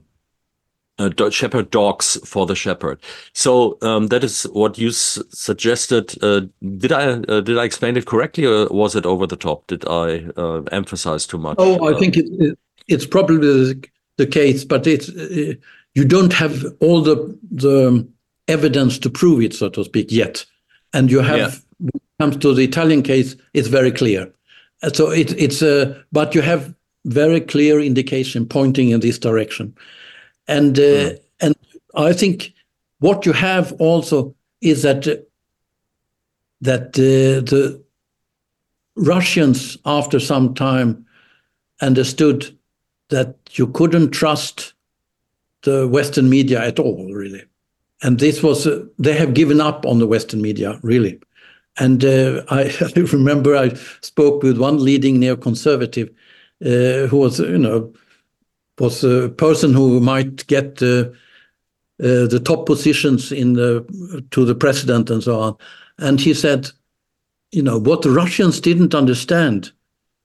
Uh, 0.97 1.29
shepherd 1.29 1.69
dogs 1.71 2.17
for 2.23 2.45
the 2.45 2.55
shepherd. 2.55 2.97
So 3.33 3.77
um, 3.81 4.07
that 4.07 4.23
is 4.23 4.43
what 4.53 4.77
you 4.77 4.91
suggested. 4.91 6.15
Uh, 6.23 6.43
did 6.77 6.93
I 6.93 7.19
uh, 7.27 7.41
did 7.41 7.57
I 7.57 7.65
explain 7.65 7.97
it 7.97 8.05
correctly, 8.05 8.45
or 8.45 8.67
was 8.67 8.95
it 8.95 9.05
over 9.05 9.27
the 9.27 9.35
top? 9.35 9.67
Did 9.67 9.83
I 9.89 10.23
uh, 10.37 10.61
emphasize 10.71 11.27
too 11.27 11.37
much? 11.37 11.57
Oh, 11.59 11.93
I 11.93 11.99
think 11.99 12.15
it, 12.15 12.57
it's 12.87 13.05
probably 13.05 13.75
the 14.15 14.25
case, 14.25 14.63
but 14.63 14.87
it's 14.87 15.09
you 15.95 16.05
don't 16.05 16.31
have 16.31 16.63
all 16.79 17.01
the 17.01 17.37
the 17.51 18.07
evidence 18.47 18.97
to 18.99 19.09
prove 19.09 19.41
it, 19.41 19.53
so 19.53 19.67
to 19.69 19.83
speak, 19.83 20.11
yet. 20.11 20.45
And 20.93 21.11
you 21.11 21.19
have, 21.19 21.37
yeah. 21.37 21.51
When 21.79 21.91
it 21.95 22.19
comes 22.19 22.37
to 22.37 22.53
the 22.53 22.63
Italian 22.63 23.01
case, 23.03 23.35
it's 23.53 23.67
very 23.67 23.91
clear. 23.91 24.31
Uh, 24.83 24.89
so 24.91 25.11
it, 25.11 25.31
it's 25.39 25.61
a, 25.61 25.89
uh, 25.89 26.01
but 26.11 26.35
you 26.35 26.41
have 26.41 26.73
very 27.05 27.41
clear 27.41 27.79
indication 27.79 28.45
pointing 28.45 28.89
in 28.89 28.99
this 28.99 29.19
direction, 29.19 29.75
and 30.47 30.77
uh, 30.79 30.81
mm. 30.81 31.19
and 31.39 31.55
I 31.95 32.13
think 32.13 32.53
what 32.99 33.25
you 33.25 33.33
have 33.33 33.73
also 33.73 34.35
is 34.61 34.81
that 34.81 35.07
uh, 35.07 35.15
that 36.61 36.87
uh, 36.97 37.45
the 37.45 37.83
Russians, 38.95 39.77
after 39.85 40.19
some 40.19 40.53
time, 40.53 41.05
understood 41.81 42.57
that 43.09 43.35
you 43.51 43.67
couldn't 43.67 44.11
trust 44.11 44.73
the 45.63 45.87
Western 45.87 46.29
media 46.29 46.63
at 46.63 46.79
all, 46.79 47.13
really. 47.13 47.43
And 48.01 48.19
this 48.19 48.41
was, 48.41 48.65
uh, 48.67 48.85
they 48.99 49.13
have 49.13 49.33
given 49.33 49.59
up 49.59 49.85
on 49.85 49.99
the 49.99 50.07
Western 50.07 50.41
media, 50.41 50.79
really. 50.83 51.19
And 51.77 52.03
uh, 52.03 52.43
I, 52.49 52.63
I, 52.95 52.99
remember 52.99 53.55
I 53.55 53.73
spoke 54.01 54.43
with 54.43 54.57
one 54.57 54.83
leading 54.83 55.19
neoconservative 55.19 56.09
uh, 56.65 57.07
who 57.07 57.17
was, 57.17 57.39
you 57.39 57.57
know, 57.57 57.93
was 58.79 59.03
a 59.03 59.29
person 59.29 59.73
who 59.73 59.99
might 59.99 60.45
get 60.47 60.81
uh, 60.81 61.05
uh, 62.03 62.27
the 62.27 62.41
top 62.43 62.65
positions 62.65 63.31
in 63.31 63.53
the 63.53 63.85
to 64.31 64.43
the 64.45 64.55
president 64.55 65.09
and 65.09 65.23
so 65.23 65.39
on. 65.39 65.55
And 65.97 66.19
he 66.19 66.33
said, 66.33 66.69
you 67.51 67.61
know, 67.61 67.77
what 67.77 68.01
the 68.01 68.09
Russians 68.09 68.59
didn't 68.59 68.93
understand 68.93 69.71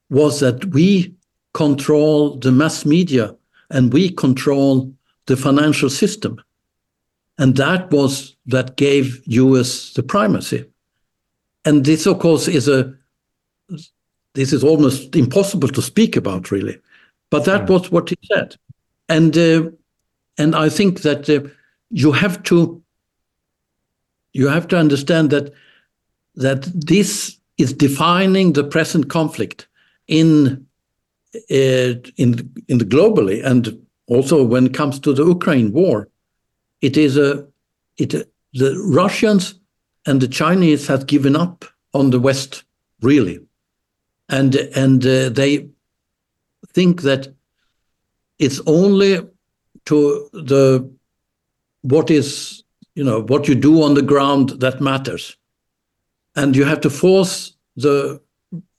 was 0.09 0.41
that 0.41 0.65
we 0.67 1.15
control 1.55 2.37
the 2.37 2.51
mass 2.51 2.85
media 2.85 3.35
and 3.71 3.93
we 3.93 4.11
control 4.11 4.93
the 5.27 5.37
financial 5.37 5.91
system. 5.91 6.43
And 7.39 7.57
that 7.57 7.91
was 7.91 8.37
that 8.47 8.77
gave 8.77 9.23
US 9.27 9.93
the 9.95 10.03
primacy. 10.03 10.70
And 11.65 11.85
this, 11.85 12.07
of 12.07 12.19
course, 12.19 12.49
is 12.49 12.69
a 12.69 12.95
this 14.35 14.53
is 14.53 14.63
almost 14.63 15.15
impossible 15.17 15.69
to 15.69 15.83
speak 15.83 16.17
about, 16.17 16.51
really. 16.51 16.79
But 17.31 17.45
that 17.45 17.63
mm. 17.63 17.71
was 17.71 17.91
what 17.91 18.09
he 18.09 18.19
said, 18.33 18.57
and 19.09 19.37
uh, 19.37 19.71
and 20.39 20.55
I 20.55 20.69
think 20.69 21.03
that 21.03 21.29
uh, 21.29 21.49
you 21.91 22.13
have 22.13 22.43
to 22.45 22.83
you 24.33 24.49
have 24.49 24.69
to 24.69 24.79
understand 24.79 25.31
that 25.31 25.53
that 26.37 26.63
this 26.75 27.37
is 27.59 27.73
defining 27.73 28.53
the 28.53 28.65
present 28.65 29.11
conflict 29.11 29.69
in 30.09 30.67
in 31.49 32.03
in 32.69 32.79
the 32.79 32.85
globally 32.85 33.45
and 33.45 33.79
also 34.07 34.45
when 34.45 34.67
it 34.67 34.75
comes 34.75 34.99
to 35.01 35.13
the 35.13 35.25
Ukraine 35.25 35.73
war, 35.73 36.09
it 36.81 36.97
is 36.97 37.17
a 37.17 37.47
it 37.97 38.11
the 38.53 38.77
Russians 38.93 39.55
and 40.07 40.21
the 40.21 40.29
Chinese 40.29 40.87
have 40.87 41.07
given 41.07 41.37
up 41.37 41.65
on 41.93 42.11
the 42.11 42.21
West 42.21 42.65
really, 43.01 43.41
and 44.29 44.55
and 44.55 45.05
uh, 45.05 45.29
they 45.29 45.69
think 46.73 47.03
that 47.03 47.29
it's 48.39 48.61
only 48.67 49.21
to 49.87 50.29
the 50.33 50.91
what 51.83 52.11
is 52.11 52.63
you 52.95 53.05
know 53.05 53.23
what 53.23 53.49
you 53.49 53.55
do 53.55 53.83
on 53.83 53.95
the 53.95 54.03
ground 54.03 54.51
that 54.61 54.81
matters, 54.81 55.37
and 56.37 56.57
you 56.57 56.65
have 56.65 56.81
to 56.81 56.91
force 56.91 57.53
the 57.77 58.21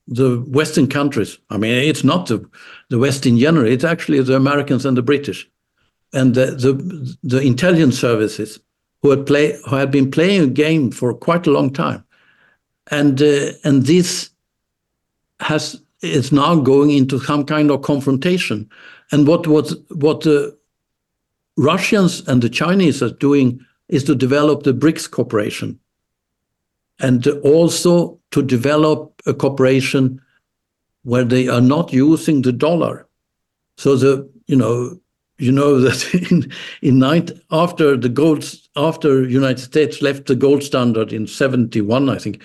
the 0.08 0.40
Western 0.48 0.88
countries. 0.88 1.40
I 1.50 1.58
mean, 1.58 1.74
it's 1.74 2.04
not 2.04 2.28
the, 2.28 2.46
the 2.90 3.00
West 3.00 3.26
in 3.26 3.38
general. 3.38 3.68
It's 3.68 3.86
actually 3.86 4.22
the 4.22 4.36
Americans 4.36 4.86
and 4.86 4.98
the 4.98 5.04
British, 5.04 5.50
and 6.14 6.34
the 6.34 6.48
the, 6.48 7.18
the 7.24 7.42
intelligence 7.42 8.00
services 8.00 8.60
who 9.02 9.10
had 9.10 9.26
play 9.26 9.58
who 9.68 9.76
had 9.76 9.92
been 9.92 10.12
playing 10.12 10.42
a 10.42 10.48
game 10.48 10.92
for 10.92 11.14
quite 11.14 11.48
a 11.48 11.52
long 11.52 11.72
time, 11.72 12.04
and 12.90 13.22
uh, 13.22 13.52
and 13.64 13.86
this 13.86 14.30
has 15.40 15.82
is 16.02 16.32
now 16.32 16.56
going 16.56 16.92
into 16.92 17.20
some 17.20 17.46
kind 17.46 17.72
of 17.72 17.82
confrontation. 17.82 18.70
And 19.12 19.28
what 19.28 19.48
what 19.48 19.72
what 19.90 20.22
the 20.22 20.58
Russians 21.58 22.28
and 22.28 22.42
the 22.42 22.50
Chinese 22.50 23.04
are 23.04 23.12
doing 23.12 23.66
is 23.90 24.04
to 24.06 24.16
develop 24.16 24.64
the 24.64 24.74
BRICS 24.74 25.10
cooperation, 25.12 25.80
and 27.00 27.28
also 27.44 28.20
to 28.32 28.42
develop 28.42 29.22
a 29.26 29.34
cooperation 29.34 30.22
where 31.04 31.26
they 31.26 31.48
are 31.48 31.62
not 31.62 31.92
using 31.92 32.42
the 32.42 32.52
dollar. 32.52 33.08
So 33.78 33.96
the 33.96 34.30
you 34.46 34.56
know 34.56 35.00
you 35.40 35.52
know 35.52 35.80
that 35.86 36.14
in 36.32 36.52
in 36.82 37.00
nine, 37.00 37.30
after 37.52 37.98
the 37.98 38.10
gold 38.10 38.46
after 38.76 39.24
United 39.24 39.60
States 39.60 40.02
left 40.02 40.28
the 40.28 40.36
gold 40.36 40.64
standard 40.64 41.12
in 41.12 41.28
71 41.28 42.10
I 42.10 42.18
think 42.18 42.42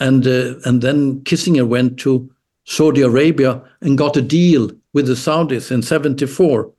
and 0.00 0.26
uh, 0.26 0.54
and 0.64 0.82
then 0.82 1.20
Kissinger 1.20 1.66
went 1.66 1.98
to 2.00 2.30
Saudi 2.64 3.02
Arabia 3.02 3.62
and 3.80 3.98
got 3.98 4.16
a 4.16 4.22
deal 4.22 4.70
with 4.92 5.06
the 5.06 5.12
Saudis 5.14 5.70
in 5.70 5.82
74 5.82 6.70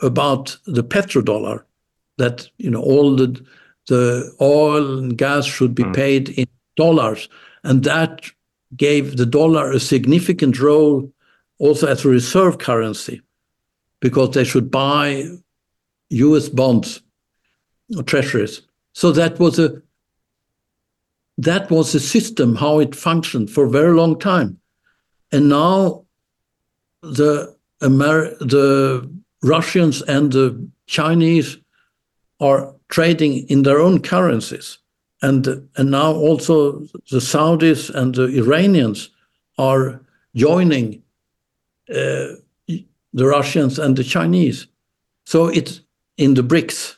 about 0.00 0.56
the 0.66 0.82
petrodollar 0.82 1.62
that 2.16 2.48
you 2.58 2.70
know 2.70 2.82
all 2.82 3.16
the 3.16 3.44
the 3.88 4.34
oil 4.40 4.98
and 4.98 5.16
gas 5.16 5.46
should 5.46 5.74
be 5.74 5.84
mm. 5.84 5.94
paid 5.94 6.30
in 6.30 6.46
dollars 6.76 7.28
and 7.64 7.84
that 7.84 8.30
gave 8.76 9.16
the 9.16 9.26
dollar 9.26 9.72
a 9.72 9.80
significant 9.80 10.60
role 10.60 11.10
also 11.58 11.86
as 11.86 12.04
a 12.04 12.08
reserve 12.08 12.58
currency 12.58 13.20
because 14.00 14.30
they 14.30 14.44
should 14.44 14.70
buy 14.70 15.24
US 16.10 16.48
bonds 16.48 17.02
or 17.96 18.02
treasuries. 18.02 18.62
So 18.92 19.12
that 19.12 19.38
was 19.38 19.58
a 19.58 19.82
that 21.38 21.70
was 21.70 21.94
a 21.94 22.00
system 22.00 22.56
how 22.56 22.80
it 22.80 22.96
functioned 22.96 23.48
for 23.48 23.66
a 23.66 23.70
very 23.70 23.94
long 23.94 24.18
time. 24.18 24.58
And 25.30 25.48
now 25.48 26.04
the 27.02 27.56
Amer- 27.80 28.34
the 28.40 29.08
Russians 29.42 30.02
and 30.02 30.32
the 30.32 30.68
Chinese 30.86 31.58
are 32.40 32.74
trading 32.88 33.48
in 33.48 33.62
their 33.62 33.78
own 33.78 34.00
currencies 34.02 34.78
and 35.22 35.68
and 35.76 35.90
now 35.90 36.12
also 36.12 36.80
the 37.10 37.20
Saudis 37.20 37.90
and 37.90 38.14
the 38.14 38.26
Iranians 38.26 39.10
are 39.58 40.00
joining 40.34 41.02
uh, 41.90 42.36
the 42.66 43.26
Russians 43.26 43.78
and 43.78 43.96
the 43.96 44.04
Chinese. 44.04 44.66
So 45.24 45.46
it's 45.48 45.80
in 46.16 46.34
the 46.34 46.42
BRICS 46.42 46.97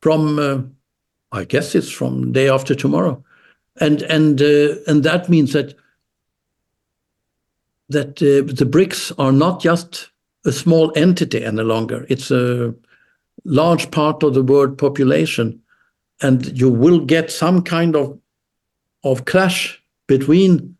from 0.00 0.38
uh, 0.38 0.62
I 1.32 1.44
guess 1.44 1.74
it's 1.74 1.90
from 1.90 2.32
day 2.32 2.48
after 2.48 2.74
tomorrow, 2.74 3.22
and 3.80 4.02
and 4.02 4.40
uh, 4.40 4.74
and 4.86 5.02
that 5.02 5.28
means 5.28 5.52
that 5.52 5.74
that 7.88 8.22
uh, 8.22 8.52
the 8.52 8.66
BRICS 8.66 9.12
are 9.18 9.32
not 9.32 9.60
just 9.60 10.10
a 10.44 10.52
small 10.52 10.92
entity 10.94 11.44
any 11.44 11.62
longer. 11.62 12.06
It's 12.08 12.30
a 12.30 12.74
large 13.44 13.90
part 13.90 14.22
of 14.22 14.34
the 14.34 14.42
world 14.42 14.78
population, 14.78 15.60
and 16.20 16.58
you 16.58 16.70
will 16.70 17.00
get 17.00 17.30
some 17.30 17.62
kind 17.62 17.96
of 17.96 18.18
of 19.04 19.24
clash 19.24 19.82
between 20.06 20.76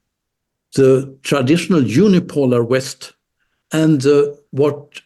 the 0.74 1.16
traditional 1.22 1.80
unipolar 1.80 2.66
West 2.66 3.14
and 3.72 4.04
uh, 4.06 4.28
what 4.50 5.00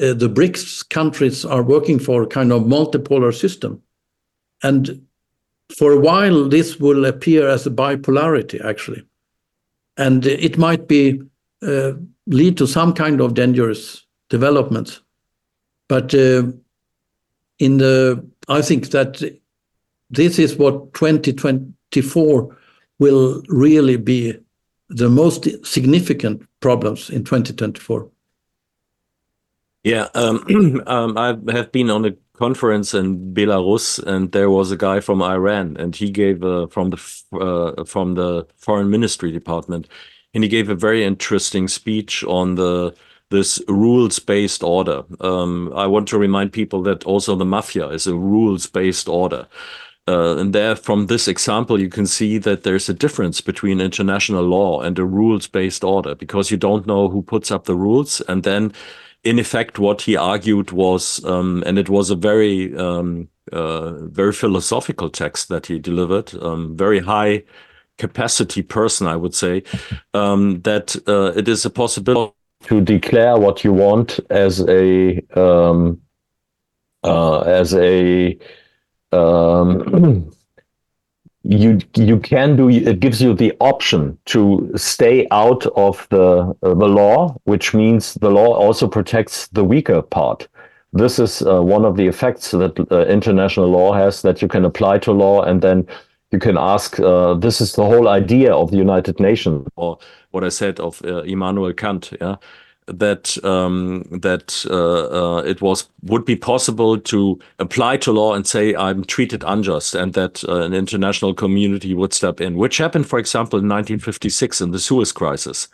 uh, 0.00 0.14
the 0.14 0.28
BRICS 0.28 0.88
countries 0.88 1.44
are 1.44 1.62
working 1.62 1.98
for, 1.98 2.22
a 2.22 2.26
kind 2.26 2.52
of 2.52 2.62
multipolar 2.62 3.34
system. 3.34 3.82
And 4.62 5.06
for 5.76 5.92
a 5.92 6.00
while, 6.00 6.48
this 6.48 6.80
will 6.80 7.04
appear 7.04 7.48
as 7.48 7.66
a 7.66 7.70
bipolarity, 7.70 8.64
actually. 8.64 9.04
And 9.96 10.26
it 10.26 10.58
might 10.58 10.88
be 10.88 11.20
uh, 11.62 11.92
lead 12.26 12.56
to 12.58 12.66
some 12.66 12.94
kind 12.94 13.20
of 13.20 13.34
dangerous 13.34 14.06
developments. 14.30 15.00
But 15.88 16.14
uh, 16.14 16.44
in 17.58 17.78
the, 17.78 18.24
I 18.48 18.62
think 18.62 18.90
that 18.90 19.22
this 20.10 20.38
is 20.38 20.56
what 20.56 20.94
2024 20.94 22.56
will 22.98 23.42
really 23.48 23.96
be 23.96 24.38
the 24.88 25.08
most 25.08 25.46
significant 25.64 26.46
problems 26.60 27.10
in 27.10 27.24
2024. 27.24 28.08
Yeah, 29.82 30.08
um, 30.14 30.82
um, 30.86 31.16
I 31.16 31.28
have 31.52 31.72
been 31.72 31.90
on 31.90 32.04
a 32.04 32.12
conference 32.38 32.94
in 32.94 33.34
Belarus, 33.34 34.02
and 34.02 34.32
there 34.32 34.50
was 34.50 34.70
a 34.70 34.76
guy 34.76 35.00
from 35.00 35.22
Iran, 35.22 35.76
and 35.78 35.94
he 35.96 36.10
gave 36.10 36.42
uh, 36.44 36.66
from 36.66 36.90
the 36.90 37.22
uh, 37.32 37.84
from 37.84 38.14
the 38.14 38.46
foreign 38.56 38.90
ministry 38.90 39.32
department, 39.32 39.88
and 40.34 40.44
he 40.44 40.48
gave 40.48 40.68
a 40.68 40.74
very 40.74 41.04
interesting 41.04 41.68
speech 41.68 42.24
on 42.24 42.56
the 42.56 42.94
this 43.30 43.62
rules-based 43.68 44.62
order. 44.62 45.04
Um, 45.20 45.72
I 45.74 45.86
want 45.86 46.08
to 46.08 46.18
remind 46.18 46.52
people 46.52 46.82
that 46.82 47.04
also 47.04 47.36
the 47.36 47.44
mafia 47.44 47.88
is 47.88 48.06
a 48.06 48.14
rules-based 48.14 49.08
order. 49.08 49.46
Uh, 50.08 50.36
and 50.36 50.52
there, 50.52 50.74
from 50.74 51.06
this 51.06 51.28
example, 51.28 51.80
you 51.80 51.88
can 51.88 52.06
see 52.06 52.38
that 52.38 52.64
there's 52.64 52.88
a 52.88 52.94
difference 52.94 53.40
between 53.40 53.80
international 53.80 54.42
law 54.42 54.80
and 54.80 54.98
a 54.98 55.04
rules-based 55.04 55.84
order 55.84 56.16
because 56.16 56.50
you 56.50 56.56
don't 56.56 56.86
know 56.86 57.08
who 57.08 57.22
puts 57.22 57.52
up 57.52 57.66
the 57.66 57.76
rules. 57.76 58.20
And 58.22 58.42
then, 58.42 58.72
in 59.24 59.38
effect, 59.38 59.78
what 59.78 60.02
he 60.02 60.16
argued 60.16 60.70
was, 60.70 61.24
um, 61.24 61.62
and 61.66 61.78
it 61.78 61.88
was 61.88 62.10
a 62.10 62.16
very, 62.16 62.74
um, 62.76 63.28
uh, 63.52 64.06
very 64.06 64.32
philosophical 64.32 65.10
text 65.10 65.48
that 65.48 65.66
he 65.66 65.78
delivered, 65.78 66.34
um, 66.42 66.76
very 66.76 67.00
high 67.00 67.42
capacity 67.98 68.62
person, 68.62 69.06
I 69.06 69.16
would 69.16 69.34
say, 69.34 69.62
um, 70.14 70.60
that 70.62 70.96
uh, 71.06 71.32
it 71.36 71.48
is 71.48 71.64
a 71.64 71.70
possibility 71.70 72.32
to 72.64 72.80
declare 72.80 73.38
what 73.38 73.64
you 73.64 73.72
want 73.72 74.20
as 74.30 74.60
a 74.68 75.20
um, 75.34 76.00
uh, 77.02 77.40
as 77.40 77.74
a 77.74 78.38
um, 79.12 80.30
you 81.42 81.78
you 81.96 82.18
can 82.18 82.56
do 82.56 82.68
it 82.68 83.00
gives 83.00 83.22
you 83.22 83.34
the 83.34 83.52
option 83.60 84.18
to 84.26 84.70
stay 84.76 85.26
out 85.30 85.64
of 85.68 86.06
the 86.10 86.54
uh, 86.62 86.74
the 86.74 86.88
law, 86.88 87.34
which 87.44 87.72
means 87.72 88.14
the 88.14 88.30
law 88.30 88.54
also 88.54 88.86
protects 88.86 89.48
the 89.48 89.64
weaker 89.64 90.02
part. 90.02 90.48
This 90.92 91.18
is 91.18 91.42
uh, 91.42 91.62
one 91.62 91.84
of 91.84 91.96
the 91.96 92.06
effects 92.06 92.50
that 92.50 92.78
uh, 92.90 93.06
international 93.06 93.68
law 93.68 93.92
has 93.92 94.22
that 94.22 94.42
you 94.42 94.48
can 94.48 94.64
apply 94.64 94.98
to 94.98 95.12
law 95.12 95.42
and 95.42 95.62
then 95.62 95.86
you 96.32 96.38
can 96.38 96.56
ask 96.58 96.98
uh, 97.00 97.34
this 97.34 97.60
is 97.60 97.72
the 97.72 97.84
whole 97.84 98.08
idea 98.08 98.54
of 98.54 98.70
the 98.70 98.76
united 98.76 99.18
nations 99.18 99.66
or 99.76 99.98
what 100.30 100.44
i 100.44 100.48
said 100.48 100.78
of 100.80 101.02
uh, 101.04 101.22
immanuel 101.22 101.72
kant 101.72 102.12
yeah 102.20 102.36
that 102.92 103.42
um, 103.44 104.04
that 104.10 104.64
uh, 104.68 105.38
uh, 105.38 105.42
it 105.42 105.62
was 105.62 105.88
would 106.02 106.24
be 106.24 106.36
possible 106.36 106.98
to 106.98 107.38
apply 107.58 107.96
to 107.98 108.12
law 108.12 108.34
and 108.34 108.46
say 108.46 108.74
I'm 108.74 109.04
treated 109.04 109.44
unjust, 109.46 109.94
and 109.94 110.12
that 110.14 110.44
uh, 110.48 110.60
an 110.60 110.74
international 110.74 111.34
community 111.34 111.94
would 111.94 112.12
step 112.12 112.40
in, 112.40 112.56
which 112.56 112.78
happened, 112.78 113.06
for 113.06 113.18
example, 113.18 113.58
in 113.58 113.68
1956 113.68 114.60
in 114.60 114.70
the 114.70 114.78
Suez 114.78 115.12
Crisis. 115.12 115.68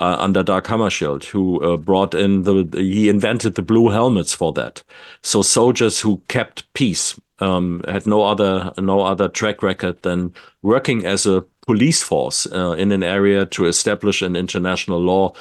Uh, 0.00 0.16
under 0.18 0.42
Dag 0.42 0.64
Hammarskjöld, 0.64 1.22
who 1.22 1.62
uh, 1.62 1.76
brought 1.76 2.12
in 2.12 2.42
the, 2.42 2.68
he 2.72 3.08
invented 3.08 3.54
the 3.54 3.62
blue 3.62 3.88
helmets 3.88 4.34
for 4.34 4.52
that. 4.54 4.82
So 5.22 5.42
soldiers 5.42 6.00
who 6.00 6.20
kept 6.26 6.72
peace 6.72 7.14
um, 7.38 7.84
had 7.86 8.06
no 8.06 8.24
other 8.24 8.72
no 8.78 9.02
other 9.02 9.28
track 9.28 9.62
record 9.62 10.02
than 10.02 10.32
working 10.62 11.06
as 11.06 11.24
a 11.24 11.44
police 11.66 12.02
force 12.02 12.46
uh, 12.46 12.72
in 12.72 12.90
an 12.92 13.02
area 13.02 13.46
to 13.46 13.66
establish 13.66 14.22
an 14.22 14.34
international 14.34 15.00
law 15.00 15.32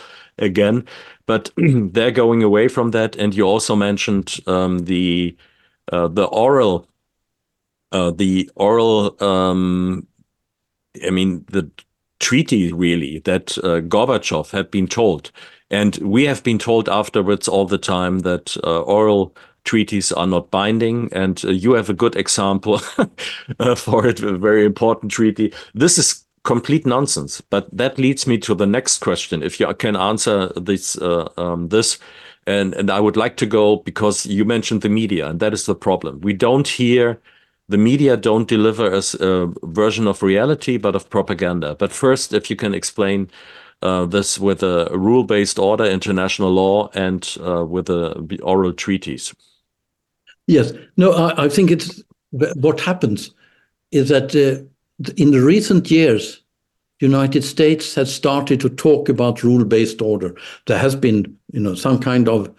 again. 0.42 0.86
But 1.26 1.52
they're 1.58 2.12
going 2.12 2.44
away 2.44 2.68
from 2.68 2.92
that. 2.92 3.16
And 3.16 3.34
you 3.34 3.44
also 3.44 3.76
mentioned 3.76 4.38
um, 4.48 4.80
the 4.80 5.36
uh, 5.92 6.08
the 6.08 6.26
oral 6.26 6.88
uh, 7.92 8.12
the 8.12 8.50
oral 8.56 9.22
um, 9.24 10.08
I 11.06 11.10
mean 11.10 11.46
the 11.48 11.70
treaty 12.20 12.72
really 12.72 13.20
that 13.20 13.58
uh, 13.60 13.82
Gorbachev 13.82 14.52
had 14.52 14.72
been 14.72 14.88
told. 14.88 15.32
And 15.70 15.98
we 15.98 16.26
have 16.26 16.44
been 16.44 16.60
told 16.60 16.90
afterwards 16.90 17.48
all 17.48 17.66
the 17.66 17.78
time 17.78 18.20
that 18.20 18.58
uh, 18.64 18.82
oral 18.82 19.36
treaties 19.64 20.12
are 20.12 20.28
not 20.28 20.52
binding. 20.52 21.12
And 21.14 21.44
uh, 21.46 21.52
you 21.52 21.74
have 21.74 21.90
a 21.90 21.94
good 21.94 22.16
example 22.16 22.82
uh, 23.60 23.76
for 23.76 24.06
it, 24.08 24.22
a 24.22 24.38
very 24.38 24.66
important 24.66 25.12
treaty. 25.12 25.54
This 25.74 25.98
is 25.98 26.21
complete 26.44 26.86
nonsense. 26.86 27.42
But 27.42 27.68
that 27.76 27.98
leads 27.98 28.28
me 28.28 28.38
to 28.40 28.56
the 28.56 28.66
next 28.66 29.00
question. 29.00 29.44
If 29.44 29.60
you 29.60 29.74
can 29.74 29.96
answer 29.96 30.50
this, 30.56 30.98
uh, 30.98 31.30
um, 31.38 31.70
this, 31.70 32.00
and 32.48 32.74
and 32.74 32.90
I 32.90 33.00
would 33.00 33.18
like 33.18 33.38
to 33.38 33.46
go 33.46 33.78
because 33.78 34.26
you 34.26 34.46
mentioned 34.46 34.82
the 34.82 34.90
media, 34.90 35.28
and 35.30 35.40
that 35.40 35.54
is 35.54 35.66
the 35.66 35.76
problem. 35.76 36.22
We 36.22 36.34
don't 36.34 36.68
hear. 36.68 37.20
The 37.70 37.78
media 37.78 38.18
don't 38.18 38.50
deliver 38.50 38.92
us 38.92 39.14
a 39.14 39.48
version 39.64 40.06
of 40.08 40.22
reality, 40.22 40.78
but 40.78 40.96
of 40.96 41.10
propaganda. 41.10 41.76
But 41.76 41.94
first, 41.94 42.34
if 42.34 42.50
you 42.50 42.58
can 42.58 42.74
explain 42.74 43.30
uh, 43.82 44.06
this 44.06 44.38
with 44.40 44.62
a 44.62 44.90
rule-based 44.92 45.58
order, 45.58 45.86
international 45.86 46.52
law, 46.52 46.90
and 46.94 47.38
uh, 47.40 47.66
with 47.66 47.86
the 47.86 48.40
oral 48.44 48.74
treaties. 48.74 49.34
Yes. 50.48 50.74
No, 50.98 51.14
I, 51.14 51.46
I 51.46 51.50
think 51.50 51.72
it's 51.72 52.04
what 52.32 52.80
happens 52.80 53.34
is 53.92 54.10
that 54.10 54.36
uh, 54.36 54.64
in 55.18 55.32
the 55.32 55.42
recent 55.42 55.90
years, 55.92 56.42
United 57.02 57.44
States 57.44 57.96
has 57.96 58.14
started 58.14 58.60
to 58.62 58.70
talk 58.70 59.10
about 59.10 59.44
rule-based 59.44 60.02
order. 60.02 60.36
There 60.68 60.78
has 60.78 60.96
been, 60.96 61.36
you 61.52 61.60
know, 61.60 61.76
some 61.76 62.00
kind 62.00 62.30
of 62.30 62.50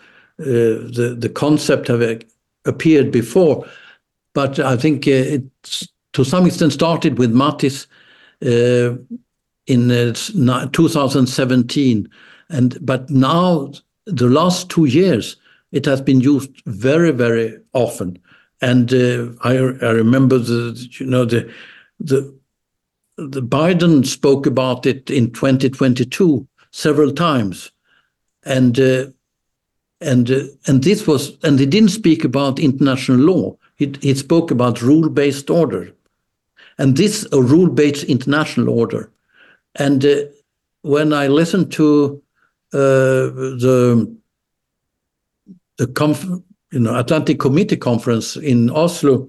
uh, 0.40 0.88
the 0.96 1.16
the 1.18 1.28
concept 1.28 1.88
have 1.88 2.02
uh, 2.02 2.16
appeared 2.64 3.12
before, 3.12 3.64
but 4.34 4.58
I 4.58 4.76
think 4.76 5.06
uh, 5.06 5.10
it's 5.10 5.88
to 6.14 6.24
some 6.24 6.46
extent 6.46 6.72
started 6.72 7.18
with 7.18 7.32
Mattis 7.32 7.86
uh, 8.44 8.96
in 9.66 9.90
uh, 9.90 10.68
2017, 10.72 12.08
and 12.48 12.78
but 12.84 13.08
now 13.10 13.72
the 14.06 14.28
last 14.28 14.68
two 14.68 14.86
years 14.86 15.36
it 15.70 15.86
has 15.86 16.00
been 16.00 16.20
used 16.20 16.50
very 16.66 17.12
very 17.12 17.58
often, 17.72 18.18
and 18.60 18.92
uh, 18.92 19.28
I 19.42 19.52
I 19.52 19.92
remember 19.92 20.38
the 20.38 20.88
you 20.98 21.06
know 21.06 21.24
the 21.24 21.48
the 22.00 22.34
the 23.16 23.42
Biden 23.42 24.06
spoke 24.06 24.46
about 24.46 24.86
it 24.86 25.10
in 25.10 25.32
2022 25.32 26.46
several 26.70 27.12
times, 27.12 27.70
and 28.44 28.78
uh, 28.78 29.06
and 30.00 30.30
uh, 30.30 30.44
and 30.66 30.82
this 30.82 31.06
was 31.06 31.36
and 31.42 31.58
he 31.58 31.66
didn't 31.66 31.90
speak 31.90 32.24
about 32.24 32.58
international 32.58 33.18
law. 33.18 33.56
He 33.76 33.94
he 34.00 34.14
spoke 34.14 34.50
about 34.50 34.82
rule-based 34.82 35.50
order, 35.50 35.92
and 36.78 36.96
this 36.96 37.26
a 37.32 37.40
rule-based 37.40 38.04
international 38.04 38.70
order. 38.70 39.10
And 39.76 40.04
uh, 40.04 40.24
when 40.82 41.12
I 41.12 41.28
listened 41.28 41.72
to 41.72 42.22
uh, 42.72 43.30
the 43.62 44.16
the 45.76 45.86
conf, 45.88 46.24
you 46.72 46.80
know 46.80 46.98
Atlantic 46.98 47.38
Committee 47.38 47.76
conference 47.76 48.36
in 48.36 48.70
Oslo, 48.70 49.28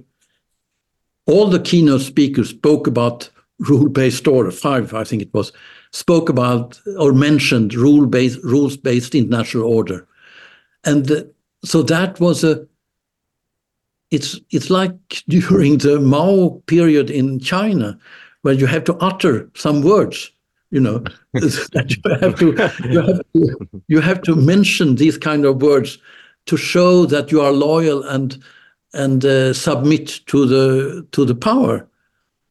all 1.25 1.47
the 1.47 1.59
keynote 1.59 2.01
speakers 2.01 2.49
spoke 2.49 2.87
about 2.87 3.29
rule-based 3.59 4.27
order. 4.27 4.51
Five, 4.51 4.93
I 4.93 5.03
think 5.03 5.21
it 5.21 5.33
was, 5.33 5.51
spoke 5.91 6.29
about 6.29 6.79
or 6.97 7.13
mentioned 7.13 7.73
rule-based 7.73 8.39
rules-based 8.43 9.15
international 9.15 9.65
order, 9.65 10.07
and 10.83 11.31
so 11.63 11.83
that 11.83 12.19
was 12.19 12.43
a. 12.43 12.65
It's 14.11 14.39
it's 14.51 14.69
like 14.69 14.93
during 15.27 15.77
the 15.79 15.99
Mao 15.99 16.61
period 16.67 17.09
in 17.09 17.39
China, 17.39 17.97
where 18.41 18.53
you 18.53 18.65
have 18.65 18.83
to 18.85 18.95
utter 18.95 19.49
some 19.55 19.81
words. 19.81 20.31
You 20.71 20.79
know 20.79 20.99
that 21.33 21.95
you 21.95 22.17
have 22.19 22.35
to 22.39 22.47
you 22.89 23.01
have 23.01 23.21
to, 23.33 23.83
you 23.87 23.99
have 24.01 24.21
to 24.23 24.35
mention 24.35 24.95
these 24.95 25.17
kind 25.19 25.45
of 25.45 25.61
words 25.61 25.99
to 26.47 26.57
show 26.57 27.05
that 27.05 27.31
you 27.31 27.41
are 27.41 27.51
loyal 27.51 28.03
and 28.03 28.43
and 28.93 29.25
uh, 29.25 29.53
submit 29.53 30.21
to 30.27 30.45
the 30.45 31.07
to 31.11 31.25
the 31.25 31.35
power 31.35 31.87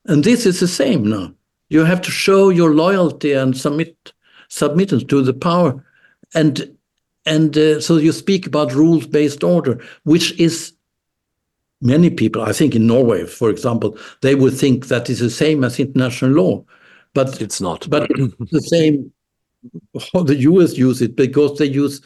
And 0.06 0.24
this 0.24 0.46
is 0.46 0.60
the 0.60 0.68
same 0.68 1.08
now. 1.08 1.32
You 1.68 1.84
have 1.84 2.00
to 2.02 2.10
show 2.10 2.50
your 2.50 2.74
loyalty 2.74 3.32
and 3.32 3.56
submit 3.56 4.12
submittance 4.50 5.08
to 5.08 5.22
the 5.22 5.32
power, 5.32 5.84
and 6.34 6.76
and 7.24 7.56
uh, 7.56 7.80
so 7.80 7.96
you 7.96 8.12
speak 8.12 8.46
about 8.46 8.74
rules-based 8.74 9.44
order, 9.44 9.82
which 10.02 10.38
is 10.38 10.74
many 11.80 12.10
people. 12.10 12.42
I 12.42 12.52
think 12.52 12.74
in 12.74 12.86
Norway, 12.86 13.24
for 13.26 13.48
example, 13.48 13.96
they 14.20 14.34
would 14.34 14.54
think 14.54 14.88
that 14.88 15.08
is 15.08 15.20
the 15.20 15.30
same 15.30 15.64
as 15.64 15.78
international 15.78 16.32
law, 16.32 16.64
but 17.14 17.40
it's 17.40 17.60
not. 17.60 17.88
But 17.88 18.08
the 18.50 18.60
same. 18.60 19.12
How 20.12 20.24
the 20.24 20.34
U.S. 20.36 20.76
use 20.76 21.00
it 21.00 21.14
because 21.14 21.56
they 21.56 21.66
use 21.66 22.02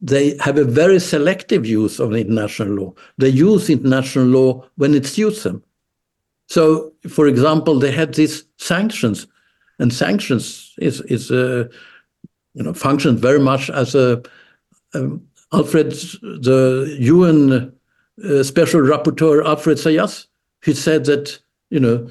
they 0.00 0.36
have 0.38 0.58
a 0.58 0.64
very 0.64 1.00
selective 1.00 1.64
use 1.64 1.98
of 1.98 2.14
international 2.14 2.74
law. 2.74 2.94
They 3.18 3.28
use 3.28 3.70
international 3.70 4.26
law 4.26 4.64
when 4.76 4.94
it 4.94 5.06
suits 5.06 5.42
them. 5.42 5.62
So, 6.48 6.92
for 7.08 7.26
example, 7.26 7.78
they 7.78 7.90
had 7.90 8.14
these 8.14 8.44
sanctions, 8.58 9.26
and 9.78 9.92
sanctions 9.92 10.74
is 10.78 11.00
is 11.02 11.30
a 11.30 11.68
you 12.54 12.62
know 12.62 12.74
functions 12.74 13.20
very 13.20 13.40
much 13.40 13.70
as 13.70 13.94
a 13.94 14.22
um, 14.94 15.26
Alfred, 15.52 15.92
the 16.22 16.96
UN 17.00 17.72
uh, 18.24 18.42
Special 18.42 18.80
Rapporteur 18.80 19.44
Alfred 19.44 19.78
Zayas, 19.78 20.26
he 20.62 20.74
said 20.74 21.04
that 21.06 21.38
you 21.70 21.80
know 21.80 22.08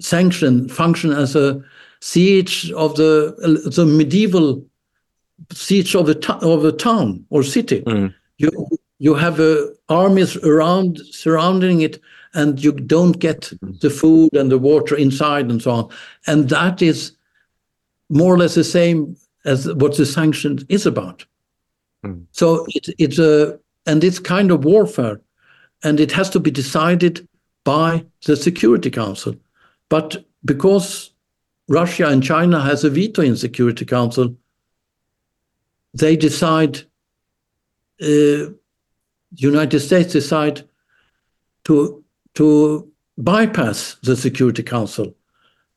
sanction 0.00 0.68
function 0.68 1.12
as 1.12 1.36
a 1.36 1.62
siege 2.00 2.70
of 2.72 2.96
the 2.96 3.34
the 3.74 3.86
medieval 3.86 4.64
siege 5.52 5.94
of 5.94 6.08
a 6.08 6.32
of 6.44 6.64
a 6.64 6.72
town 6.72 7.24
or 7.30 7.42
city. 7.42 7.82
Mm. 7.82 8.14
You 8.38 8.50
you 8.98 9.14
have 9.14 9.40
uh, 9.40 9.66
armies 9.88 10.36
around 10.38 10.98
surrounding 11.10 11.82
it, 11.82 12.00
and 12.34 12.62
you 12.62 12.72
don't 12.72 13.18
get 13.18 13.52
the 13.80 13.90
food 13.90 14.34
and 14.34 14.50
the 14.50 14.58
water 14.58 14.96
inside 14.96 15.50
and 15.50 15.60
so 15.60 15.70
on. 15.70 15.90
And 16.26 16.48
that 16.48 16.82
is 16.82 17.12
more 18.08 18.34
or 18.34 18.38
less 18.38 18.54
the 18.54 18.64
same 18.64 19.16
as 19.44 19.72
what 19.74 19.96
the 19.96 20.06
sanction 20.06 20.58
is 20.68 20.86
about. 20.86 21.24
Mm. 22.04 22.24
So 22.32 22.66
it, 22.68 22.88
it's 22.98 23.18
a 23.18 23.58
and 23.86 24.02
it's 24.02 24.18
kind 24.18 24.50
of 24.50 24.64
warfare, 24.64 25.20
and 25.82 26.00
it 26.00 26.12
has 26.12 26.30
to 26.30 26.40
be 26.40 26.50
decided 26.50 27.26
by 27.64 28.04
the 28.26 28.36
Security 28.36 28.90
Council. 28.90 29.34
But 29.88 30.24
because 30.44 31.10
Russia 31.68 32.06
and 32.06 32.22
China 32.22 32.60
has 32.60 32.84
a 32.84 32.90
veto 32.90 33.22
in 33.22 33.36
Security 33.36 33.84
Council, 33.84 34.36
they 35.94 36.16
decide. 36.16 36.82
Uh, 38.02 38.50
United 39.36 39.80
States 39.80 40.12
decide 40.12 40.62
to 41.64 42.04
to 42.34 42.88
bypass 43.18 43.96
the 44.02 44.16
Security 44.16 44.62
Council, 44.62 45.14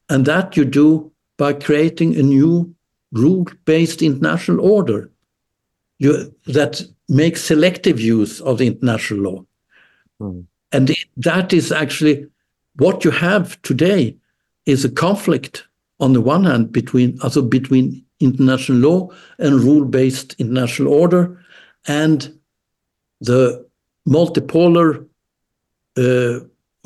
and 0.09 0.25
that 0.25 0.57
you 0.57 0.65
do 0.65 1.11
by 1.37 1.53
creating 1.53 2.15
a 2.15 2.23
new 2.23 2.73
rule-based 3.11 4.01
international 4.01 4.59
order 4.59 5.09
you, 5.99 6.33
that 6.45 6.81
makes 7.09 7.41
selective 7.41 7.99
use 7.99 8.41
of 8.41 8.57
the 8.57 8.67
international 8.67 9.19
law. 9.21 9.45
Mm. 10.21 10.45
And 10.71 10.95
that 11.17 11.53
is 11.53 11.71
actually 11.71 12.27
what 12.75 13.05
you 13.05 13.11
have 13.11 13.61
today 13.61 14.15
is 14.65 14.83
a 14.83 14.89
conflict 14.89 15.65
on 15.99 16.13
the 16.13 16.21
one 16.21 16.43
hand 16.43 16.71
between 16.71 17.19
also 17.21 17.41
between 17.41 18.03
international 18.19 18.79
law 18.79 19.09
and 19.39 19.61
rule-based 19.61 20.35
international 20.39 20.93
order 20.93 21.43
and 21.87 22.37
the 23.21 23.65
multipolar 24.07 25.05
uh, 25.97 26.39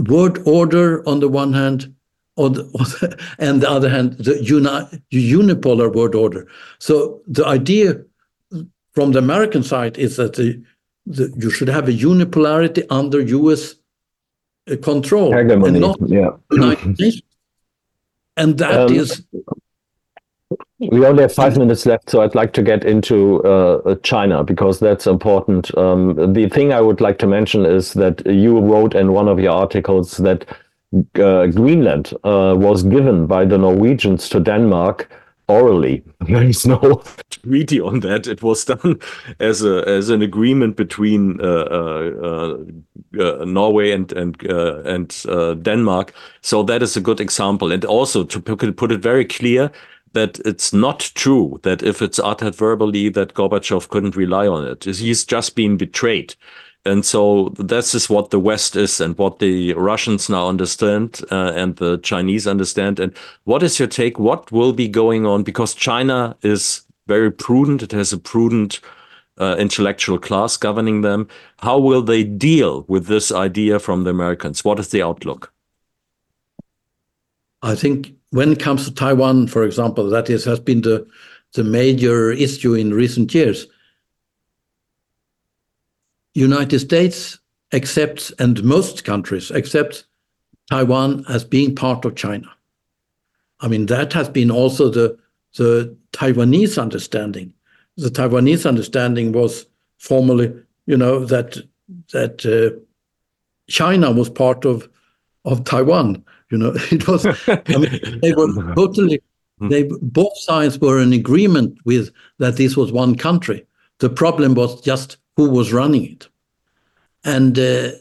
world 0.10 0.40
order 0.46 1.08
on 1.08 1.20
the 1.20 1.28
one 1.28 1.54
hand 1.54 1.94
on 2.38 2.54
the, 2.54 2.64
on 2.80 2.86
the, 2.86 3.20
and 3.40 3.62
the 3.62 3.70
other 3.70 3.90
hand 3.90 4.14
the 4.18 4.42
uni, 4.44 4.70
unipolar 5.12 5.94
world 5.94 6.16
order 6.16 6.48
so 6.80 7.22
the 7.28 7.46
idea 7.46 8.02
from 8.94 9.12
the 9.12 9.20
american 9.20 9.64
side 9.64 9.98
is 9.98 10.16
that 10.16 10.34
the, 10.34 10.62
the 11.06 11.34
you 11.38 11.50
should 11.50 11.68
have 11.68 11.88
a 11.88 11.92
unipolarity 11.92 12.86
under 12.90 13.22
us 13.22 13.76
uh, 14.70 14.76
control 14.78 15.34
Hegemony. 15.34 15.68
and 15.68 15.80
not 15.80 15.98
yeah 16.08 16.32
United 16.52 17.00
Nations. 17.00 17.22
and 18.38 18.58
that 18.58 18.90
Um, 18.90 18.96
is 18.96 19.24
We 20.90 21.06
only 21.06 21.22
have 21.22 21.34
five 21.34 21.58
minutes 21.58 21.86
left, 21.86 22.10
so 22.10 22.22
I'd 22.22 22.34
like 22.34 22.54
to 22.54 22.64
get 22.64 22.84
into 22.84 23.44
uh, 23.44 23.96
China 24.02 24.44
because 24.44 24.80
that's 24.80 25.06
important. 25.06 25.76
Um, 25.78 26.34
the 26.34 26.50
thing 26.50 26.74
I 26.74 26.82
would 26.82 27.00
like 27.00 27.20
to 27.20 27.28
mention 27.28 27.68
is 27.68 27.94
that 27.94 28.26
you 28.26 28.60
wrote 28.60 28.96
in 28.96 29.14
one 29.14 29.28
of 29.28 29.40
your 29.40 29.52
articles 29.52 30.18
that 30.18 30.44
uh, 31.20 31.46
Greenland 31.48 32.14
uh, 32.24 32.56
was 32.58 32.82
given 32.82 33.28
by 33.28 33.46
the 33.46 33.60
Norwegians 33.60 34.28
to 34.30 34.40
Denmark 34.40 35.08
orally. 35.48 36.04
There 36.26 36.44
is 36.44 36.66
no 36.66 37.04
treaty 37.30 37.80
on 37.80 38.00
that. 38.00 38.26
It 38.26 38.42
was 38.42 38.66
done 38.66 39.00
as 39.40 39.64
a 39.64 39.88
as 39.88 40.10
an 40.10 40.22
agreement 40.22 40.78
between 40.78 41.40
uh, 41.42 41.66
uh, 41.80 42.58
uh, 43.20 43.46
Norway 43.46 43.92
and 43.92 44.12
and 44.14 44.36
uh, 44.50 44.82
and 44.84 45.26
uh, 45.30 45.54
Denmark. 45.54 46.14
So 46.42 46.64
that 46.64 46.82
is 46.82 46.98
a 46.98 47.02
good 47.02 47.20
example. 47.20 47.72
And 47.72 47.86
also 47.86 48.24
to 48.24 48.40
put 48.40 48.92
it 48.92 49.04
very 49.04 49.26
clear 49.26 49.72
that 50.14 50.40
it's 50.46 50.74
not 50.74 51.12
true 51.16 51.60
that 51.64 51.82
if 51.84 52.02
it's 52.02 52.20
uttered 52.20 52.56
verbally 52.56 53.10
that 53.10 53.34
Gorbachev 53.34 53.90
couldn't 53.90 54.16
rely 54.16 54.48
on 54.48 54.68
it. 54.68 54.84
He's 54.84 55.24
just 55.26 55.56
been 55.56 55.78
betrayed. 55.78 56.36
And 56.84 57.06
so 57.06 57.54
this 57.60 57.94
is 57.94 58.10
what 58.10 58.32
the 58.32 58.40
West 58.40 58.76
is 58.76 59.00
and 59.00 59.16
what 59.18 59.40
the 59.40 59.74
Russians 59.74 60.30
now 60.30 60.48
understand 60.48 61.22
uh, 61.32 61.54
and 61.56 61.76
the 61.76 62.00
Chinese 62.00 62.48
understand. 62.48 63.00
And 63.00 63.16
what 63.44 63.62
is 63.62 63.78
your 63.78 63.88
take? 63.88 64.18
What 64.18 64.52
will 64.52 64.74
be 64.74 64.88
going 64.88 65.26
on? 65.26 65.44
Because 65.44 65.76
China 65.76 66.36
is 66.42 66.82
very 67.08 67.32
prudent. 67.32 67.84
It 67.84 67.92
has 67.92 68.12
a 68.12 68.18
prudent 68.18 68.80
uh, 69.40 69.56
intellectual 69.60 70.18
class 70.18 70.58
governing 70.58 71.02
them. 71.02 71.28
How 71.60 71.78
will 71.78 72.02
they 72.02 72.24
deal 72.24 72.84
with 72.88 73.06
this 73.06 73.32
idea 73.32 73.78
from 73.78 74.04
the 74.04 74.10
Americans? 74.10 74.66
What 74.66 74.80
is 74.80 74.90
the 74.90 75.04
outlook? 75.04 75.54
I 77.62 77.76
think 77.76 78.16
when 78.32 78.52
it 78.54 78.60
comes 78.60 78.86
to 78.86 78.94
Taiwan, 78.94 79.48
for 79.48 79.64
example, 79.64 80.10
that 80.10 80.30
is 80.30 80.44
has 80.46 80.60
been 80.60 80.82
the 80.82 81.08
the 81.54 81.64
major 81.64 82.32
issue 82.32 82.74
in 82.74 82.94
recent 82.94 83.34
years. 83.34 83.68
United 86.34 86.80
States 86.80 87.40
accepts, 87.74 88.32
and 88.40 88.64
most 88.64 89.04
countries 89.04 89.52
accept 89.52 90.06
Taiwan 90.70 91.26
as 91.28 91.44
being 91.44 91.76
part 91.76 92.06
of 92.06 92.16
China. 92.16 92.50
I 93.60 93.68
mean, 93.68 93.86
that 93.88 94.14
has 94.14 94.30
been 94.30 94.50
also 94.50 94.90
the 94.90 95.18
the 95.58 95.96
Taiwanese 96.14 96.82
understanding. 96.82 97.54
The 97.98 98.10
Taiwanese 98.10 98.66
understanding 98.66 99.34
was 99.34 99.66
formally, 99.98 100.54
you 100.86 100.96
know, 100.96 101.26
that 101.26 101.58
that 102.14 102.46
uh, 102.46 102.80
China 103.70 104.12
was 104.12 104.30
part 104.30 104.64
of 104.66 104.88
of 105.44 105.66
Taiwan. 105.66 106.24
You 106.52 106.58
know, 106.58 106.74
it 106.92 107.08
was. 107.08 107.26
I 107.26 107.78
mean, 107.78 108.20
they 108.22 108.34
were 108.34 108.54
totally. 108.76 109.22
They 109.70 109.84
both 110.02 110.36
sides 110.40 110.80
were 110.80 111.00
in 111.00 111.14
agreement 111.14 111.78
with 111.86 112.12
that 112.40 112.58
this 112.58 112.76
was 112.76 112.92
one 112.92 113.16
country. 113.16 113.66
The 114.00 114.10
problem 114.10 114.56
was 114.56 114.82
just 114.82 115.18
who 115.38 115.50
was 115.50 115.72
running 115.72 116.12
it, 116.12 116.28
and 117.24 117.58
uh, 117.60 117.92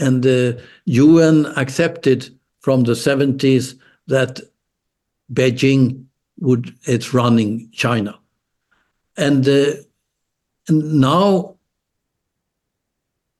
and 0.00 0.22
the 0.24 0.60
UN 0.86 1.46
accepted 1.56 2.36
from 2.60 2.82
the 2.82 2.96
seventies 2.96 3.76
that 4.08 4.40
Beijing 5.32 6.04
would 6.40 6.74
it's 6.82 7.14
running 7.14 7.70
China, 7.70 8.18
and 9.16 9.48
uh, 9.48 9.74
and 10.66 11.00
now 11.00 11.54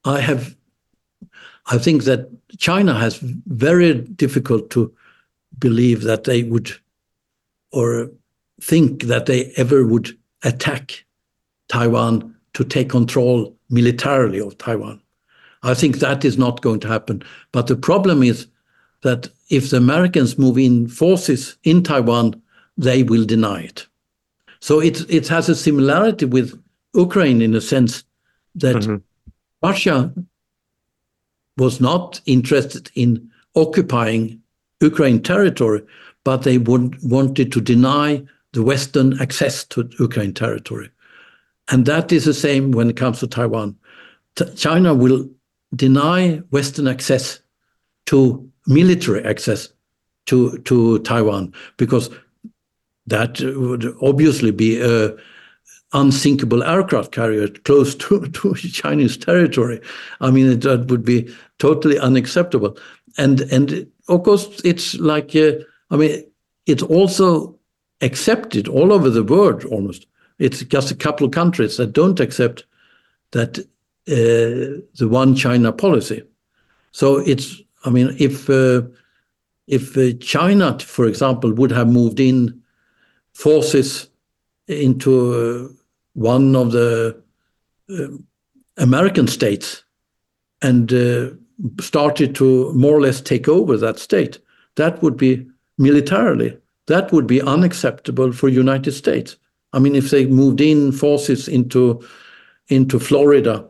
I 0.05 0.21
have 0.21 0.55
I 1.67 1.79
think 1.79 2.05
that 2.05 2.29
China 2.59 2.95
has 2.95 3.17
very 3.47 3.95
difficult 3.95 4.71
to 4.71 4.93
believe 5.59 6.03
that 6.03 6.25
they 6.25 6.43
would 6.43 6.71
or 7.73 8.11
think 8.61 9.05
that 9.05 9.27
they 9.27 9.53
ever 9.57 9.87
would 9.87 10.17
attack 10.43 11.05
Taiwan 11.69 12.35
to 12.53 12.65
take 12.65 12.91
control 12.91 13.57
militarily 13.71 14.41
of 14.41 14.57
Taiwan. 14.59 15.01
I 15.63 15.75
think 15.75 15.99
that 15.99 16.25
is 16.25 16.37
not 16.37 16.61
going 16.61 16.81
to 16.81 16.89
happen. 16.89 17.23
But 17.53 17.67
the 17.67 17.77
problem 17.77 18.23
is 18.23 18.47
that 19.03 19.29
if 19.49 19.71
the 19.71 19.79
Americans 19.79 20.39
move 20.39 20.59
in 20.59 20.89
forces 20.89 21.57
in 21.65 21.83
Taiwan, 21.83 22.41
they 22.77 23.03
will 23.03 23.25
deny 23.25 23.63
it. 23.63 23.87
So 24.61 24.81
it, 24.81 25.09
it 25.11 25.29
has 25.29 25.49
a 25.49 25.55
similarity 25.55 26.27
with 26.27 26.61
Ukraine 26.95 27.43
in 27.43 27.55
a 27.55 27.61
sense 27.61 28.05
that 28.55 28.77
Mm-hmm. 28.77 28.97
Russia 29.63 30.13
was 31.57 31.81
not 31.81 32.21
interested 32.27 32.91
in 32.95 33.31
occupying 33.55 34.41
Ukraine 34.81 35.23
territory, 35.23 35.83
but 36.25 36.43
they 36.43 36.59
would, 36.59 37.01
wanted 37.03 37.53
to 37.53 37.61
deny 37.61 38.23
the 38.53 38.63
Western 38.63 39.21
access 39.21 39.65
to 39.65 39.89
Ukraine 39.99 40.33
territory. 40.33 40.91
And 41.69 41.87
that 41.87 42.13
is 42.13 42.25
the 42.25 42.35
same 42.35 42.73
when 42.73 42.91
it 42.91 42.97
comes 42.97 43.21
to 43.21 43.27
Taiwan. 43.27 43.77
T- 44.37 44.53
China 44.55 44.95
will 44.95 45.29
deny 45.75 46.37
Western 46.51 46.87
access 46.89 47.41
to 48.07 48.49
military 48.67 49.25
access 49.25 49.69
to 50.27 50.59
to 50.59 50.99
Taiwan 51.01 51.53
because 51.77 52.11
that 53.07 53.41
would 53.41 53.95
obviously 54.01 54.51
be 54.51 54.81
a 54.81 55.15
unsinkable 55.93 56.63
aircraft 56.65 57.13
carrier 57.13 57.49
close 57.49 57.95
to, 57.95 58.27
to 58.33 58.55
Chinese 58.55 59.17
territory. 59.17 59.81
I 60.21 60.31
mean, 60.31 60.59
that 60.61 60.87
would 60.91 61.05
be 61.05 61.33
totally 61.59 61.99
unacceptable. 61.99 62.77
And 63.19 63.41
and 63.53 63.87
of 64.09 64.23
course, 64.23 64.61
it's 64.65 64.95
like 64.97 65.35
uh, 65.37 65.53
I 65.91 65.97
mean, 65.97 66.25
it's 66.67 66.83
also 66.83 67.59
accepted 68.01 68.69
all 68.69 68.93
over 68.93 69.11
the 69.11 69.25
world 69.25 69.65
almost. 69.65 70.07
It's 70.39 70.63
just 70.65 70.91
a 70.91 70.97
couple 70.97 71.27
of 71.27 71.33
countries 71.33 71.77
that 71.77 71.93
don't 71.93 72.21
accept 72.21 72.67
that 73.31 73.59
uh, 74.09 74.83
the 74.99 75.09
one 75.09 75.35
China 75.35 75.73
policy. 75.73 76.23
So 76.93 77.19
it's 77.19 77.63
I 77.85 77.91
mean, 77.91 78.15
if 78.19 78.49
uh, 78.51 78.83
if 79.67 79.97
uh, 79.97 80.13
China, 80.21 80.79
for 80.79 81.07
example, 81.07 81.53
would 81.53 81.73
have 81.73 81.89
moved 81.89 82.21
in 82.21 82.63
forces 83.33 84.09
into 84.67 85.35
uh, 85.35 85.73
one 86.15 86.57
of 86.57 86.73
the 86.73 87.21
uh, 87.91 88.09
American 88.77 89.27
states 89.27 89.85
and 90.63 90.93
started 91.81 92.35
to 92.37 92.73
more 92.73 92.97
or 92.97 93.01
less 93.01 93.21
take 93.21 93.49
over 93.49 93.77
that 93.77 93.99
state, 93.99 94.39
that 94.77 95.03
would 95.03 95.17
be 95.17 95.47
militarily, 95.79 96.57
that 96.87 97.13
would 97.13 97.27
be 97.27 97.41
unacceptable 97.43 98.33
for 98.33 98.49
United 98.49 98.93
States. 98.93 99.37
I 99.73 99.79
mean, 99.79 99.95
if 99.95 100.11
they 100.11 100.27
moved 100.27 100.61
in 100.61 100.93
forces 100.93 101.49
into 101.49 102.05
into 102.69 102.99
Florida 102.99 103.69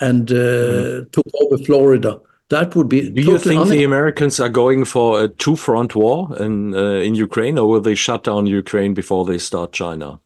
and 0.00 0.30
uh, 0.30 0.34
mm. 0.34 1.12
took 1.12 1.26
over 1.40 1.58
Florida, 1.58 2.20
that 2.48 2.74
would 2.74 2.88
be. 2.88 3.10
Do 3.10 3.22
you 3.22 3.38
think 3.38 3.68
the 3.68 3.84
Americans 3.84 4.40
are 4.40 4.48
going 4.48 4.84
for 4.84 5.22
a 5.24 5.28
two-front 5.28 5.94
war 5.94 6.34
in 6.38 6.74
uh, 6.74 7.06
in 7.06 7.14
Ukraine, 7.14 7.58
or 7.58 7.68
will 7.68 7.80
they 7.80 7.94
shut 7.94 8.24
down 8.24 8.46
Ukraine 8.46 8.94
before 8.94 9.24
they 9.24 9.38
start 9.38 9.72
China? 9.72 10.20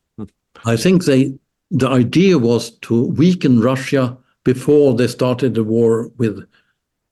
I 0.64 0.76
think 0.76 1.04
they. 1.04 1.34
The 1.70 1.88
idea 1.88 2.38
was 2.38 2.70
to 2.86 3.06
weaken 3.06 3.60
Russia 3.60 4.16
before 4.44 4.94
they 4.94 5.08
started 5.08 5.54
the 5.54 5.64
war 5.64 6.08
with 6.18 6.46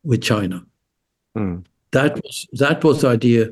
with 0.04 0.22
China. 0.22 0.64
Mm. 1.36 1.64
That 1.92 2.14
was 2.22 2.46
that 2.52 2.84
was 2.84 3.00
the 3.00 3.08
idea. 3.08 3.50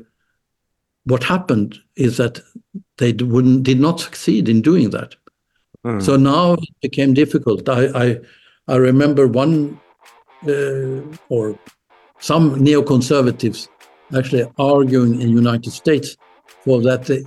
What 1.05 1.23
happened 1.23 1.79
is 1.95 2.17
that 2.17 2.39
they 2.97 3.13
wouldn't 3.13 3.63
did 3.63 3.79
not 3.79 3.99
succeed 3.99 4.47
in 4.49 4.61
doing 4.61 4.91
that. 4.91 5.15
Mm. 5.85 6.01
So 6.01 6.15
now 6.15 6.53
it 6.53 6.75
became 6.81 7.13
difficult. 7.13 7.67
I 7.67 7.87
I, 8.03 8.19
I 8.67 8.75
remember 8.75 9.27
one 9.27 9.79
uh, 10.47 11.01
or 11.29 11.57
some 12.19 12.55
neoconservatives 12.55 13.67
actually 14.15 14.45
arguing 14.57 15.21
in 15.21 15.27
the 15.27 15.41
United 15.41 15.71
States 15.71 16.15
for 16.63 16.81
that 16.81 17.05
the 17.05 17.25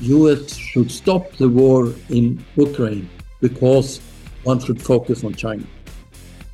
U.S. 0.00 0.56
should 0.56 0.90
stop 0.90 1.32
the 1.36 1.48
war 1.48 1.92
in 2.08 2.44
Ukraine 2.56 3.08
because 3.40 4.00
one 4.44 4.58
should 4.58 4.82
focus 4.82 5.24
on 5.24 5.34
China. 5.34 5.64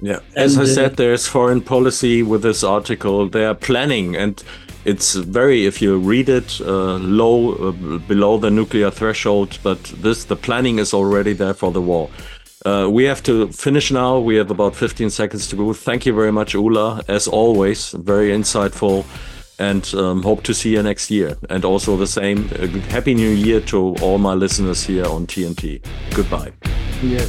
Yeah, 0.00 0.20
as 0.36 0.56
and, 0.56 0.66
I 0.66 0.70
said, 0.72 0.96
there's 0.96 1.26
foreign 1.26 1.60
policy 1.60 2.22
with 2.22 2.42
this 2.42 2.62
article. 2.62 3.28
They 3.28 3.44
are 3.44 3.54
planning, 3.54 4.14
and 4.14 4.42
it's 4.84 5.14
very, 5.14 5.66
if 5.66 5.82
you 5.82 5.98
read 5.98 6.28
it, 6.28 6.60
uh, 6.60 6.96
low, 6.96 7.54
uh, 7.54 7.98
below 7.98 8.38
the 8.38 8.50
nuclear 8.50 8.90
threshold. 8.90 9.58
But 9.62 9.82
this, 9.84 10.24
the 10.24 10.36
planning 10.36 10.78
is 10.78 10.94
already 10.94 11.32
there 11.32 11.54
for 11.54 11.72
the 11.72 11.82
war. 11.82 12.10
Uh, 12.64 12.88
we 12.90 13.04
have 13.04 13.22
to 13.24 13.48
finish 13.48 13.90
now. 13.90 14.18
We 14.18 14.36
have 14.36 14.50
about 14.50 14.74
15 14.74 15.10
seconds 15.10 15.48
to 15.48 15.56
go. 15.56 15.72
Thank 15.72 16.06
you 16.06 16.14
very 16.14 16.32
much, 16.32 16.54
Ola. 16.54 17.02
As 17.08 17.26
always, 17.26 17.92
very 17.92 18.30
insightful 18.30 19.04
and 19.58 19.92
um, 19.94 20.22
hope 20.22 20.42
to 20.44 20.54
see 20.54 20.74
you 20.74 20.82
next 20.82 21.10
year. 21.10 21.36
And 21.50 21.64
also 21.64 21.96
the 21.96 22.06
same. 22.06 22.48
Uh, 22.58 22.66
happy 22.90 23.14
New 23.14 23.30
Year 23.30 23.60
to 23.62 23.94
all 24.00 24.18
my 24.18 24.34
listeners 24.34 24.84
here 24.84 25.06
on 25.06 25.26
TNT. 25.26 25.82
Goodbye. 26.14 26.52
Yeah. 27.02 27.26